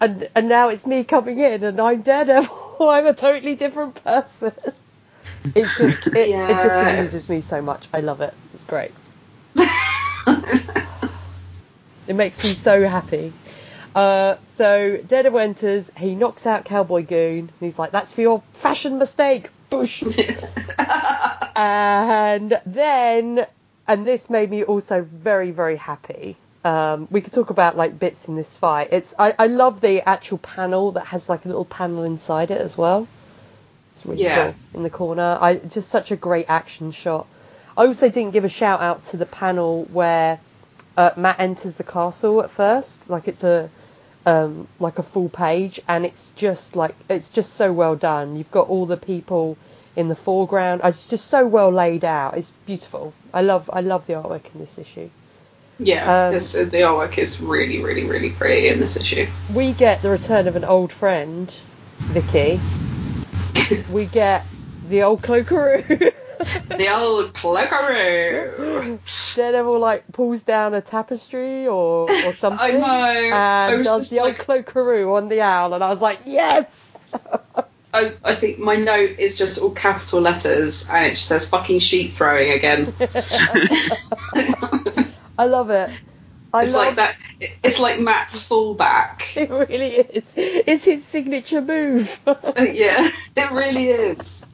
and 0.02 0.30
and 0.36 0.50
now 0.50 0.70
it's 0.70 0.86
me 0.86 1.04
coming 1.04 1.40
in, 1.40 1.64
and 1.64 1.80
I'm 1.80 2.02
Daredevil. 2.02 2.78
I'm 2.90 3.06
a 3.08 3.14
totally 3.14 3.56
different 3.56 4.04
person. 4.04 4.52
It's 5.56 5.78
just 5.78 6.16
it, 6.16 6.30
it 6.30 6.48
just 6.48 6.76
amuses 6.76 7.30
me 7.30 7.42
so 7.42 7.62
much. 7.62 7.88
I 7.94 8.02
love 8.02 8.22
it. 8.22 8.34
It's 8.54 8.66
great. 8.66 8.92
It 12.06 12.16
makes 12.16 12.44
me 12.44 12.50
so 12.50 12.86
happy. 12.88 13.32
Uh, 13.96 14.36
so 14.56 14.98
Daredevil 14.98 15.40
enters, 15.40 15.92
he 15.96 16.16
knocks 16.16 16.46
out 16.46 16.66
Cowboy 16.66 17.06
Goon, 17.06 17.40
and 17.40 17.52
he's 17.60 17.80
like, 17.80 17.92
"That's 17.92 18.12
for 18.12 18.22
your 18.22 18.42
fashion 18.56 18.98
mistake, 18.98 19.50
Bush." 19.70 20.04
and 21.56 22.60
then, 22.66 23.46
and 23.88 24.06
this 24.06 24.30
made 24.30 24.50
me 24.50 24.64
also 24.64 25.02
very, 25.02 25.52
very 25.52 25.78
happy. 25.78 26.36
Um, 26.66 27.08
we 27.12 27.22
could 27.22 27.34
talk 27.34 27.50
about 27.50 27.78
like 27.78 28.00
bits 28.00 28.28
in 28.28 28.36
this 28.36 28.58
fight. 28.58 28.90
It's 28.92 29.14
I, 29.18 29.36
I 29.38 29.48
love 29.48 29.80
the 29.80 30.02
actual 30.08 30.40
panel 30.40 30.94
that 30.94 31.08
has 31.08 31.30
like 31.30 31.46
a 31.46 31.48
little 31.48 31.66
panel 31.66 32.04
inside 32.04 32.52
it 32.52 32.60
as 32.60 32.78
well. 32.78 33.08
It's 34.04 34.10
really 34.10 34.24
Yeah. 34.24 34.44
cool 34.44 34.56
in 34.74 34.84
the 34.84 34.90
corner. 34.90 35.38
I 35.40 35.56
just 35.56 35.90
such 35.90 36.12
a 36.12 36.16
great 36.16 36.46
action 36.50 36.92
shot. 36.92 37.26
I 37.78 37.86
also 37.86 38.10
didn't 38.10 38.34
give 38.34 38.44
a 38.44 38.50
shout 38.50 38.82
out 38.82 39.06
to 39.06 39.18
the 39.18 39.26
panel 39.26 39.86
where 39.92 40.40
uh, 40.98 41.12
Matt 41.16 41.40
enters 41.40 41.76
the 41.76 41.84
castle 41.84 42.42
at 42.44 42.52
first, 42.52 43.10
like 43.10 43.28
it's 43.28 43.44
a 43.44 43.70
um, 44.26 44.68
like 44.80 45.00
a 45.00 45.04
full 45.04 45.28
page, 45.30 45.82
and 45.88 46.06
it's 46.06 46.32
just 46.36 46.76
like 46.76 46.96
it's 47.10 47.30
just 47.30 47.54
so 47.54 47.74
well 47.74 47.96
done. 47.96 48.36
You've 48.36 48.52
got 48.52 48.70
all 48.70 48.86
the 48.86 48.98
people 48.98 49.58
in 49.96 50.08
the 50.08 50.16
foreground. 50.16 50.82
It's 50.84 51.08
just 51.08 51.28
so 51.28 51.48
well 51.48 51.72
laid 51.72 52.06
out. 52.06 52.38
It's 52.38 52.52
beautiful. 52.66 53.14
I 53.34 53.42
love 53.42 53.70
I 53.74 53.82
love 53.82 54.06
the 54.06 54.14
artwork 54.14 54.54
in 54.54 54.60
this 54.60 54.78
issue. 54.78 55.10
Yeah, 55.80 56.28
Um, 56.28 56.36
it's, 56.36 56.54
the 56.54 56.62
artwork 56.68 57.18
is 57.18 57.42
really, 57.42 57.84
really, 57.84 58.04
really 58.04 58.30
pretty 58.30 58.68
in 58.68 58.80
this 58.80 58.96
issue. 58.96 59.26
We 59.54 59.74
get 59.74 60.04
the 60.04 60.10
return 60.10 60.48
of 60.48 60.56
an 60.56 60.64
old 60.64 60.92
friend, 60.92 61.54
Vicky. 61.98 62.60
We 63.88 64.08
get 64.08 64.50
the 64.84 65.04
old 65.04 65.22
cloakaroo. 65.22 66.14
The 66.78 66.90
old 66.90 67.34
cloakaroo. 67.34 69.00
Daredevil 69.34 69.80
like 69.80 70.12
pulls 70.12 70.44
down 70.44 70.74
a 70.74 70.82
tapestry 70.82 71.68
or 71.68 72.20
or 72.20 72.34
something. 72.40 72.60
I 72.60 72.72
know. 72.78 73.66
I 73.66 73.68
And 73.68 73.76
was 73.76 73.86
does 73.86 74.10
the 74.10 74.20
old 74.20 74.36
like, 74.36 74.38
cloakaroo 74.38 75.16
on 75.18 75.30
the 75.30 75.42
owl, 75.42 75.74
and 75.74 75.84
I 75.84 75.90
was 75.90 76.02
like, 76.02 76.20
yes. 76.26 77.08
I, 77.94 78.14
I 78.24 78.36
think 78.36 78.60
my 78.60 78.76
note 78.76 79.20
is 79.20 79.38
just 79.38 79.60
all 79.60 79.72
capital 79.72 80.22
letters, 80.22 80.88
and 80.90 81.06
it 81.06 81.12
just 81.12 81.26
says 81.26 81.48
fucking 81.48 81.80
sheep 81.80 82.14
throwing 82.14 82.52
again. 82.52 82.94
I 85.38 85.46
love 85.46 85.70
it. 85.70 85.92
I 86.54 86.64
it's 86.64 86.74
love 86.74 86.86
like 86.86 86.96
that. 86.98 87.16
It's 87.64 87.80
like 87.80 88.00
Matt's 88.00 88.40
fullback. 88.42 89.22
It 89.36 89.50
really 89.50 89.96
is. 89.96 90.32
It's 90.38 90.84
his 90.84 91.04
signature 91.04 91.62
move. 91.62 92.20
Uh, 92.28 92.36
yeah, 92.72 93.10
it 93.36 93.52
really 93.52 93.88
is. 93.88 94.46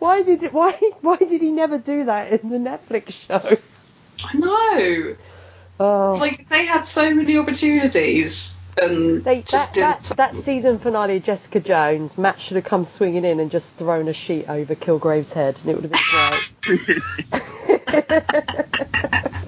why 0.00 0.22
did 0.24 0.42
it, 0.42 0.52
why 0.52 0.72
why 1.00 1.16
did 1.16 1.40
he 1.40 1.50
never 1.52 1.78
do 1.78 2.04
that 2.04 2.32
in 2.32 2.50
the 2.50 2.58
Netflix 2.58 3.12
show? 3.12 3.56
I 4.24 4.36
know. 4.36 5.14
Oh, 5.80 6.16
Like 6.20 6.48
they 6.48 6.66
had 6.66 6.82
so 6.82 7.14
many 7.14 7.38
opportunities, 7.38 8.58
and 8.80 9.22
they, 9.24 9.42
just 9.42 9.74
that, 9.74 10.02
didn't. 10.02 10.16
that 10.16 10.34
that 10.34 10.42
season 10.44 10.78
finale 10.80 11.20
Jessica 11.20 11.60
Jones, 11.60 12.18
Matt 12.18 12.40
should 12.40 12.56
have 12.56 12.64
come 12.64 12.84
swinging 12.84 13.24
in 13.24 13.38
and 13.40 13.50
just 13.50 13.74
thrown 13.76 14.08
a 14.08 14.12
sheet 14.12 14.48
over 14.48 14.74
Kilgrave's 14.74 15.32
head, 15.32 15.58
and 15.60 15.70
it 15.70 15.80
would 15.80 15.84
have 15.84 15.92
been 15.92 16.00
great. 16.82 17.02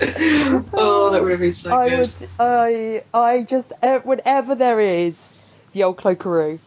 oh, 0.74 1.10
that 1.12 1.22
would 1.22 1.30
have 1.32 1.40
been 1.40 1.52
so 1.52 1.72
I 1.74 1.88
good. 1.88 1.98
would, 1.98 2.28
I, 2.38 3.02
I 3.12 3.42
just, 3.42 3.72
whenever 4.04 4.54
there 4.54 4.80
is 4.80 5.34
the 5.72 5.84
old 5.84 5.98
cloakaroo, 5.98 6.58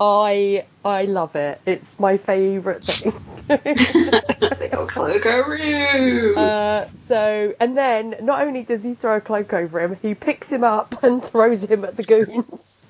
I, 0.00 0.66
I 0.84 1.04
love 1.04 1.34
it. 1.36 1.60
It's 1.66 1.98
my 1.98 2.16
favourite 2.18 2.84
thing. 2.84 3.12
the 3.48 4.70
old 4.76 4.90
cloakaroo. 4.90 6.36
uh, 6.36 6.86
so, 7.06 7.54
and 7.60 7.76
then 7.76 8.16
not 8.22 8.42
only 8.46 8.64
does 8.64 8.82
he 8.82 8.94
throw 8.94 9.16
a 9.16 9.20
cloak 9.20 9.52
over 9.52 9.80
him, 9.80 9.96
he 10.02 10.14
picks 10.14 10.50
him 10.50 10.64
up 10.64 11.02
and 11.02 11.22
throws 11.24 11.62
him 11.64 11.84
at 11.84 11.96
the 11.96 12.02
goons. 12.02 12.86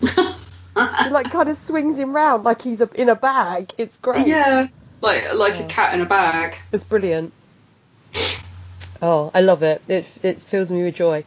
he 0.00 1.10
like 1.10 1.30
kind 1.30 1.48
of 1.48 1.56
swings 1.56 1.98
him 1.98 2.14
round 2.14 2.44
like 2.44 2.60
he's 2.62 2.80
a, 2.80 2.90
in 3.00 3.08
a 3.08 3.14
bag. 3.14 3.72
It's 3.78 3.96
great. 3.96 4.26
yeah, 4.26 4.66
like 5.00 5.32
like 5.34 5.54
Yeah. 5.54 5.64
a 5.64 5.68
cat 5.68 5.94
in 5.94 6.00
a 6.00 6.06
bag. 6.06 6.56
It's 6.72 6.84
brilliant. 6.84 7.32
Oh, 9.02 9.30
I 9.34 9.40
love 9.40 9.62
it. 9.62 9.82
It 9.88 10.06
it 10.22 10.40
fills 10.40 10.70
me 10.70 10.84
with 10.84 10.94
joy. 10.94 11.24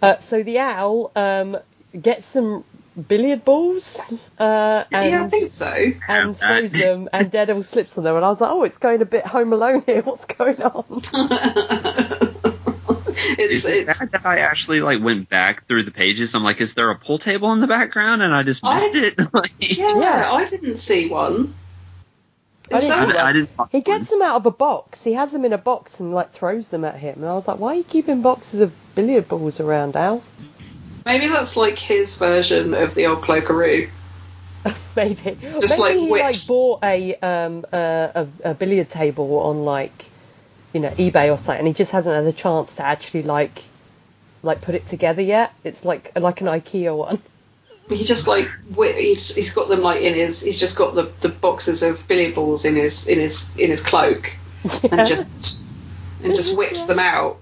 Uh, 0.00 0.18
so 0.18 0.42
the 0.42 0.58
owl 0.60 1.10
um, 1.16 1.56
gets 2.00 2.24
some 2.26 2.64
billiard 3.06 3.44
balls 3.44 4.00
uh, 4.38 4.84
and, 4.90 5.10
yeah, 5.10 5.24
I 5.24 5.28
think 5.28 5.48
so. 5.48 5.92
and 6.08 6.36
throws 6.36 6.72
them, 6.72 7.08
and 7.12 7.30
Daredevil 7.30 7.62
slips 7.62 7.96
on 7.98 8.04
them. 8.04 8.16
And 8.16 8.24
I 8.24 8.28
was 8.28 8.40
like, 8.40 8.50
oh, 8.50 8.64
it's 8.64 8.78
going 8.78 9.02
a 9.02 9.06
bit 9.06 9.26
Home 9.26 9.52
Alone 9.52 9.82
here. 9.86 10.02
What's 10.04 10.24
going 10.24 10.60
on? 10.62 11.02
it's 13.38 13.38
Is 13.38 13.64
it's 13.64 13.98
that 13.98 14.24
I 14.24 14.40
actually 14.40 14.80
like 14.80 15.02
went 15.02 15.28
back 15.28 15.66
through 15.66 15.84
the 15.84 15.90
pages? 15.90 16.34
I'm 16.34 16.42
like, 16.44 16.60
is 16.60 16.74
there 16.74 16.90
a 16.90 16.98
pool 16.98 17.18
table 17.18 17.52
in 17.52 17.60
the 17.60 17.66
background? 17.66 18.22
And 18.22 18.34
I 18.34 18.42
just 18.42 18.62
missed 18.62 18.94
I- 18.94 18.98
it. 18.98 19.18
like, 19.34 19.52
yeah, 19.58 19.98
Yeah. 19.98 20.32
I 20.32 20.44
didn't 20.46 20.78
see 20.78 21.08
one. 21.08 21.54
I 22.72 22.80
didn't 22.80 23.08
that- 23.08 23.16
I, 23.16 23.28
I 23.28 23.32
didn't. 23.32 23.50
He 23.70 23.80
gets 23.80 24.10
them 24.10 24.22
out 24.22 24.36
of 24.36 24.46
a 24.46 24.50
box. 24.50 25.02
He 25.04 25.14
has 25.14 25.32
them 25.32 25.44
in 25.44 25.52
a 25.52 25.58
box 25.58 26.00
and 26.00 26.12
like 26.12 26.32
throws 26.32 26.68
them 26.68 26.84
at 26.84 26.96
him. 26.96 27.16
And 27.20 27.26
I 27.26 27.34
was 27.34 27.48
like, 27.48 27.58
why 27.58 27.72
are 27.72 27.74
you 27.76 27.84
keeping 27.84 28.22
boxes 28.22 28.60
of 28.60 28.72
billiard 28.94 29.28
balls 29.28 29.60
around, 29.60 29.96
Al? 29.96 30.22
Maybe 31.06 31.28
that's 31.28 31.56
like 31.56 31.78
his 31.78 32.16
version 32.16 32.74
of 32.74 32.94
the 32.94 33.06
old 33.06 33.22
cloakaroo. 33.22 33.88
Maybe. 34.96 35.38
Just, 35.60 35.78
Maybe 35.78 35.80
like, 35.80 35.94
he 35.94 36.08
like 36.10 36.46
bought 36.46 36.84
a 36.84 37.14
um 37.16 37.64
a, 37.72 38.26
a, 38.44 38.50
a 38.50 38.54
billiard 38.54 38.90
table 38.90 39.38
on 39.40 39.64
like 39.64 40.04
you 40.72 40.80
know 40.80 40.90
eBay 40.90 41.32
or 41.32 41.38
something, 41.38 41.60
and 41.60 41.68
he 41.68 41.74
just 41.74 41.92
hasn't 41.92 42.14
had 42.14 42.24
a 42.24 42.32
chance 42.36 42.76
to 42.76 42.84
actually 42.84 43.22
like 43.22 43.62
like 44.42 44.60
put 44.60 44.74
it 44.74 44.86
together 44.86 45.22
yet. 45.22 45.52
It's 45.64 45.84
like 45.84 46.12
like 46.18 46.40
an 46.40 46.48
IKEA 46.48 46.96
one. 46.96 47.22
He 47.88 48.04
just 48.04 48.26
like 48.26 48.48
he's, 48.76 49.34
he's 49.34 49.52
got 49.52 49.68
them 49.68 49.80
like 49.80 50.02
in 50.02 50.14
his 50.14 50.40
he's 50.40 50.60
just 50.60 50.76
got 50.76 50.94
the, 50.94 51.10
the 51.20 51.28
boxes 51.28 51.82
of 51.82 52.06
billiard 52.06 52.34
balls 52.34 52.64
in 52.64 52.76
his 52.76 53.06
in 53.06 53.18
his 53.18 53.48
in 53.56 53.70
his 53.70 53.82
cloak 53.82 54.36
and 54.90 55.06
just 55.06 55.62
and 56.22 56.34
just 56.34 56.56
whips 56.56 56.84
them 56.84 56.98
out. 56.98 57.38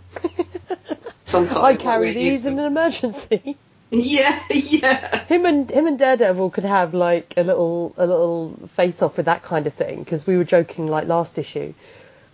Sometimes 1.25 1.57
I 1.57 1.75
carry 1.77 2.13
these 2.13 2.47
in 2.47 2.59
an 2.59 2.67
emergency. 2.67 3.57
Yeah, 3.89 4.43
yeah. 4.51 5.25
him 5.27 5.47
and 5.47 5.71
him 5.71 5.87
and 5.87 5.97
Daredevil 5.97 6.51
could 6.51 6.65
have 6.65 6.93
like 6.93 7.35
a 7.37 7.45
little 7.45 7.95
a 7.97 8.05
little 8.05 8.57
face 8.75 9.01
off 9.01 9.17
with 9.17 9.27
that 9.27 9.45
kind 9.45 9.65
of 9.69 9.75
thing 9.75 10.03
because 10.03 10.27
we 10.27 10.37
were 10.37 10.43
joking 10.43 10.89
like 10.89 11.07
last 11.07 11.39
issue 11.39 11.73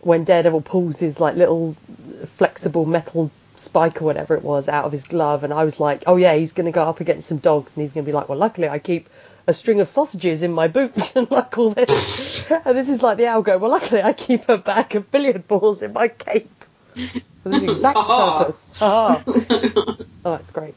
when 0.01 0.25
Daredevil 0.25 0.63
pulls 0.63 0.99
his 0.99 1.21
like 1.21 1.37
little 1.37 1.77
flexible 2.39 2.87
metal 2.87 3.31
spike 3.63 4.03
or 4.03 4.05
whatever 4.05 4.35
it 4.35 4.43
was 4.43 4.69
out 4.69 4.85
of 4.85 4.93
his 4.93 5.05
glove 5.05 5.45
and 5.45 5.53
I 5.53 5.65
was 5.65 5.79
like 5.81 6.05
oh 6.07 6.17
yeah 6.17 6.35
he's 6.35 6.53
going 6.53 6.67
to 6.67 6.73
go 6.73 6.83
up 6.83 7.01
against 7.01 7.29
some 7.29 7.39
dogs 7.39 7.77
and 7.77 7.83
he's 7.83 7.93
going 7.93 8.05
to 8.05 8.09
be 8.09 8.15
like 8.15 8.29
well 8.29 8.39
luckily 8.39 8.69
I 8.69 8.79
keep 8.79 9.09
a 9.47 9.53
string 9.55 9.81
of 9.81 9.89
sausages 9.89 10.43
in 10.43 10.53
my 10.53 10.69
boot 10.69 11.13
and 11.17 11.31
like 11.31 11.57
all 11.59 11.71
this 11.71 12.47
and 12.65 12.77
this 12.77 12.89
is 12.89 13.03
like 13.03 13.17
the 13.19 13.27
owl 13.27 13.43
going 13.43 13.61
well 13.61 13.71
luckily 13.71 14.03
I 14.03 14.13
keep 14.13 14.49
a 14.49 14.59
bag 14.59 14.95
of 14.97 15.11
billiard 15.11 15.49
balls 15.49 15.83
in 15.83 15.93
my 15.93 16.09
cape 16.09 16.65
for 17.43 17.49
this 17.49 17.63
exact 17.63 17.99
Ah. 18.03 18.45
purpose 18.45 18.75
Ah. 18.81 19.23
Oh, 20.25 20.31
that's 20.37 20.51
great. 20.51 20.75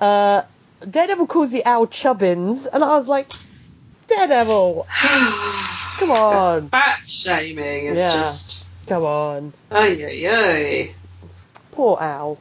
Uh, 0.00 0.42
Daredevil 0.88 1.26
calls 1.28 1.50
the 1.52 1.64
owl 1.64 1.86
Chubbins, 1.86 2.66
and 2.66 2.82
I 2.82 2.96
was 2.96 3.06
like, 3.06 3.30
Daredevil, 4.08 4.86
come 5.98 6.10
on, 6.10 6.68
Fat 6.70 6.98
shaming 7.06 7.86
is 7.86 7.98
Yeah. 7.98 8.12
just 8.12 8.64
come 8.86 9.04
on, 9.04 9.52
ay 9.70 10.02
ay 10.04 10.26
ay. 10.26 10.94
Poor 11.72 11.98
owl. 12.00 12.38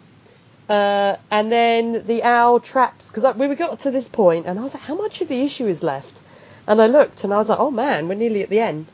Uh, 0.69 1.15
and 1.31 1.51
then 1.51 2.05
the 2.05 2.21
owl 2.23 2.59
traps 2.59 3.09
because 3.11 3.35
we 3.35 3.55
got 3.55 3.79
to 3.79 3.91
this 3.91 4.07
point, 4.07 4.45
and 4.45 4.59
I 4.59 4.61
was 4.61 4.75
like, 4.75 4.83
how 4.83 4.95
much 4.95 5.21
of 5.21 5.27
the 5.27 5.41
issue 5.41 5.67
is 5.67 5.81
left? 5.81 6.21
And 6.67 6.79
I 6.79 6.85
looked, 6.85 7.23
and 7.23 7.33
I 7.33 7.37
was 7.37 7.49
like, 7.49 7.59
oh 7.59 7.71
man, 7.71 8.07
we're 8.07 8.13
nearly 8.13 8.43
at 8.43 8.49
the 8.49 8.59
end. 8.59 8.85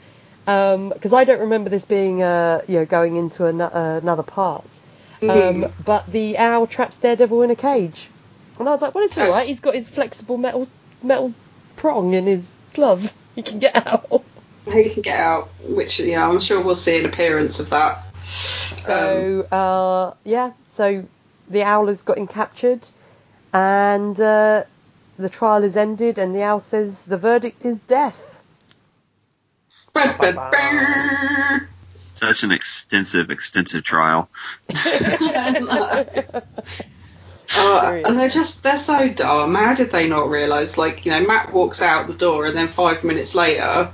Because 0.45 1.11
I 1.11 1.25
don't 1.25 1.41
remember 1.41 1.69
this 1.69 1.83
being, 1.85 2.23
uh, 2.23 2.61
you 2.67 2.75
know, 2.75 2.85
going 2.85 3.17
into 3.17 3.45
an- 3.45 3.59
uh, 3.59 3.99
another 4.01 4.23
part. 4.23 4.63
Um, 5.21 5.27
Mm. 5.29 5.71
but 5.83 6.05
the 6.07 6.37
owl 6.37 6.67
traps 6.67 6.99
Daredevil 6.99 7.41
in 7.41 7.51
a 7.51 7.55
cage, 7.55 8.07
and 8.59 8.69
I 8.69 8.71
was 8.71 8.81
like, 8.81 8.93
well, 8.95 9.03
it's 9.03 9.17
all 9.17 9.29
right. 9.29 9.47
He's 9.47 9.59
got 9.59 9.73
his 9.73 9.89
flexible 9.89 10.37
metal 10.37 10.67
metal 11.03 11.33
prong 11.75 12.13
in 12.13 12.25
his 12.25 12.53
glove. 12.73 13.11
He 13.35 13.41
can 13.41 13.59
get 13.59 13.75
out. 13.75 14.23
He 14.71 14.89
can 14.91 15.01
get 15.01 15.19
out, 15.19 15.49
which 15.67 15.99
yeah, 15.99 16.25
I'm 16.25 16.39
sure 16.39 16.61
we'll 16.61 16.73
see 16.75 16.97
an 16.97 17.05
appearance 17.05 17.59
of 17.59 17.69
that. 17.71 18.01
So 18.35 19.41
uh, 19.51 20.13
yeah, 20.23 20.51
so 20.69 21.05
the 21.49 21.63
owl 21.63 21.87
has 21.87 22.03
gotten 22.03 22.27
captured, 22.27 22.87
and 23.53 24.19
uh, 24.19 24.63
the 25.17 25.29
trial 25.29 25.63
is 25.63 25.75
ended, 25.75 26.17
and 26.17 26.35
the 26.35 26.43
owl 26.43 26.59
says 26.59 27.03
the 27.03 27.17
verdict 27.17 27.65
is 27.65 27.79
death. 27.79 28.39
Um, 29.95 31.67
Such 32.13 32.43
an 32.43 32.51
extensive, 32.51 33.29
extensive 33.29 33.83
trial. 33.83 34.29
Uh, 37.57 38.01
and 38.05 38.19
they're 38.19 38.27
just 38.27 38.63
they're 38.63 38.75
so 38.75 39.07
dumb. 39.07 39.53
How 39.55 39.75
did 39.75 39.91
they 39.91 40.09
not 40.09 40.29
realise? 40.29 40.77
Like 40.77 41.05
you 41.05 41.11
know, 41.11 41.21
Matt 41.21 41.53
walks 41.53 41.81
out 41.81 42.07
the 42.07 42.13
door, 42.13 42.47
and 42.47 42.57
then 42.57 42.67
five 42.67 43.03
minutes 43.03 43.35
later, 43.35 43.91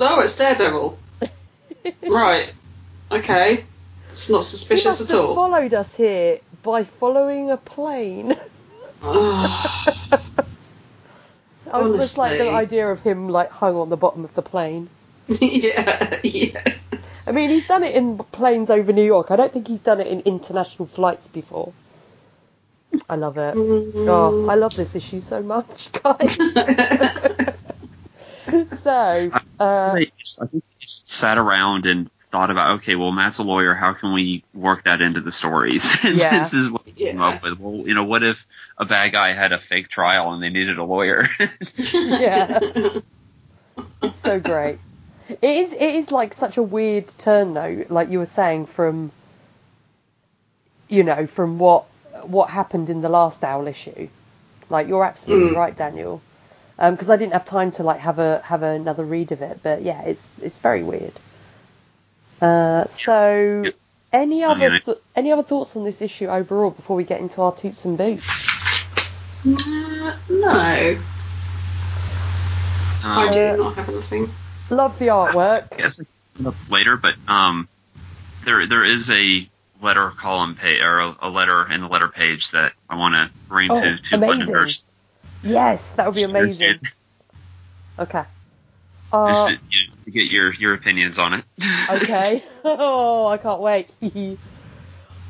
oh, 0.00 0.20
it's 0.20 0.36
Daredevil. 0.36 0.98
right. 2.08 2.52
Okay. 3.10 3.64
It's 4.10 4.28
not 4.30 4.38
He 4.38 4.44
suspicious 4.44 4.86
must 4.86 5.00
at 5.02 5.16
have 5.16 5.24
all. 5.24 5.34
followed 5.34 5.74
us 5.74 5.94
here 5.94 6.40
by 6.62 6.84
following 6.84 7.50
a 7.50 7.56
plane. 7.56 8.36
Ugh. 9.02 9.94
I 11.72 11.82
was 11.82 12.00
just 12.00 12.18
like 12.18 12.32
the 12.32 12.48
Honestly. 12.48 12.54
idea 12.56 12.88
of 12.90 13.00
him 13.00 13.28
like 13.28 13.50
hung 13.50 13.76
on 13.76 13.88
the 13.90 13.96
bottom 13.96 14.24
of 14.24 14.34
the 14.34 14.42
plane. 14.42 14.88
yeah, 15.28 16.18
yeah. 16.24 16.64
I 17.26 17.32
mean, 17.32 17.50
he's 17.50 17.68
done 17.68 17.84
it 17.84 17.94
in 17.94 18.18
planes 18.18 18.70
over 18.70 18.92
New 18.92 19.04
York. 19.04 19.30
I 19.30 19.36
don't 19.36 19.52
think 19.52 19.68
he's 19.68 19.80
done 19.80 20.00
it 20.00 20.08
in 20.08 20.20
international 20.20 20.86
flights 20.88 21.28
before. 21.28 21.72
I 23.08 23.14
love 23.14 23.38
it. 23.38 23.54
Oh, 23.56 24.48
I 24.48 24.56
love 24.56 24.74
this 24.74 24.96
issue 24.96 25.20
so 25.20 25.40
much, 25.42 25.90
guys. 26.02 26.36
so, 28.82 29.30
uh, 29.60 29.94
I 29.94 30.06
think 30.50 30.64
he 30.78 30.86
sat 30.86 31.38
around 31.38 31.86
and 31.86 32.10
thought 32.30 32.50
about, 32.50 32.76
okay, 32.78 32.94
well, 32.96 33.12
Matt's 33.12 33.38
a 33.38 33.42
lawyer. 33.42 33.74
How 33.74 33.92
can 33.92 34.12
we 34.12 34.44
work 34.54 34.84
that 34.84 35.00
into 35.00 35.20
the 35.20 35.32
stories? 35.32 35.90
And 36.04 36.18
Yeah. 36.18 36.38
this 36.40 36.52
is 36.54 36.70
what 36.70 36.82
he 36.84 36.92
came 36.92 37.20
up 37.20 37.42
with. 37.42 37.58
Well, 37.58 37.86
you 37.86 37.94
know, 37.94 38.04
what 38.04 38.22
if 38.22 38.46
a 38.78 38.84
bad 38.84 39.12
guy 39.12 39.32
had 39.32 39.52
a 39.52 39.58
fake 39.58 39.88
trial 39.88 40.32
and 40.32 40.42
they 40.42 40.50
needed 40.50 40.78
a 40.78 40.84
lawyer? 40.84 41.28
yeah, 41.78 42.60
it's 44.02 44.18
so 44.20 44.40
great. 44.40 44.78
It 45.28 45.38
is. 45.42 45.72
It 45.72 45.94
is 45.96 46.10
like 46.12 46.34
such 46.34 46.56
a 46.56 46.62
weird 46.62 47.08
turn, 47.18 47.54
though. 47.54 47.84
Like 47.88 48.10
you 48.10 48.18
were 48.18 48.26
saying, 48.26 48.66
from 48.66 49.12
you 50.88 51.04
know, 51.04 51.26
from 51.26 51.58
what 51.58 51.84
what 52.24 52.50
happened 52.50 52.90
in 52.90 53.00
the 53.02 53.08
last 53.08 53.44
Owl 53.44 53.66
issue. 53.66 54.08
Like 54.68 54.88
you're 54.88 55.04
absolutely 55.04 55.50
Mm. 55.50 55.56
right, 55.56 55.76
Daniel. 55.76 56.20
Because 56.78 57.10
I 57.10 57.16
didn't 57.16 57.34
have 57.34 57.44
time 57.44 57.72
to 57.72 57.82
like 57.82 58.00
have 58.00 58.18
a 58.18 58.40
have 58.44 58.62
another 58.62 59.04
read 59.04 59.32
of 59.32 59.42
it, 59.42 59.60
but 59.62 59.82
yeah, 59.82 60.02
it's 60.02 60.32
it's 60.42 60.56
very 60.58 60.82
weird. 60.82 61.12
Uh, 62.40 62.86
so, 62.88 63.62
Yeah. 63.66 63.70
any 64.12 64.42
other 64.44 64.78
th- 64.80 64.98
any 65.14 65.30
other 65.32 65.42
thoughts 65.42 65.76
on 65.76 65.84
this 65.84 66.00
issue 66.02 66.26
overall 66.28 66.70
before 66.70 66.96
we 66.96 67.04
get 67.04 67.20
into 67.20 67.42
our 67.42 67.54
toots 67.54 67.84
and 67.84 67.96
boots? 67.98 68.24
Uh, 69.46 70.16
no, 70.28 70.48
I 70.50 70.96
Um, 73.02 73.32
do 73.32 73.56
not 73.56 73.76
have 73.76 73.88
anything. 73.88 74.30
Love 74.70 74.98
the 74.98 75.06
artwork. 75.08 75.68
I 75.72 75.76
guess 75.76 75.98
it's 76.00 76.46
up 76.46 76.54
later, 76.70 76.96
but 76.96 77.14
um, 77.28 77.68
there 78.44 78.66
there 78.66 78.84
is 78.84 79.10
a 79.10 79.48
letter 79.82 80.10
column 80.10 80.54
page 80.54 80.80
or 80.82 80.98
a, 81.00 81.16
a 81.22 81.30
letter 81.30 81.66
in 81.70 81.80
the 81.80 81.88
letter 81.88 82.08
page 82.08 82.50
that 82.50 82.72
I 82.88 82.96
want 82.96 83.14
to 83.14 83.30
bring 83.48 83.70
Oh, 83.70 83.80
to 83.80 83.96
to 83.98 84.14
amazing. 84.16 84.86
Yes, 85.42 85.94
that 85.94 86.06
would 86.06 86.14
be 86.14 86.22
amazing. 86.22 86.80
Just, 86.82 86.98
Okay. 87.98 88.22
just 88.22 88.32
Uh, 89.12 89.56
to, 90.12 90.20
you 90.20 90.40
know, 90.40 90.50
to 90.50 90.54
get 90.54 90.54
your 90.54 90.54
your 90.54 90.74
opinions 90.74 91.18
on 91.18 91.34
it. 91.34 91.44
okay. 91.88 92.44
oh, 92.64 93.26
I 93.26 93.38
can't 93.38 93.60
wait. 93.60 93.90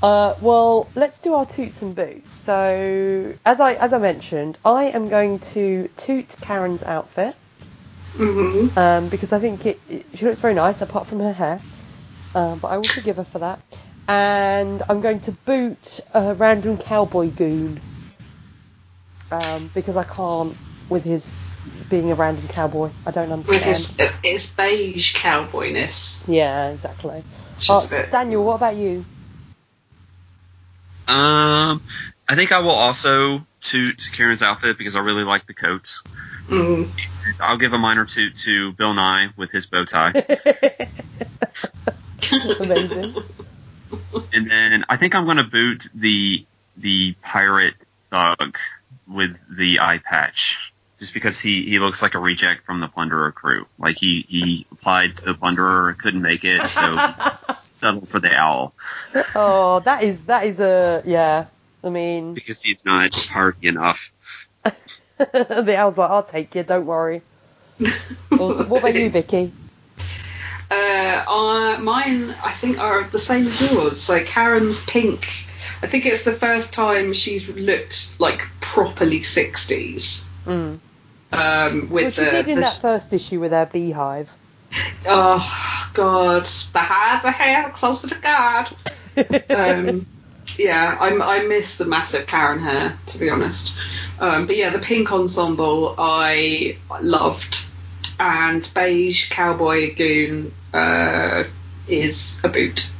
uh, 0.02 0.34
well, 0.40 0.92
let's 0.96 1.20
do 1.20 1.34
our 1.34 1.46
toots 1.46 1.82
and 1.82 1.94
boots. 1.94 2.32
So, 2.34 3.34
as 3.44 3.60
I 3.60 3.74
as 3.74 3.92
I 3.92 3.98
mentioned, 3.98 4.58
I 4.64 4.86
am 4.86 5.08
going 5.08 5.40
to 5.54 5.88
toot 5.96 6.36
Karen's 6.40 6.82
outfit 6.82 7.36
hmm 8.16 8.68
um, 8.76 9.08
because 9.10 9.32
I 9.32 9.40
think 9.40 9.66
it, 9.66 9.82
it 9.88 10.06
she 10.14 10.26
looks 10.26 10.40
very 10.40 10.54
nice 10.54 10.82
apart 10.82 11.08
from 11.08 11.20
her 11.20 11.32
hair. 11.32 11.62
Um, 12.34 12.60
but 12.60 12.68
I 12.68 12.78
will 12.78 12.88
forgive 12.88 13.18
her 13.18 13.24
for 13.24 13.40
that. 13.40 13.62
And 14.08 14.82
I'm 14.88 15.00
going 15.02 15.20
to 15.22 15.32
boot 15.32 16.00
a 16.14 16.34
random 16.34 16.78
cowboy 16.78 17.30
goon 17.30 17.82
um, 19.32 19.70
because 19.74 19.96
I 19.96 20.04
can't 20.04 20.58
with 20.88 21.04
his 21.04 21.49
being 21.88 22.10
a 22.10 22.14
random 22.14 22.46
cowboy. 22.48 22.90
I 23.06 23.10
don't 23.10 23.30
understand. 23.32 23.62
It's, 23.70 23.96
his 23.96 24.10
his 24.22 24.52
beige 24.52 25.14
cowboyness, 25.16 26.24
Yeah, 26.28 26.70
exactly. 26.70 27.22
which 27.56 27.70
is 27.70 27.86
a 27.86 27.88
bit. 27.88 28.10
Daniel, 28.10 28.44
what 28.44 28.54
about 28.56 28.76
you? 28.76 29.04
Um, 31.08 31.82
I 32.28 32.36
think 32.36 32.52
I 32.52 32.60
will 32.60 32.70
also 32.70 33.44
to 33.62 33.92
to 33.92 34.10
Karen's 34.12 34.42
outfit 34.42 34.78
because 34.78 34.94
I 34.94 35.00
really 35.00 35.24
like 35.24 35.46
the 35.46 35.54
coat. 35.54 35.92
Mm. 36.48 36.88
I'll 37.40 37.58
give 37.58 37.72
a 37.72 37.78
minor 37.78 38.04
toot 38.06 38.36
to 38.38 38.72
Bill 38.72 38.94
Nye 38.94 39.30
with 39.36 39.50
his 39.50 39.66
bow 39.66 39.84
tie, 39.84 40.10
Amazing. 42.60 43.14
and 44.32 44.50
then 44.50 44.84
I 44.88 44.96
think 44.96 45.14
I'm 45.14 45.24
going 45.24 45.36
to 45.38 45.44
boot 45.44 45.88
the 45.94 46.44
the 46.76 47.14
pirate 47.22 47.74
thug 48.10 48.56
with 49.08 49.38
the 49.50 49.80
eye 49.80 49.98
patch, 49.98 50.69
just 51.00 51.12
because 51.12 51.40
he, 51.40 51.64
he 51.64 51.80
looks 51.80 52.02
like 52.02 52.14
a 52.14 52.18
reject 52.18 52.64
from 52.64 52.80
the 52.80 52.86
Plunderer 52.86 53.32
crew. 53.32 53.66
Like 53.78 53.96
he, 53.96 54.24
he 54.28 54.66
applied 54.70 55.16
to 55.16 55.24
the 55.24 55.34
Plunderer, 55.34 55.94
couldn't 55.98 56.22
make 56.22 56.44
it, 56.44 56.66
so 56.68 56.96
settled 57.80 58.08
for 58.08 58.20
the 58.20 58.32
owl 58.32 58.74
oh, 59.34 59.80
that 59.84 60.02
is 60.02 60.24
that 60.26 60.46
is 60.46 60.60
a 60.60 61.02
yeah. 61.04 61.46
I 61.82 61.88
mean, 61.88 62.34
because 62.34 62.62
he's 62.62 62.84
not 62.84 63.14
hardy 63.14 63.68
enough. 63.68 64.12
the 65.18 65.76
owl's 65.76 65.98
like, 65.98 66.10
I'll 66.10 66.22
take 66.22 66.54
you. 66.54 66.62
Don't 66.62 66.86
worry. 66.86 67.22
What 68.28 68.60
about 68.60 68.94
you, 68.94 69.10
Vicky? 69.10 69.52
Uh, 70.70 71.24
uh, 71.26 71.78
mine, 71.80 72.30
I 72.42 72.52
think, 72.52 72.78
are 72.78 73.04
the 73.04 73.18
same 73.18 73.46
as 73.46 73.72
yours. 73.72 74.00
So 74.00 74.22
Karen's 74.22 74.84
pink. 74.84 75.26
I 75.82 75.86
think 75.86 76.04
it's 76.04 76.24
the 76.24 76.32
first 76.32 76.74
time 76.74 77.14
she's 77.14 77.48
looked 77.48 78.20
like 78.20 78.46
properly 78.60 79.20
60s. 79.20 80.26
Mm. 80.44 80.78
Um, 81.32 81.90
with 81.90 81.90
Well, 81.90 82.10
she 82.10 82.24
the, 82.24 82.30
did 82.30 82.48
in 82.48 82.54
the- 82.56 82.62
that 82.62 82.80
first 82.80 83.12
issue 83.12 83.40
with 83.40 83.52
her 83.52 83.66
beehive. 83.66 84.30
oh 85.06 85.90
God, 85.94 86.44
the 86.44 86.78
higher 86.78 87.20
the 87.22 87.30
hair, 87.30 87.64
the 87.64 87.70
closer 87.70 88.08
to 88.08 88.14
God. 88.16 88.70
um, 89.50 90.06
yeah, 90.58 90.96
I'm, 91.00 91.20
I 91.22 91.40
miss 91.40 91.78
the 91.78 91.84
massive 91.86 92.26
Karen 92.26 92.60
hair, 92.60 92.96
to 93.08 93.18
be 93.18 93.30
honest. 93.30 93.74
Um, 94.20 94.46
but 94.46 94.56
yeah, 94.56 94.70
the 94.70 94.78
pink 94.78 95.12
ensemble 95.12 95.94
I 95.98 96.76
loved, 97.00 97.66
and 98.20 98.68
beige 98.74 99.30
cowboy 99.30 99.94
goon 99.96 100.52
uh, 100.72 101.44
is 101.88 102.40
a 102.44 102.48
boot 102.48 102.90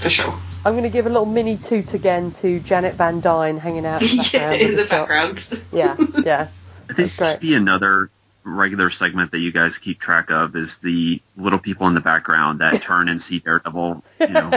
for 0.00 0.10
sure. 0.10 0.34
I'm 0.64 0.74
going 0.74 0.84
to 0.84 0.90
give 0.90 1.06
a 1.06 1.08
little 1.08 1.26
mini 1.26 1.56
toot 1.56 1.94
again 1.94 2.30
to 2.32 2.60
Janet 2.60 2.94
Van 2.94 3.20
Dyne 3.20 3.58
hanging 3.58 3.86
out 3.86 4.02
in 4.02 4.16
the 4.18 4.30
yeah, 4.34 4.52
in 4.52 4.70
of 4.72 4.76
the 4.76 4.86
background. 4.88 5.64
Yeah, 5.72 5.96
yeah. 6.24 6.48
I 6.90 6.94
think 6.94 6.96
That's 6.96 7.16
there 7.16 7.30
should 7.32 7.40
be 7.40 7.54
another 7.54 8.10
regular 8.44 8.88
segment 8.88 9.32
that 9.32 9.38
you 9.40 9.52
guys 9.52 9.76
keep 9.78 10.00
track 10.00 10.30
of 10.30 10.56
is 10.56 10.78
the 10.78 11.20
little 11.36 11.58
people 11.58 11.86
in 11.86 11.94
the 11.94 12.00
background 12.00 12.60
that 12.60 12.80
turn 12.82 13.08
and 13.08 13.20
see 13.20 13.40
Daredevil, 13.40 14.02
you 14.20 14.26
know, 14.28 14.50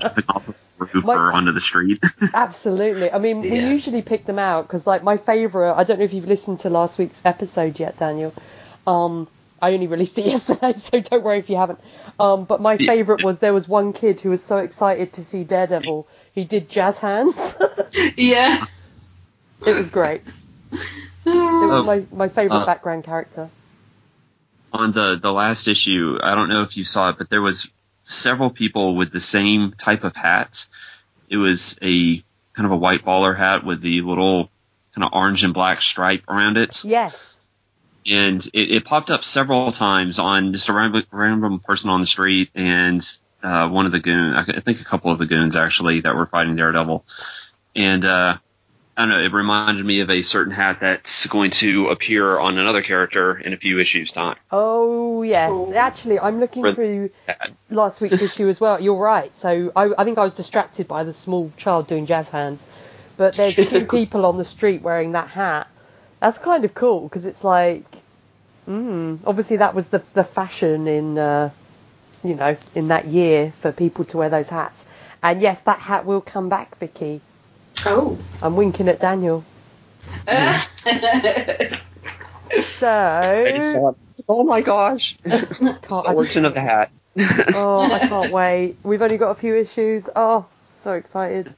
jumping 0.00 0.24
off 0.28 0.46
the 0.46 0.54
roof 0.78 1.04
My- 1.04 1.14
or 1.14 1.32
onto 1.32 1.52
the 1.52 1.60
street. 1.60 2.02
Absolutely. 2.34 3.10
I 3.10 3.18
mean, 3.18 3.40
we 3.40 3.60
usually 3.60 4.02
pick 4.02 4.24
them 4.26 4.38
out 4.38 4.66
because, 4.66 4.86
like, 4.86 5.02
my 5.02 5.16
favourite. 5.16 5.74
I 5.74 5.84
don't 5.84 5.98
know 5.98 6.04
if 6.04 6.12
you've 6.12 6.26
listened 6.26 6.60
to 6.60 6.70
last 6.70 6.98
week's 6.98 7.22
episode 7.24 7.78
yet, 7.78 7.96
Daniel. 7.98 8.34
Um, 8.86 9.28
I 9.62 9.72
only 9.72 9.86
released 9.86 10.18
it 10.18 10.26
yesterday, 10.26 10.74
so 10.74 11.00
don't 11.00 11.22
worry 11.22 11.38
if 11.38 11.48
you 11.48 11.56
haven't. 11.56 11.78
Um, 12.18 12.44
but 12.44 12.60
my 12.60 12.74
Yeah. 12.74 12.90
favourite 12.92 13.22
was 13.24 13.38
there 13.38 13.54
was 13.54 13.68
one 13.68 13.92
kid 13.92 14.20
who 14.20 14.30
was 14.30 14.42
so 14.42 14.58
excited 14.58 15.12
to 15.14 15.24
see 15.24 15.44
Daredevil, 15.44 16.06
he 16.34 16.44
did 16.44 16.68
jazz 16.68 16.98
hands. 16.98 17.56
yeah. 18.16 18.64
it 19.66 19.76
was 19.76 19.88
great. 19.88 20.22
It 21.26 21.32
Oh. 21.32 21.82
was 21.82 21.86
my 21.86 22.16
my 22.16 22.28
favourite 22.28 22.62
Uh, 22.62 22.66
background 22.66 23.04
character. 23.04 23.50
on 24.72 24.92
the 24.92 25.16
the 25.20 25.32
last 25.32 25.68
issue, 25.68 26.18
I 26.22 26.34
don't 26.34 26.48
know 26.48 26.62
if 26.62 26.76
you 26.76 26.84
saw 26.84 27.08
it, 27.10 27.18
but 27.18 27.30
there 27.30 27.42
was 27.42 27.70
several 28.04 28.50
people 28.50 28.94
with 28.94 29.10
the 29.12 29.20
same 29.20 29.72
type 29.72 30.04
of 30.04 30.14
hat. 30.14 30.66
It 31.28 31.36
was 31.38 31.78
a 31.82 32.18
kind 32.54 32.66
of 32.66 32.70
a 32.72 32.76
white 32.76 33.04
baller 33.04 33.36
hat 33.36 33.64
with 33.64 33.80
the 33.80 34.02
little 34.02 34.50
kind 34.94 35.04
of 35.04 35.10
orange 35.12 35.42
and 35.44 35.52
black 35.54 35.82
stripe 35.82 36.22
around 36.28 36.56
it, 36.56 36.84
Yes. 36.84 37.40
and 38.06 38.46
it, 38.54 38.70
it 38.70 38.84
popped 38.84 39.10
up 39.10 39.24
several 39.24 39.72
times 39.72 40.18
on 40.18 40.52
just 40.52 40.68
a 40.68 40.72
random, 40.72 41.02
random 41.10 41.58
person 41.60 41.90
on 41.90 42.00
the 42.00 42.06
street 42.06 42.50
and 42.54 43.06
uh, 43.42 43.68
one 43.68 43.86
of 43.86 43.92
the 43.92 44.00
goons. 44.00 44.36
I 44.36 44.60
think 44.60 44.80
a 44.80 44.84
couple 44.84 45.10
of 45.10 45.18
the 45.18 45.26
goons 45.26 45.56
actually 45.56 46.00
that 46.02 46.14
were 46.14 46.26
fighting 46.26 46.56
Daredevil, 46.56 47.04
and 47.74 48.04
uh, 48.04 48.38
I 48.96 49.02
don't 49.02 49.10
know. 49.10 49.20
It 49.20 49.32
reminded 49.32 49.84
me 49.84 50.00
of 50.00 50.10
a 50.10 50.22
certain 50.22 50.52
hat 50.52 50.80
that's 50.80 51.26
going 51.26 51.50
to 51.52 51.88
appear 51.88 52.38
on 52.38 52.58
another 52.58 52.82
character 52.82 53.36
in 53.36 53.52
a 53.52 53.56
few 53.58 53.78
issues 53.78 54.12
time. 54.12 54.36
Oh 54.50 55.22
yes. 55.22 55.48
Cool. 55.50 55.74
Actually, 55.76 56.18
I'm 56.20 56.40
looking 56.40 56.62
Really 56.62 56.74
through 56.74 57.10
bad. 57.26 57.56
last 57.70 58.00
week's 58.00 58.20
issue 58.22 58.48
as 58.48 58.60
well. 58.60 58.80
You're 58.80 58.96
right. 58.96 59.34
So 59.36 59.72
I, 59.76 59.90
I 59.98 60.04
think 60.04 60.18
I 60.18 60.24
was 60.24 60.34
distracted 60.34 60.88
by 60.88 61.04
the 61.04 61.12
small 61.12 61.52
child 61.56 61.88
doing 61.88 62.06
jazz 62.06 62.28
hands, 62.30 62.66
but 63.16 63.36
there's 63.36 63.56
two 63.60 63.86
people 63.86 64.26
on 64.26 64.38
the 64.38 64.44
street 64.44 64.82
wearing 64.82 65.12
that 65.12 65.28
hat. 65.28 65.68
That's 66.20 66.38
kind 66.38 66.64
of 66.64 66.74
cool 66.74 67.02
because 67.08 67.26
it's 67.26 67.44
like, 67.44 67.84
mm, 68.68 69.18
obviously 69.26 69.58
that 69.58 69.74
was 69.74 69.88
the 69.88 70.02
the 70.14 70.24
fashion 70.24 70.88
in, 70.88 71.18
uh, 71.18 71.50
you 72.24 72.34
know, 72.34 72.56
in 72.74 72.88
that 72.88 73.06
year 73.06 73.52
for 73.60 73.72
people 73.72 74.04
to 74.06 74.18
wear 74.18 74.30
those 74.30 74.48
hats. 74.48 74.86
And 75.22 75.40
yes, 75.42 75.62
that 75.62 75.80
hat 75.80 76.06
will 76.06 76.20
come 76.20 76.48
back, 76.48 76.78
Vicky. 76.78 77.20
Oh. 77.86 78.18
I'm 78.42 78.56
winking 78.56 78.88
at 78.88 79.00
Daniel. 79.00 79.44
So 82.62 82.88
I 82.88 83.52
just 83.54 83.72
saw 83.72 83.88
it. 83.90 83.96
Oh 84.28 84.44
my 84.44 84.60
gosh! 84.60 85.16
Can't- 85.24 85.82
the 85.88 86.12
origin 86.14 86.44
of 86.44 86.54
the 86.54 86.60
hat. 86.60 86.90
Oh, 87.54 87.90
I 87.90 87.98
can't 88.06 88.30
wait. 88.30 88.76
We've 88.82 89.02
only 89.02 89.16
got 89.18 89.30
a 89.30 89.34
few 89.34 89.56
issues. 89.56 90.08
Oh, 90.14 90.46
so 90.66 90.92
excited. 90.92 91.54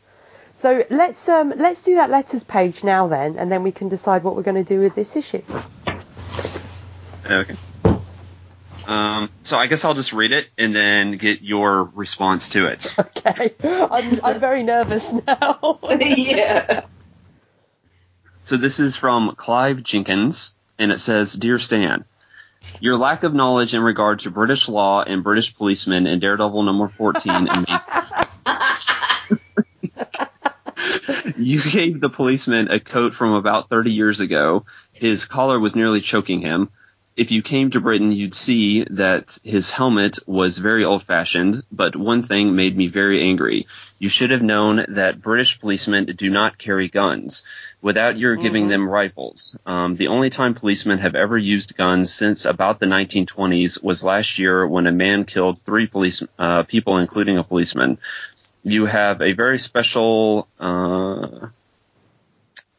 So 0.55 0.85
let's 0.91 1.29
um 1.29 1.53
let's 1.57 1.83
do 1.83 1.97
that 1.97 2.11
letters 2.11 2.45
page 2.45 2.83
now 2.85 3.09
then, 3.09 3.37
and 3.39 3.51
then 3.53 3.63
we 3.63 3.73
can 3.73 3.89
decide 3.89 4.23
what 4.23 4.35
we're 4.37 4.43
going 4.45 4.65
to 4.65 4.75
do 4.75 4.81
with 4.81 4.95
this 4.95 5.15
issue. 5.17 5.43
Okay. 7.27 7.57
Um, 8.89 9.29
so 9.43 9.59
I 9.59 9.67
guess 9.67 9.85
I'll 9.85 9.93
just 9.93 10.15
read 10.15 10.33
it 10.33 10.47
and 10.57 10.75
then 10.75 11.19
get 11.19 11.43
your 11.43 11.85
response 11.85 12.49
to 12.51 12.67
it. 12.67 12.87
Okay, 12.99 13.55
I'm 13.63 14.21
I'm 14.25 14.41
very 14.41 14.63
nervous 14.63 15.13
now. 15.13 15.79
yeah. 16.01 16.87
So 18.45 18.57
this 18.57 18.81
is 18.81 18.97
from 18.97 19.35
Clive 19.37 19.83
Jenkins, 19.83 20.55
and 20.79 20.91
it 20.91 21.01
says, 21.01 21.35
"Dear 21.35 21.59
Stan." 21.59 22.05
Your 22.81 22.97
lack 22.97 23.25
of 23.25 23.35
knowledge 23.35 23.75
in 23.75 23.83
regard 23.83 24.21
to 24.21 24.31
British 24.31 24.69
law 24.69 25.03
and 25.03 25.23
British 25.23 25.55
policemen 25.57 26.07
in 26.07 26.19
Daredevil 26.19 26.63
number 26.63 26.89
14 26.89 27.49
amazes 27.49 27.89
You 31.37 31.63
gave 31.63 32.01
the 32.01 32.11
policeman 32.11 32.69
a 32.71 32.81
coat 32.81 33.15
from 33.15 33.33
about 33.33 33.69
30 33.69 33.93
years 33.93 34.21
ago. 34.21 34.65
His 34.93 35.25
collar 35.25 35.59
was 35.59 35.77
nearly 35.77 36.01
choking 36.01 36.41
him. 36.41 36.71
If 37.19 37.33
you 37.33 37.43
came 37.43 37.73
to 37.73 37.81
Britain, 37.81 38.13
you'd 38.13 38.33
see 38.33 38.85
that 38.91 39.39
his 39.43 39.71
helmet 39.71 40.21
was 40.29 40.59
very 40.59 40.85
old 40.85 41.03
fashioned, 41.03 41.65
but 41.73 41.97
one 41.97 42.23
thing 42.23 42.55
made 42.55 42.77
me 42.77 42.87
very 42.87 43.21
angry. 43.21 43.67
You 43.99 44.09
should 44.09 44.31
have 44.31 44.41
known 44.41 44.87
that 44.91 45.21
British 45.21 45.59
policemen 45.59 46.05
do 46.17 46.31
not 46.31 46.59
carry 46.59 46.87
guns 46.87 47.43
without 47.83 48.19
your 48.19 48.37
giving 48.37 48.67
Mhm. 48.67 48.69
them 48.69 48.89
rifles. 48.89 49.59
Um, 49.67 49.97
the 49.97 50.07
only 50.07 50.31
time 50.31 50.55
policemen 50.55 50.99
have 50.99 51.17
ever 51.17 51.37
used 51.37 51.77
guns 51.77 52.15
since 52.15 52.45
about 52.45 52.79
the 52.79 52.87
1920s 52.87 53.83
was 53.83 54.05
last 54.05 54.39
year 54.39 54.65
when 54.65 54.87
a 54.87 54.93
man 54.93 55.25
killed 55.25 55.59
three 55.59 55.89
police 55.89 56.23
uh, 56.39 56.63
people, 56.63 56.99
including 56.99 57.37
a 57.37 57.43
policeman. 57.43 57.99
You 58.63 58.87
have 58.87 59.21
a 59.21 59.33
very 59.33 59.59
special. 59.59 60.47
Uh, 60.61 61.49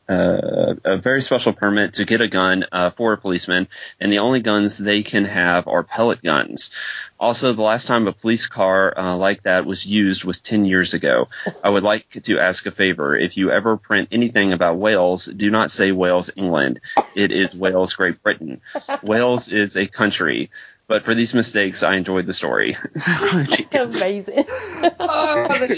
uh, 0.09 0.73
a 0.83 0.97
very 0.97 1.21
special 1.21 1.53
permit 1.53 1.93
to 1.95 2.05
get 2.05 2.19
a 2.19 2.27
gun 2.27 2.65
uh, 2.71 2.89
for 2.89 3.13
a 3.13 3.17
policeman, 3.17 3.67
and 3.99 4.11
the 4.11 4.19
only 4.19 4.41
guns 4.41 4.77
they 4.77 5.03
can 5.03 5.25
have 5.25 5.67
are 5.67 5.83
pellet 5.83 6.23
guns. 6.23 6.71
Also, 7.19 7.53
the 7.53 7.61
last 7.61 7.85
time 7.85 8.07
a 8.07 8.13
police 8.13 8.47
car 8.47 8.97
uh, 8.97 9.15
like 9.15 9.43
that 9.43 9.65
was 9.65 9.85
used 9.85 10.23
was 10.23 10.41
10 10.41 10.65
years 10.65 10.93
ago. 10.93 11.27
I 11.63 11.69
would 11.69 11.83
like 11.83 12.09
to 12.23 12.39
ask 12.39 12.65
a 12.65 12.71
favor. 12.71 13.15
If 13.15 13.37
you 13.37 13.51
ever 13.51 13.77
print 13.77 14.09
anything 14.11 14.51
about 14.51 14.77
Wales, 14.77 15.25
do 15.25 15.51
not 15.51 15.69
say 15.69 15.91
Wales, 15.91 16.29
England. 16.35 16.79
It 17.15 17.31
is 17.31 17.55
Wales, 17.55 17.93
Great 17.93 18.23
Britain. 18.23 18.61
Wales 19.03 19.49
is 19.49 19.77
a 19.77 19.87
country. 19.87 20.49
But 20.89 21.05
for 21.05 21.13
these 21.13 21.35
mistakes, 21.35 21.83
I 21.83 21.97
enjoyed 21.97 22.25
the 22.25 22.33
story. 22.33 22.75
Amazing. 23.71 24.45
Oh, 24.99 25.47
the 25.59 25.67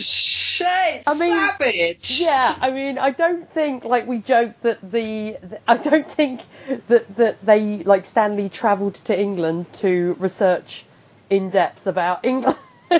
shit! 0.61 1.03
I 1.07 1.13
mean, 1.17 1.37
savage. 1.37 2.21
Yeah, 2.21 2.55
I 2.59 2.71
mean, 2.71 2.97
I 2.97 3.11
don't 3.11 3.51
think 3.51 3.83
like 3.85 4.07
we 4.07 4.19
joked 4.19 4.63
that 4.63 4.81
the, 4.81 5.37
the 5.41 5.59
I 5.67 5.77
don't 5.77 6.09
think 6.09 6.41
that 6.87 7.15
that 7.17 7.45
they 7.45 7.83
like 7.83 8.05
Stan 8.05 8.35
Lee 8.35 8.49
travelled 8.49 8.95
to 9.05 9.19
England 9.19 9.71
to 9.73 10.15
research 10.19 10.85
in 11.29 11.49
depth 11.49 11.87
about 11.87 12.25
England 12.25 12.57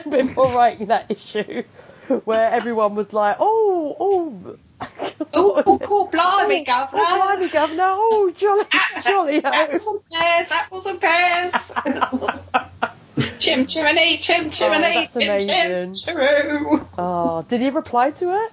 before 0.09 0.47
writing 0.53 0.87
that 0.87 1.11
issue, 1.11 1.63
where 2.25 2.49
everyone 2.51 2.95
was 2.95 3.13
like, 3.13 3.37
oh, 3.39 3.95
oh. 3.99 4.57
Oh, 5.33 5.63
oh, 5.65 5.79
oh, 5.83 6.07
blimey, 6.07 6.65
governor. 6.65 7.03
Oh, 7.05 7.15
blimey, 7.17 7.49
governor. 7.49 7.83
Oh, 7.85 8.33
jolly, 8.35 8.65
jolly. 9.03 9.43
Apples 9.43 9.87
and 9.87 10.09
pears, 10.09 10.51
apples 10.51 10.85
and 10.87 10.99
pears. 10.99 11.71
Chim 13.41 13.65
chimney, 13.65 14.17
chim 14.17 14.49
chimney, 14.51 14.77
Oh, 14.77 15.07
that's 15.11 15.13
chim 15.13 15.93
chim 15.95 16.87
Oh, 16.97 17.45
did 17.49 17.59
he 17.59 17.69
reply 17.69 18.11
to 18.11 18.45
it? 18.45 18.51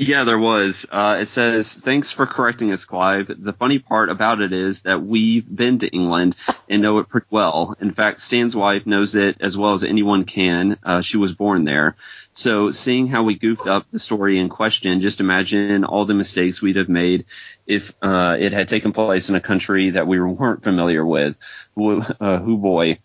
Yeah, 0.00 0.22
there 0.22 0.38
was. 0.38 0.86
Uh, 0.92 1.18
it 1.20 1.26
says, 1.26 1.74
"Thanks 1.74 2.12
for 2.12 2.24
correcting 2.24 2.70
us, 2.70 2.84
Clive. 2.84 3.32
The 3.36 3.52
funny 3.52 3.80
part 3.80 4.10
about 4.10 4.40
it 4.40 4.52
is 4.52 4.82
that 4.82 5.02
we've 5.02 5.44
been 5.44 5.80
to 5.80 5.88
England 5.88 6.36
and 6.68 6.80
know 6.80 6.98
it 7.00 7.08
pretty 7.08 7.26
well. 7.30 7.74
In 7.80 7.90
fact, 7.90 8.20
Stan's 8.20 8.54
wife 8.54 8.86
knows 8.86 9.16
it 9.16 9.38
as 9.40 9.58
well 9.58 9.72
as 9.72 9.82
anyone 9.82 10.24
can. 10.24 10.78
Uh, 10.84 11.00
she 11.00 11.16
was 11.16 11.32
born 11.32 11.64
there. 11.64 11.96
So, 12.32 12.70
seeing 12.70 13.08
how 13.08 13.24
we 13.24 13.34
goofed 13.34 13.66
up 13.66 13.86
the 13.90 13.98
story 13.98 14.38
in 14.38 14.48
question, 14.48 15.00
just 15.00 15.18
imagine 15.18 15.82
all 15.84 16.04
the 16.04 16.14
mistakes 16.14 16.62
we'd 16.62 16.76
have 16.76 16.88
made 16.88 17.24
if 17.66 17.92
uh, 18.00 18.36
it 18.38 18.52
had 18.52 18.68
taken 18.68 18.92
place 18.92 19.28
in 19.28 19.34
a 19.34 19.40
country 19.40 19.90
that 19.90 20.06
we 20.06 20.20
weren't 20.20 20.62
familiar 20.62 21.04
with. 21.04 21.34
Who, 21.74 22.02
uh, 22.02 22.38
who 22.38 22.56
boy? 22.56 23.00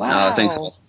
Wow. 0.00 0.28
Uh, 0.28 0.34
thanks 0.34 0.82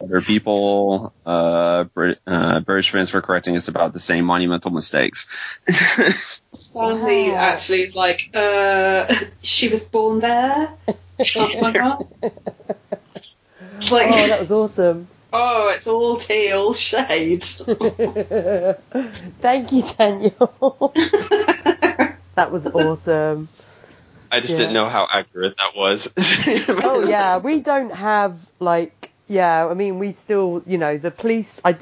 other 0.00 0.20
people, 0.20 1.12
uh, 1.26 1.84
Brit- 1.84 2.20
uh, 2.26 2.60
British 2.60 2.90
fans 2.90 3.10
for 3.10 3.20
correcting 3.20 3.56
us 3.56 3.68
about 3.68 3.92
the 3.92 4.00
same 4.00 4.24
monumental 4.24 4.70
mistakes. 4.70 5.26
Stan 6.52 7.04
Lee 7.04 7.30
Wow. 7.30 7.36
actually 7.36 7.82
is 7.82 7.96
like, 7.96 8.30
uh, 8.34 9.12
she 9.42 9.68
was 9.68 9.84
born 9.84 10.20
there. 10.20 10.72
Like 11.34 11.74
that. 11.74 12.06
It's 13.78 13.90
like, 13.90 14.06
oh, 14.08 14.26
that 14.28 14.40
was 14.40 14.52
awesome. 14.52 15.08
oh, 15.32 15.68
it's 15.74 15.86
all 15.86 16.16
teal 16.16 16.74
shades. 16.74 17.60
Thank 19.40 19.72
you, 19.72 19.82
Daniel. 19.96 20.92
that 22.34 22.50
was 22.50 22.66
awesome. 22.66 23.48
I 24.30 24.40
just 24.40 24.52
Yeah. 24.52 24.58
didn't 24.58 24.74
know 24.74 24.88
how 24.88 25.06
accurate 25.10 25.56
that 25.58 25.76
was. 25.76 26.12
Oh 26.84 27.04
yeah, 27.08 27.38
we 27.38 27.60
don't 27.60 27.94
have 27.94 28.38
like 28.60 29.10
yeah. 29.26 29.66
I 29.66 29.74
mean, 29.74 29.98
we 29.98 30.12
still 30.12 30.62
you 30.66 30.78
know 30.78 30.98
the 30.98 31.10
police. 31.10 31.60
I 31.64 31.76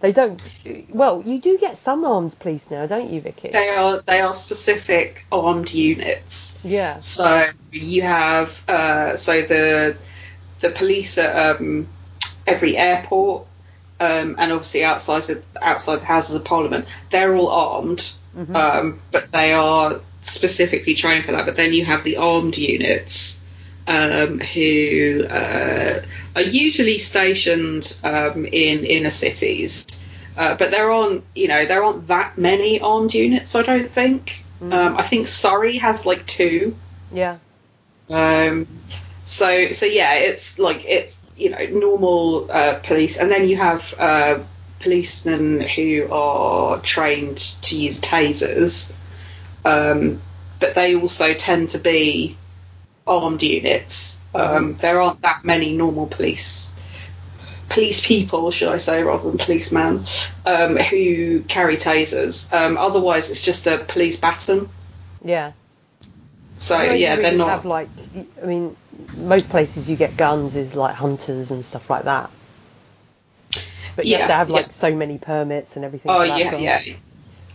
they 0.00 0.12
don't. 0.12 0.40
Well, 0.90 1.22
you 1.24 1.40
do 1.40 1.58
get 1.58 1.76
some 1.78 2.04
armed 2.04 2.38
police 2.38 2.70
now, 2.70 2.86
don't 2.86 3.10
you, 3.10 3.20
Vicky? 3.20 3.48
they 3.48 3.70
are 3.70 4.00
they 4.06 4.20
are 4.20 4.32
specific 4.34 5.26
armed 5.32 5.72
units. 5.72 6.58
Yeah. 6.62 7.00
So 7.00 7.50
you 7.72 8.02
have 8.02 8.62
uh, 8.68 9.16
so 9.16 9.42
the 9.42 9.96
the 10.60 10.70
police 10.70 11.18
at 11.18 11.56
um, 11.56 11.88
every 12.46 12.76
airport 12.76 13.46
um, 14.00 14.36
and 14.38 14.52
obviously 14.52 14.84
outside 14.84 15.22
the, 15.24 15.42
outside 15.60 15.96
the 16.00 16.04
Houses 16.04 16.36
of 16.36 16.44
Parliament, 16.44 16.86
they're 17.10 17.34
all 17.34 17.48
armed, 17.48 18.12
Mhm. 18.36 18.54
um, 18.54 19.00
but 19.10 19.32
they 19.32 19.52
are 19.52 20.00
specifically 20.22 20.94
trained 20.94 21.24
for 21.24 21.32
that. 21.32 21.46
But 21.46 21.56
then 21.56 21.72
you 21.72 21.84
have 21.84 22.04
the 22.04 22.16
armed 22.16 22.56
units 22.56 23.40
um, 23.86 24.38
who 24.40 25.26
uh, 25.28 26.00
are 26.36 26.42
usually 26.42 26.98
stationed 26.98 27.96
um, 28.04 28.44
in 28.44 28.84
inner 28.84 29.10
cities. 29.10 29.86
Uh, 30.36 30.54
but 30.54 30.70
there 30.70 30.90
aren't, 30.90 31.24
you 31.34 31.48
know, 31.48 31.64
there 31.66 31.82
aren't 31.82 32.06
that 32.08 32.38
many 32.38 32.80
armed 32.80 33.14
units. 33.14 33.54
I 33.54 33.62
don't 33.62 33.90
think. 33.90 34.44
Mhm. 34.60 34.72
Um, 34.72 34.96
I 34.96 35.02
think 35.02 35.26
Surrey 35.26 35.78
has 35.78 36.04
like 36.04 36.26
two. 36.26 36.76
Yeah. 37.12 37.38
Um, 38.10 38.66
so 39.24 39.72
so 39.72 39.86
yeah, 39.86 40.14
it's 40.14 40.58
like 40.58 40.84
it's 40.84 41.20
you 41.36 41.50
know 41.50 41.64
normal 41.66 42.50
uh, 42.50 42.74
police, 42.74 43.16
and 43.16 43.30
then 43.30 43.48
you 43.48 43.56
have 43.56 43.94
uh, 43.98 44.38
policemen 44.80 45.60
who 45.60 46.08
are 46.10 46.78
trained 46.80 47.38
to 47.62 47.76
use 47.76 48.00
tasers, 48.00 48.92
um, 49.68 50.20
but 50.60 50.74
they 50.74 50.94
also 50.96 51.34
tend 51.34 51.70
to 51.70 51.78
be 51.78 52.36
armed 53.06 53.42
units. 53.42 54.20
Um, 54.34 54.76
there 54.76 55.00
aren't 55.00 55.22
that 55.22 55.44
many 55.44 55.72
normal 55.76 56.06
police 56.06 56.74
police 57.68 58.04
people, 58.04 58.50
should 58.50 58.68
I 58.68 58.78
say, 58.78 59.02
rather 59.02 59.28
than 59.28 59.38
policemen, 59.38 60.04
um, 60.46 60.76
who 60.76 61.42
carry 61.42 61.76
tasers. 61.76 62.52
Um, 62.52 62.76
otherwise, 62.78 63.30
it's 63.30 63.42
just 63.42 63.66
a 63.66 63.78
police 63.78 64.16
baton. 64.16 64.68
Yeah. 65.24 65.52
So 66.58 66.80
yeah, 66.82 67.16
they're 67.16 67.36
not. 67.36 67.50
Have 67.50 67.64
like, 67.66 67.88
I 68.42 68.46
mean, 68.46 68.76
most 69.16 69.50
places 69.50 69.88
you 69.88 69.96
get 69.96 70.16
guns 70.16 70.56
is 70.56 70.74
like 70.74 70.94
hunters 70.94 71.50
and 71.50 71.64
stuff 71.64 71.88
like 71.90 72.04
that. 72.04 72.30
But 73.96 74.06
you 74.06 74.12
have 74.12 74.20
Yeah, 74.20 74.26
to 74.28 74.34
have 74.34 74.50
like 74.50 74.66
yeah. 74.66 74.72
so 74.72 74.94
many 74.94 75.18
permits 75.18 75.76
and 75.76 75.84
everything. 75.84 76.10
Oh 76.10 76.26
that 76.26 76.38
yeah, 76.38 76.56
yeah. 76.56 76.82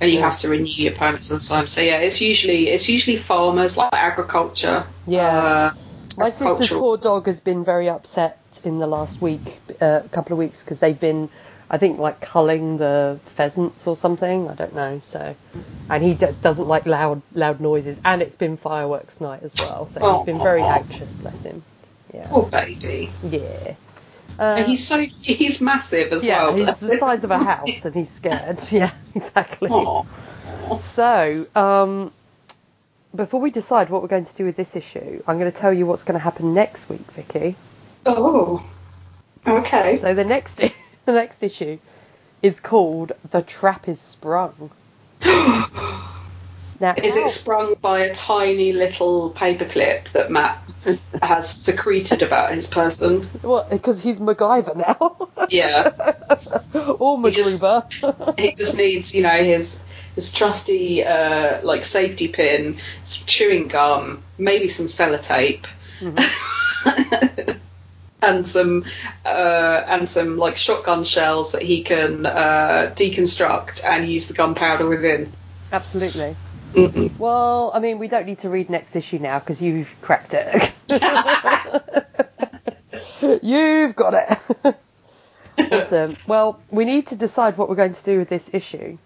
And 0.03 0.11
you 0.11 0.19
Yeah. 0.19 0.29
have 0.29 0.39
to 0.39 0.49
renew 0.49 0.65
your 0.65 0.91
permits 0.91 1.47
time. 1.47 1.67
So 1.67 1.79
yeah, 1.79 1.99
it's 1.99 2.19
usually 2.19 2.67
it's 2.69 2.89
usually 2.89 3.15
farmers 3.15 3.77
like 3.77 3.93
agriculture. 3.93 4.85
Yeah. 5.07 5.37
Uh, 5.37 5.71
My 6.17 6.29
sister's 6.29 6.69
poor 6.69 6.97
dog 6.97 7.25
has 7.27 7.39
been 7.39 7.63
very 7.63 7.87
upset 7.89 8.37
in 8.65 8.79
the 8.79 8.85
last 8.87 9.21
week, 9.21 9.59
uh, 9.81 10.01
a 10.03 10.09
couple 10.09 10.33
of 10.33 10.39
weeks, 10.39 10.61
because 10.61 10.79
they've 10.79 10.99
been, 10.99 11.29
I 11.69 11.77
think, 11.77 11.99
like 11.99 12.19
culling 12.19 12.77
the 12.77 13.17
pheasants 13.35 13.87
or 13.87 13.95
something. 13.95 14.49
I 14.49 14.53
don't 14.55 14.75
know. 14.75 14.99
So, 15.05 15.35
and 15.89 16.03
he 16.03 16.13
d- 16.15 16.27
doesn't 16.41 16.67
like 16.67 16.85
loud 16.85 17.21
loud 17.33 17.61
noises, 17.61 17.97
and 18.03 18.21
it's 18.21 18.35
been 18.35 18.57
fireworks 18.57 19.21
night 19.21 19.41
as 19.43 19.53
well. 19.57 19.85
So 19.85 20.17
he's 20.17 20.25
been 20.25 20.39
very 20.39 20.63
anxious. 20.63 21.13
Bless 21.13 21.43
him. 21.43 21.63
Yeah. 22.13 22.27
Poor 22.27 22.43
baby. 22.43 23.09
Yeah. 23.23 23.75
Uh, 24.37 24.41
and 24.57 24.67
he's 24.67 24.85
so 24.85 24.99
he's 24.99 25.61
massive 25.61 26.11
as 26.11 26.25
yeah, 26.25 26.43
well. 26.43 26.57
he's 26.57 26.75
the 26.79 26.97
size 26.97 27.23
of 27.23 27.31
a 27.31 27.37
house, 27.53 27.85
and 27.85 27.95
he's 27.95 28.09
scared. 28.09 28.59
Yeah, 28.71 28.91
exactly. 29.15 29.69
Aw. 29.69 30.79
So, 30.79 31.47
um, 31.55 32.11
before 33.15 33.39
we 33.39 33.51
decide 33.51 33.89
what 33.89 34.01
we're 34.01 34.07
going 34.07 34.25
to 34.25 34.35
do 34.35 34.45
with 34.45 34.55
this 34.55 34.75
issue, 34.75 35.21
I'm 35.27 35.39
going 35.39 35.51
to 35.51 35.57
tell 35.57 35.73
you 35.73 35.85
what's 35.85 36.03
going 36.03 36.19
to 36.19 36.23
happen 36.23 36.53
next 36.53 36.89
week, 36.89 37.11
Vicky. 37.11 37.55
Oh. 38.05 38.65
Okay. 39.45 39.97
So 39.97 40.13
the 40.13 40.23
next 40.23 40.55
the 41.05 41.11
next 41.11 41.43
issue 41.43 41.79
is 42.41 42.59
called 42.59 43.11
"The 43.31 43.41
Trap 43.41 43.87
Is 43.87 43.99
Sprung." 43.99 44.71
Now, 46.79 46.95
Is 47.01 47.15
it 47.15 47.29
sprung 47.29 47.75
by 47.81 47.99
a 47.99 48.13
tiny 48.13 48.73
little 48.73 49.31
paperclip 49.31 50.09
that 50.11 50.31
Matt 50.31 50.59
has 51.21 51.49
secreted 51.49 52.21
about 52.23 52.51
his 52.51 52.67
person? 52.67 53.23
What? 53.41 53.69
Because 53.69 54.01
he's 54.01 54.19
MacGyver 54.19 54.75
now, 54.75 55.29
Yeah. 55.49 55.91
or 56.99 57.21
He 57.21 57.31
just- 57.31 57.63
he 58.37 58.53
just 58.53 58.77
needs, 58.77 59.15
you 59.15 59.23
know, 59.23 59.43
his 59.43 59.81
his 60.15 60.31
trusty 60.31 61.03
uh, 61.03 61.61
like 61.63 61.85
safety 61.85 62.27
pin, 62.27 62.77
some 63.03 63.25
chewing 63.25 63.67
gum, 63.67 64.21
maybe 64.37 64.67
some 64.67 64.85
sellotape, 64.85 65.65
and 68.21 68.47
some 68.47 68.85
uh, 69.25 69.83
and 69.87 70.07
some 70.07 70.37
like 70.37 70.57
shotgun 70.57 71.03
shells 71.03 71.53
that 71.53 71.61
he 71.61 71.83
can 71.83 72.25
uh, 72.25 72.91
deconstruct 72.95 73.83
and 73.85 74.09
use 74.09 74.27
the 74.27 74.33
gunpowder 74.33 74.87
within. 74.87 75.31
Absolutely. 75.71 76.35
Mhm. 76.73 77.17
Well, 77.19 77.71
I 77.73 77.79
mean, 77.79 77.99
we 77.99 78.07
don't 78.07 78.25
need 78.25 78.39
to 78.39 78.49
read 78.49 78.69
next 78.69 78.95
issue 78.95 79.19
now 79.19 79.39
because 79.39 79.61
you've 79.61 79.93
cracked 80.01 80.33
it. 80.33 80.71
you've 83.43 83.95
got 83.95 84.13
it. 84.65 84.75
awesome. 85.71 86.17
Well, 86.27 86.59
we 86.71 86.85
need 86.85 87.07
to 87.07 87.15
decide 87.15 87.57
what 87.57 87.69
we're 87.69 87.75
going 87.75 87.93
to 87.93 88.03
do 88.03 88.19
with 88.19 88.29
this 88.29 88.49
issue. 88.53 88.97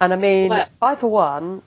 And 0.00 0.12
I 0.12 0.16
mean, 0.16 0.50
Well- 0.50 0.68
I 0.80 0.94
for 0.96 1.08
one, 1.08 1.62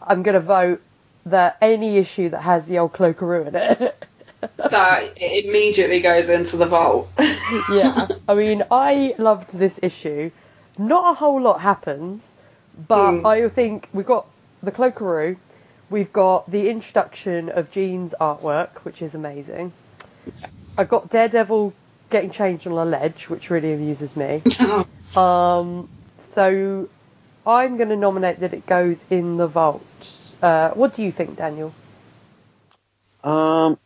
I'm 0.00 0.22
going 0.22 0.34
to 0.34 0.40
vote 0.40 0.80
that 1.26 1.58
any 1.60 1.98
issue 1.98 2.30
that 2.30 2.40
has 2.40 2.66
the 2.66 2.78
old 2.78 2.92
cloakaroo 2.92 3.48
in 3.48 3.54
it. 3.54 4.04
That 4.56 5.18
immediately 5.20 6.00
goes 6.00 6.30
into 6.30 6.56
the 6.56 6.64
vault. 6.64 7.10
yeah. 7.70 8.08
I 8.26 8.34
mean, 8.34 8.64
I 8.70 9.14
loved 9.18 9.50
this 9.52 9.78
issue. 9.82 10.30
Not 10.78 11.12
a 11.12 11.14
whole 11.14 11.42
lot 11.42 11.60
happens, 11.60 12.29
but 12.88 13.20
Hmm. 13.20 13.26
I 13.26 13.48
think 13.48 13.88
we've 13.92 14.06
got 14.06 14.26
the 14.62 14.72
cloakaroo, 14.72 15.36
we've 15.90 16.12
got 16.12 16.50
the 16.50 16.68
introduction 16.68 17.48
of 17.48 17.70
Gene's 17.70 18.14
artwork, 18.20 18.70
which 18.84 19.02
is 19.02 19.14
amazing. 19.14 19.72
I 20.78 20.84
got 20.84 21.10
Daredevil 21.10 21.72
getting 22.10 22.30
changed 22.30 22.66
on 22.66 22.72
a 22.74 22.84
ledge, 22.84 23.28
which 23.28 23.50
really 23.50 23.72
amuses 23.72 24.16
me. 24.16 24.42
Um, 25.16 25.88
so 26.18 26.88
I'm 27.44 27.76
going 27.76 27.88
to 27.88 27.96
nominate 27.96 28.40
that 28.40 28.54
it 28.54 28.64
goes 28.66 29.04
in 29.10 29.36
the 29.38 29.48
vault. 29.48 29.82
Uh, 30.40 30.70
what 30.70 30.94
do 30.94 31.02
you 31.02 31.10
think, 31.10 31.36
Daniel? 31.36 31.74
Um, 33.24 33.78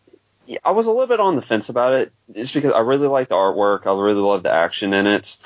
yeah, 0.47 0.59
I 0.65 0.73
was 0.73 0.87
a 0.87 0.91
little 0.93 1.07
bit 1.07 1.21
on 1.21 1.37
the 1.37 1.43
fence 1.43 1.71
about 1.71 1.95
it, 1.95 2.13
just 2.35 2.53
because 2.53 2.73
I 2.73 2.81
really 2.81 3.09
like 3.09 3.29
the 3.29 3.37
artwork. 3.37 3.87
I 3.87 3.99
really 3.99 4.21
love 4.21 4.43
the 4.43 4.53
action 4.53 4.93
in 4.93 5.07
it. 5.07 5.39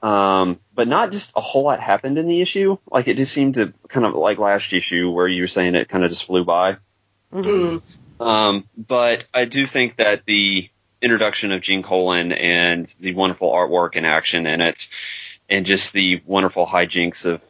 Um, 0.00 0.60
but 0.74 0.86
not 0.86 1.10
just 1.10 1.32
a 1.34 1.40
whole 1.40 1.64
lot 1.64 1.80
happened 1.80 2.18
in 2.18 2.28
the 2.28 2.40
issue. 2.40 2.78
Like 2.90 3.08
it 3.08 3.16
just 3.16 3.32
seemed 3.32 3.54
to 3.54 3.72
kind 3.88 4.06
of 4.06 4.14
like 4.14 4.38
last 4.38 4.72
issue 4.72 5.10
where 5.10 5.26
you 5.26 5.42
were 5.42 5.48
saying 5.48 5.74
it 5.74 5.88
kind 5.88 6.04
of 6.04 6.10
just 6.10 6.24
flew 6.24 6.44
by. 6.44 6.76
Mm. 7.32 7.82
Um, 8.20 8.68
but 8.76 9.26
I 9.34 9.44
do 9.44 9.66
think 9.66 9.96
that 9.96 10.24
the 10.24 10.68
introduction 11.02 11.52
of 11.52 11.62
Gene 11.62 11.82
Colan 11.82 12.32
and 12.32 12.92
the 13.00 13.14
wonderful 13.14 13.50
artwork 13.50 13.90
and 13.94 14.06
action 14.06 14.46
in 14.46 14.60
it, 14.60 14.88
and 15.48 15.66
just 15.66 15.92
the 15.92 16.22
wonderful 16.26 16.66
hijinks 16.66 17.26
of 17.26 17.40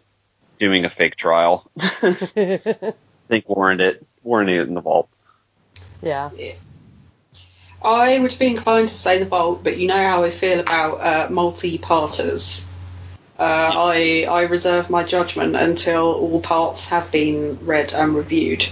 doing 0.59 0.85
a 0.85 0.91
fake 0.91 1.17
trial, 1.17 1.71
I 1.81 2.95
think 3.29 3.49
warranted 3.49 3.97
it, 3.97 4.07
warranted 4.23 4.61
it 4.61 4.69
in 4.69 4.75
the 4.75 4.81
vault. 4.81 5.09
yeah. 6.37 6.55
I 7.83 8.19
would 8.19 8.39
be 8.39 8.47
inclined 8.49 8.89
to 8.89 8.95
say 8.95 9.19
the 9.19 9.25
vault, 9.25 9.63
but 9.63 9.79
you 9.79 9.87
know 9.87 9.97
how 9.97 10.25
I 10.25 10.31
feel 10.31 10.61
about 10.61 11.01
uh, 11.01 11.31
multi-parters. 11.31 12.67
Uh, 13.39 13.71
I 13.73 14.27
I 14.29 14.43
reserve 14.43 14.91
my 14.91 15.05
judgment 15.05 15.55
until 15.55 16.13
all 16.13 16.41
parts 16.41 16.89
have 16.89 17.13
been 17.13 17.59
read 17.63 17.93
and 17.93 18.17
reviewed. 18.17 18.67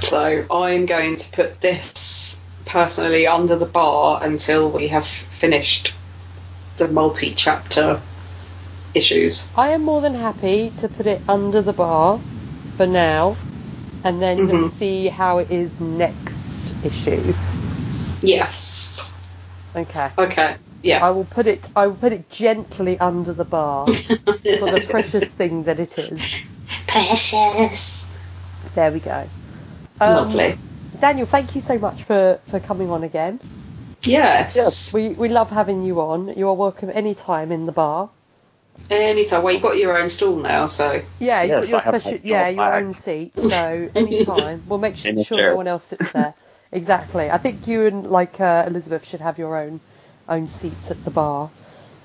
So 0.00 0.46
I'm 0.50 0.86
going 0.86 1.16
to 1.16 1.30
put 1.30 1.60
this 1.60 2.40
personally 2.64 3.26
under 3.26 3.56
the 3.56 3.66
bar 3.66 4.20
until 4.22 4.70
we 4.70 4.88
have 4.88 5.06
finished 5.06 5.94
the 6.78 6.88
multi-chapter 6.88 8.00
issues. 8.94 9.48
I 9.54 9.68
am 9.70 9.84
more 9.84 10.00
than 10.00 10.14
happy 10.14 10.70
to 10.78 10.88
put 10.88 11.06
it 11.06 11.22
under 11.28 11.60
the 11.60 11.74
bar 11.74 12.20
for 12.76 12.86
now, 12.86 13.36
and 14.04 14.22
then 14.22 14.38
Mhm. 14.38 14.70
see 14.70 15.08
how 15.08 15.38
it 15.38 15.48
is 15.50 15.80
next 15.80 16.45
issue. 16.86 17.34
Yes. 18.22 19.14
Okay. 19.74 20.10
Okay. 20.16 20.56
Yeah. 20.82 21.04
I 21.04 21.10
will 21.10 21.24
put 21.24 21.46
it. 21.46 21.66
I 21.76 21.86
will 21.88 21.96
put 21.96 22.12
it 22.12 22.30
gently 22.30 22.98
under 22.98 23.32
the 23.32 23.44
bar 23.44 23.86
for 23.86 24.70
the 24.70 24.86
precious 24.88 25.32
thing 25.32 25.64
that 25.64 25.80
it 25.80 25.98
is. 25.98 26.36
Precious. 26.88 28.06
There 28.74 28.92
we 28.92 29.00
go. 29.00 29.28
Um, 30.00 30.14
Lovely. 30.16 30.56
Daniel, 31.00 31.26
thank 31.26 31.54
you 31.54 31.60
so 31.60 31.78
much 31.78 32.02
for, 32.04 32.40
for 32.46 32.60
coming 32.60 32.90
on 32.90 33.04
again. 33.04 33.40
Yes. 34.02 34.56
Yes. 34.56 34.94
We 34.94 35.10
we 35.10 35.28
love 35.28 35.50
having 35.50 35.82
you 35.82 36.00
on. 36.00 36.36
You 36.36 36.48
are 36.48 36.54
welcome 36.54 36.90
anytime 36.90 37.52
in 37.52 37.66
the 37.66 37.72
bar. 37.72 38.08
Anytime. 38.90 39.42
Well, 39.42 39.52
you've 39.52 39.62
got 39.62 39.78
your 39.78 39.98
own 39.98 40.10
stool 40.10 40.36
now, 40.36 40.66
so. 40.68 41.02
Yeah, 41.18 41.42
you've 41.42 41.50
Yes, 41.50 41.72
got 41.72 41.80
I 41.80 41.84
have 41.84 41.92
your 41.92 41.92
my 41.92 41.98
special. 41.98 42.26
Yeah, 42.28 42.48
your 42.48 42.70
bag. 42.70 42.84
own 42.84 42.92
seat. 42.92 43.32
So 43.36 43.90
anytime, 43.94 44.62
we'll 44.68 44.78
make 44.78 45.04
In 45.04 45.14
the 45.16 45.24
sure 45.24 45.38
no 45.38 45.56
one 45.56 45.66
else 45.66 45.84
sits 45.84 46.12
there. 46.12 46.34
Exactly. 46.72 47.30
I 47.30 47.38
think 47.38 47.66
you 47.66 47.86
and 47.86 48.06
like 48.10 48.40
uh, 48.40 48.64
Elizabeth 48.66 49.06
should 49.06 49.20
have 49.20 49.38
your 49.38 49.56
own 49.56 49.80
own 50.28 50.48
seats 50.48 50.90
at 50.90 51.02
the 51.04 51.10
bar. 51.10 51.50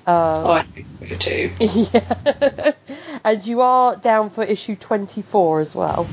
Um, 0.06 0.46
I 0.46 0.62
think 0.62 0.86
so 0.90 1.06
too. 1.16 1.50
yeah. 1.60 2.72
and 3.24 3.46
you 3.46 3.60
are 3.60 3.96
down 3.96 4.30
for 4.30 4.42
issue 4.44 4.76
24 4.76 5.60
as 5.60 5.74
well. 5.74 6.06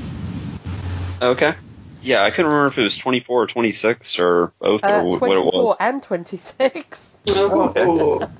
Okay. 1.22 1.54
Yeah, 2.02 2.22
I 2.24 2.30
couldn't 2.30 2.50
remember 2.50 2.68
if 2.68 2.78
it 2.78 2.82
was 2.82 2.96
24 2.96 3.42
or 3.42 3.46
26 3.46 4.18
or 4.18 4.52
both 4.60 4.82
or 4.84 4.86
Uh, 4.88 5.00
wh- 5.02 5.22
what 5.22 5.36
it 5.36 5.44
24 5.44 5.62
was. 5.68 5.76
and 5.80 6.02
26. 6.02 7.22
Oh, 7.28 8.30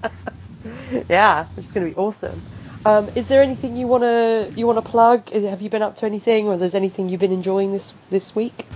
yeah, 1.11 1.47
which 1.55 1.67
is 1.67 1.73
going 1.73 1.87
to 1.89 1.95
be 1.95 2.01
awesome. 2.01 2.43
Um, 2.85 3.11
is 3.15 3.29
there 3.29 3.43
anything 3.43 3.77
you 3.77 3.87
want 3.87 4.05
to 4.05 4.51
you 4.57 4.67
want 4.67 4.79
to 4.79 4.83
plug? 4.91 5.29
Have 5.31 5.61
you 5.61 5.69
been 5.69 5.83
up 5.83 5.97
to 5.97 6.07
anything, 6.07 6.47
or 6.49 6.57
there's 6.57 6.75
anything 6.75 7.09
you've 7.11 7.21
been 7.21 7.33
enjoying 7.33 7.73
this 7.73 7.93
this 8.11 8.35
week? 8.35 8.67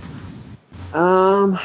Um, 0.95 1.59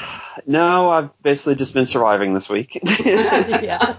no, 0.46 0.90
I've 0.90 1.10
basically 1.22 1.54
just 1.54 1.72
been 1.72 1.86
surviving 1.86 2.34
this 2.34 2.48
week. 2.48 2.80
yeah. 3.04 3.96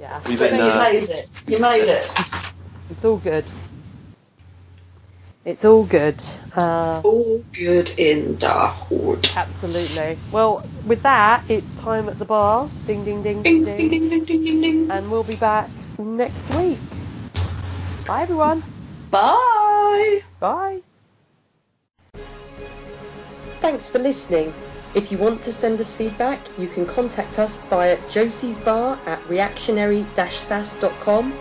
yeah. 0.00 0.20
We've 0.26 0.38
been, 0.38 0.54
uh, 0.54 0.78
made 0.78 1.04
it. 1.08 1.30
You 1.46 1.60
made 1.60 1.84
it. 1.84 2.10
It's 2.90 3.04
all 3.04 3.18
good. 3.18 3.44
It's 5.44 5.64
all 5.64 5.84
good. 5.84 6.16
Uh, 6.56 7.02
All 7.04 7.44
good 7.52 7.90
in 7.98 8.36
the 8.38 8.68
hood. 8.68 9.28
absolutely. 9.36 10.18
Well, 10.32 10.66
with 10.86 11.02
that, 11.02 11.44
it's 11.48 11.74
time 11.76 12.08
at 12.08 12.18
the 12.18 12.24
bar. 12.24 12.68
Ding, 12.86 13.04
ding, 13.04 13.22
ding, 13.22 13.42
Ding, 13.44 13.64
ding, 13.64 13.76
ding, 13.76 13.90
ding, 13.90 14.08
ding, 14.08 14.24
ding, 14.24 14.44
ding, 14.44 14.60
ding. 14.60 14.90
And 14.90 15.08
we'll 15.10 15.22
be 15.22 15.36
back 15.36 15.70
next 15.98 16.50
week. 16.56 16.80
Bye, 18.06 18.22
everyone. 18.22 18.64
Bye. 19.12 20.20
Bye. 20.40 20.80
Thanks 23.60 23.88
for 23.88 23.98
listening. 23.98 24.52
If 24.94 25.10
you 25.10 25.18
want 25.18 25.42
to 25.42 25.52
send 25.52 25.80
us 25.80 25.92
feedback, 25.94 26.40
you 26.58 26.68
can 26.68 26.86
contact 26.86 27.38
us 27.38 27.58
via 27.68 27.98
Josie's 28.08 28.58
Bar 28.58 28.98
at 29.06 29.26
reactionary-sass.com, 29.28 31.32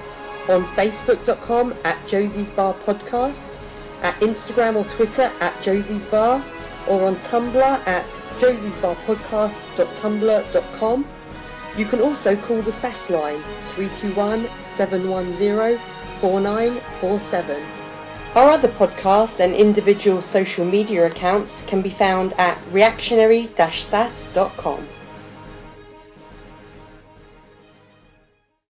on 0.49 0.65
facebook.com 0.65 1.73
at 1.83 2.07
Josie's 2.07 2.51
Bar 2.51 2.73
Podcast, 2.75 3.59
at 4.01 4.19
Instagram 4.21 4.75
or 4.75 4.85
Twitter 4.85 5.29
at 5.39 5.61
Josie's 5.61 6.05
Bar, 6.05 6.43
or 6.87 7.05
on 7.05 7.17
Tumblr 7.17 7.87
at 7.87 8.09
josiesbarpodcast.tumblr.com. 8.39 11.07
You 11.77 11.85
can 11.85 12.01
also 12.01 12.37
call 12.37 12.61
the 12.61 12.71
SAS 12.71 13.09
line 13.09 13.43
321 13.67 14.47
710 14.63 15.77
4947. 16.21 17.84
Our 18.35 18.49
other 18.49 18.67
podcasts 18.67 19.39
and 19.39 19.55
individual 19.55 20.21
social 20.21 20.65
media 20.65 21.05
accounts 21.05 21.61
can 21.61 21.81
be 21.81 21.89
found 21.89 22.33
at 22.37 22.59
reactionary-sass.com. 22.69 24.89